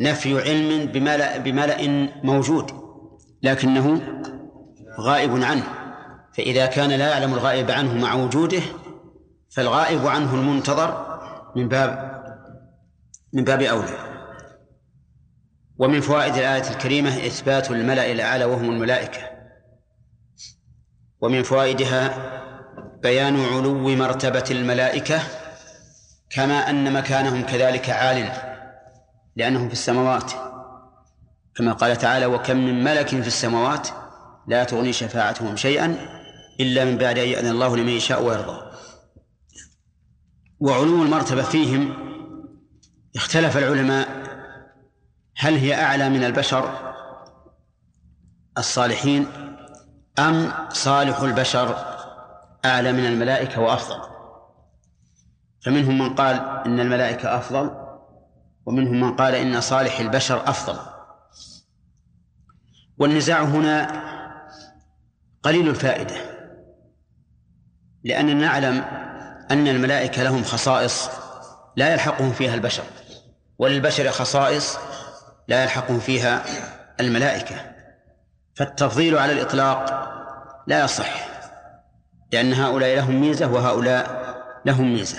نفي 0.00 0.40
علم 0.40 0.86
بملأ 0.86 1.38
بملأ 1.38 2.08
موجود 2.24 2.70
لكنه 3.42 4.00
غائب 5.00 5.42
عنه. 5.42 5.64
فإذا 6.34 6.66
كان 6.66 6.90
لا 6.90 7.10
يعلم 7.10 7.34
الغائب 7.34 7.70
عنه 7.70 7.94
مع 7.94 8.14
وجوده 8.14 8.62
فالغائب 9.52 10.06
عنه 10.06 10.34
المنتظر 10.34 11.20
من 11.56 11.68
باب 11.68 12.12
من 13.32 13.44
باب 13.44 13.62
أولى. 13.62 13.98
ومن 15.78 16.00
فوائد 16.00 16.34
الآية 16.34 16.70
الكريمة 16.70 17.26
إثبات 17.26 17.70
الملأ 17.70 18.12
الأعلى 18.12 18.44
وهم 18.44 18.70
الملائكة. 18.70 19.20
ومن 21.20 21.42
فوائدها 21.42 22.14
بيان 23.02 23.44
علو 23.44 23.96
مرتبة 23.96 24.44
الملائكة 24.50 25.20
كما 26.30 26.70
أن 26.70 26.92
مكانهم 26.92 27.42
كذلك 27.42 27.90
عال 27.90 28.32
لأنهم 29.36 29.66
في 29.66 29.72
السماوات. 29.72 30.32
كما 31.54 31.72
قال 31.72 31.96
تعالى 31.96 32.26
وكم 32.26 32.56
من 32.56 32.84
ملك 32.84 33.08
في 33.08 33.26
السماوات 33.26 33.88
لا 34.48 34.64
تغني 34.64 34.92
شفاعتهم 34.92 35.56
شيئا 35.56 35.96
إلا 36.60 36.84
من 36.84 36.98
بعد 36.98 37.18
أن 37.18 37.28
يأذن 37.28 37.50
الله 37.50 37.76
لمن 37.76 37.88
يشاء 37.88 38.22
ويرضى. 38.22 38.71
وعلو 40.62 41.02
المرتبة 41.02 41.42
فيهم 41.42 41.94
اختلف 43.16 43.56
العلماء 43.56 44.08
هل 45.36 45.54
هي 45.54 45.74
أعلى 45.74 46.08
من 46.08 46.24
البشر 46.24 46.94
الصالحين 48.58 49.26
أم 50.18 50.52
صالح 50.68 51.20
البشر 51.20 51.76
أعلى 52.64 52.92
من 52.92 53.06
الملائكة 53.06 53.60
وأفضل؟ 53.60 54.00
فمنهم 55.64 55.98
من 55.98 56.14
قال 56.14 56.36
إن 56.66 56.80
الملائكة 56.80 57.36
أفضل 57.36 57.70
ومنهم 58.66 59.00
من 59.00 59.16
قال 59.16 59.34
إن 59.34 59.60
صالح 59.60 60.00
البشر 60.00 60.48
أفضل. 60.48 60.78
والنزاع 62.98 63.42
هنا 63.42 64.02
قليل 65.42 65.68
الفائدة 65.68 66.16
لأننا 68.04 68.34
نعلم 68.34 68.84
أن 69.52 69.68
الملائكة 69.68 70.22
لهم 70.22 70.44
خصائص 70.44 71.10
لا 71.76 71.92
يلحقهم 71.92 72.32
فيها 72.32 72.54
البشر 72.54 72.82
وللبشر 73.58 74.10
خصائص 74.10 74.78
لا 75.48 75.62
يلحقهم 75.62 75.98
فيها 76.00 76.44
الملائكة. 77.00 77.56
فالتفضيل 78.54 79.18
على 79.18 79.32
الإطلاق 79.32 80.08
لا 80.66 80.84
يصح 80.84 81.26
لأن 82.32 82.52
هؤلاء 82.52 82.96
لهم 82.96 83.20
ميزة 83.20 83.52
وهؤلاء 83.52 84.34
لهم 84.66 84.92
ميزة. 84.92 85.18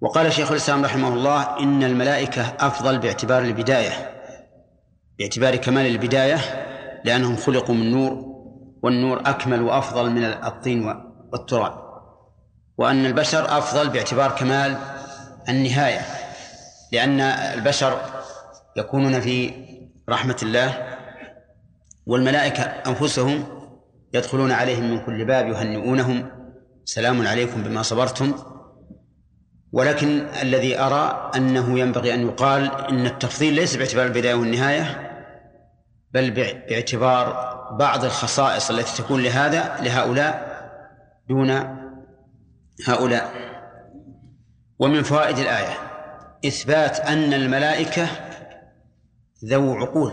وقال 0.00 0.32
شيخ 0.32 0.50
الإسلام 0.50 0.84
رحمه 0.84 1.08
الله 1.08 1.58
إن 1.60 1.82
الملائكة 1.82 2.42
أفضل 2.60 2.98
باعتبار 2.98 3.42
البداية 3.42 4.10
باعتبار 5.18 5.56
كمال 5.56 5.86
البداية 5.86 6.38
لأنهم 7.04 7.36
خلقوا 7.36 7.74
من 7.74 7.90
نور 7.90 8.24
والنور 8.82 9.20
أكمل 9.26 9.62
وأفضل 9.62 10.10
من 10.10 10.24
الطين 10.24 10.86
والتراب. 11.32 11.85
وأن 12.78 13.06
البشر 13.06 13.58
أفضل 13.58 13.88
باعتبار 13.88 14.30
كمال 14.30 14.76
النهاية 15.48 16.00
لأن 16.92 17.20
البشر 17.20 18.00
يكونون 18.76 19.20
في 19.20 19.52
رحمة 20.08 20.36
الله 20.42 20.96
والملائكة 22.06 22.62
أنفسهم 22.62 23.44
يدخلون 24.14 24.52
عليهم 24.52 24.90
من 24.90 25.04
كل 25.04 25.24
باب 25.24 25.48
يهنئونهم 25.48 26.28
سلام 26.84 27.26
عليكم 27.26 27.62
بما 27.62 27.82
صبرتم. 27.82 28.34
ولكن 29.72 30.26
الذي 30.42 30.78
أرى 30.78 31.30
أنه 31.36 31.78
ينبغي 31.78 32.14
أن 32.14 32.26
يقال 32.26 32.70
إن 32.88 33.06
التفضيل 33.06 33.54
ليس 33.54 33.76
باعتبار 33.76 34.06
البداية 34.06 34.34
والنهاية 34.34 35.12
بل 36.12 36.30
باعتبار 36.30 37.56
بعض 37.78 38.04
الخصائص 38.04 38.70
التي 38.70 39.02
تكون 39.02 39.22
لهذا 39.22 39.76
لهؤلاء 39.80 40.56
دون 41.28 41.50
هؤلاء. 42.86 43.34
ومن 44.78 45.02
فوائد 45.02 45.38
الآية 45.38 45.74
إثبات 46.46 47.00
أن 47.00 47.32
الملائكة 47.34 48.08
ذو 49.44 49.74
عقول 49.74 50.12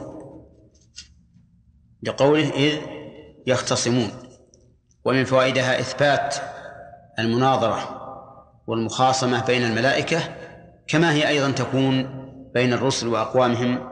لقوله 2.04 2.50
إذ 2.50 2.80
يختصمون. 3.48 4.12
ومن 5.06 5.26
فوائدها 5.26 5.80
إثبات 5.80 6.36
المناظرة 7.20 8.00
والمخاصمة 8.68 9.46
بين 9.46 9.64
الملائكة 9.64 10.20
كما 10.88 11.14
هي 11.14 11.28
أيضا 11.28 11.52
تكون 11.52 12.24
بين 12.54 12.74
الرسل 12.74 13.08
وأقوامهم 13.08 13.90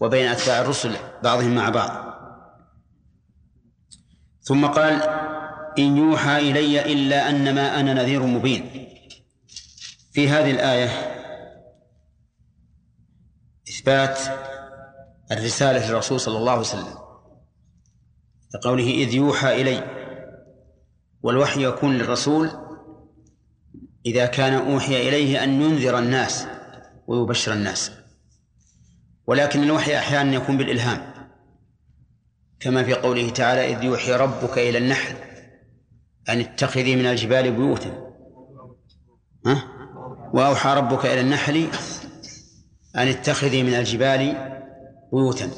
وبين 0.00 0.28
أتباع 0.28 0.60
الرسل 0.60 0.96
بعضهم 1.22 1.54
مع 1.54 1.68
بعض. 1.68 2.08
ثم 4.42 4.66
قال 4.66 5.27
إن 5.78 5.96
يوحى 5.96 6.38
إلي 6.38 6.92
إلا 6.92 7.30
أنما 7.30 7.80
أنا 7.80 7.94
نذير 7.94 8.22
مبين. 8.22 8.88
في 10.12 10.28
هذه 10.28 10.50
الآية 10.50 10.88
إثبات 13.68 14.18
الرسالة 15.32 15.88
للرسول 15.88 16.20
صلى 16.20 16.38
الله 16.38 16.50
عليه 16.50 16.60
وسلم 16.60 16.94
لقوله 18.54 18.90
إذ 18.90 19.14
يوحى 19.14 19.62
إلي 19.62 19.84
والوحي 21.22 21.64
يكون 21.64 21.98
للرسول 21.98 22.50
إذا 24.06 24.26
كان 24.26 24.52
أوحي 24.54 25.08
إليه 25.08 25.44
أن 25.44 25.62
ينذر 25.62 25.98
الناس 25.98 26.46
ويبشر 27.06 27.52
الناس. 27.52 27.92
ولكن 29.26 29.62
الوحي 29.62 29.98
أحيانا 29.98 30.34
يكون 30.34 30.58
بالإلهام 30.58 31.14
كما 32.60 32.84
في 32.84 32.94
قوله 32.94 33.30
تعالى 33.30 33.74
إذ 33.74 33.84
يوحي 33.84 34.12
ربك 34.12 34.58
إلى 34.58 34.78
النحل. 34.78 35.27
أن 36.28 36.40
اتخذي 36.40 36.96
من 36.96 37.06
الجبال 37.06 37.52
بيوتا. 37.52 38.12
ها؟ 39.46 39.64
وأوحى 40.34 40.74
ربك 40.74 41.06
إلى 41.06 41.20
النحل 41.20 41.68
أن 42.96 43.08
اتخذي 43.08 43.62
من 43.62 43.74
الجبال 43.74 44.36
بيوتا. 45.12 45.50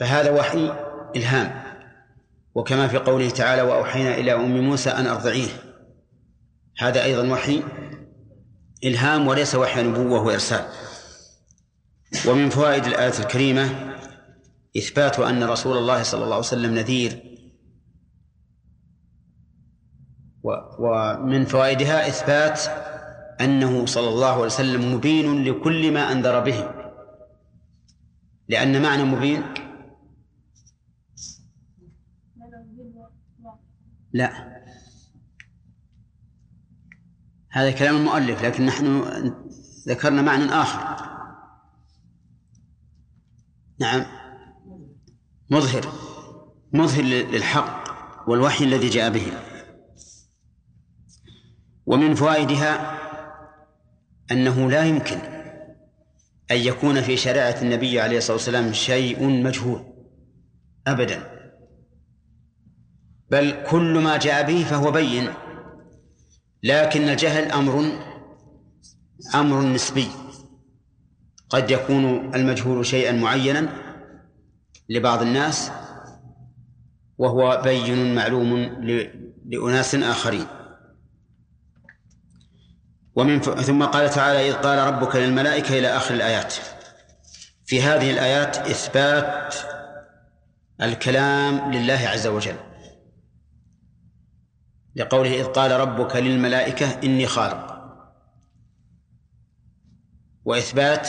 فهذا 0.00 0.30
وحي 0.30 0.72
إلهام. 1.16 1.64
وكما 2.54 2.88
في 2.88 2.98
قوله 2.98 3.30
تعالى 3.30 3.62
وأوحينا 3.62 4.14
إلى 4.14 4.32
أم 4.32 4.60
موسى 4.60 4.90
أن 4.90 5.06
أرضعيه. 5.06 5.48
هذا 6.78 7.04
أيضا 7.04 7.32
وحي 7.32 7.62
إلهام 8.84 9.26
وليس 9.26 9.54
وحي 9.54 9.82
نبوة 9.82 10.22
وإرسال. 10.22 10.66
ومن 12.28 12.50
فوائد 12.50 12.84
الآية 12.84 13.18
الكريمة 13.18 13.94
إثبات 14.76 15.18
أن 15.18 15.44
رسول 15.44 15.78
الله 15.78 16.02
صلى 16.02 16.24
الله 16.24 16.34
عليه 16.34 16.46
وسلم 16.46 16.74
نذير 16.74 17.33
ومن 20.78 21.44
فوائدها 21.44 22.08
إثبات 22.08 22.60
أنه 23.40 23.86
صلى 23.86 24.08
الله 24.08 24.32
عليه 24.32 24.44
وسلم 24.44 24.94
مبين 24.94 25.44
لكل 25.44 25.92
ما 25.92 26.12
أنذر 26.12 26.40
به. 26.40 26.70
لأن 28.48 28.82
معنى 28.82 29.04
مبين؟ 29.04 29.42
لا. 34.12 34.54
هذا 37.50 37.70
كلام 37.70 37.96
المؤلف 37.96 38.44
لكن 38.44 38.66
نحن 38.66 39.02
ذكرنا 39.88 40.22
معنى 40.22 40.44
آخر. 40.44 41.08
نعم. 43.80 44.06
مظهر. 45.50 45.92
مظهر 46.72 47.02
للحق 47.02 47.84
والوحي 48.28 48.64
الذي 48.64 48.88
جاء 48.88 49.10
به. 49.10 49.53
ومن 51.86 52.14
فوائدها 52.14 52.98
أنه 54.32 54.70
لا 54.70 54.84
يمكن 54.84 55.18
أن 56.50 56.56
يكون 56.56 57.00
في 57.00 57.16
شريعة 57.16 57.62
النبي 57.62 58.00
عليه 58.00 58.18
الصلاة 58.18 58.36
والسلام 58.36 58.72
شيء 58.72 59.26
مجهول 59.28 59.84
أبدا. 60.86 61.30
بل 63.30 63.64
كل 63.70 63.98
ما 63.98 64.16
جاء 64.16 64.46
به 64.46 64.64
فهو 64.64 64.90
بين 64.90 65.28
لكن 66.62 67.08
الجهل 67.08 67.52
أمر 67.52 67.92
أمر 69.34 69.62
نسبي. 69.62 70.08
قد 71.48 71.70
يكون 71.70 72.34
المجهول 72.34 72.86
شيئا 72.86 73.12
معينا 73.12 73.68
لبعض 74.88 75.22
الناس 75.22 75.70
وهو 77.18 77.62
بين 77.64 78.14
معلوم 78.14 78.54
لأناس 79.44 79.94
آخرين. 79.94 80.46
ومن 83.16 83.40
ف... 83.40 83.60
ثم 83.60 83.84
قال 83.84 84.10
تعالى 84.10 84.48
إذ 84.48 84.54
قال 84.54 84.78
ربك 84.78 85.16
للملائكة 85.16 85.78
إلى 85.78 85.88
آخر 85.88 86.14
الآيات. 86.14 86.54
في 87.66 87.82
هذه 87.82 88.10
الآيات 88.10 88.56
إثبات 88.56 89.54
الكلام 90.82 91.72
لله 91.72 92.08
عز 92.08 92.26
وجل. 92.26 92.56
لقوله 94.96 95.40
إذ 95.40 95.44
قال 95.44 95.70
ربك 95.70 96.16
للملائكة 96.16 97.00
إني 97.04 97.26
خالق. 97.26 97.74
وإثبات 100.44 101.08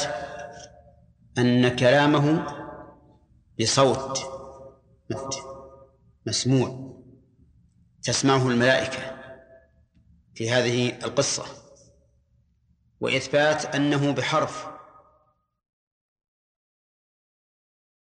أن 1.37 1.75
كلامه 1.75 2.45
بصوت 3.59 4.19
مسموع 6.27 6.95
تسمعه 8.03 8.47
الملائكة 8.47 8.99
في 10.35 10.51
هذه 10.51 10.89
القصة. 11.05 11.64
وإثبات 13.01 13.75
أنه 13.75 14.11
بحرف. 14.11 14.74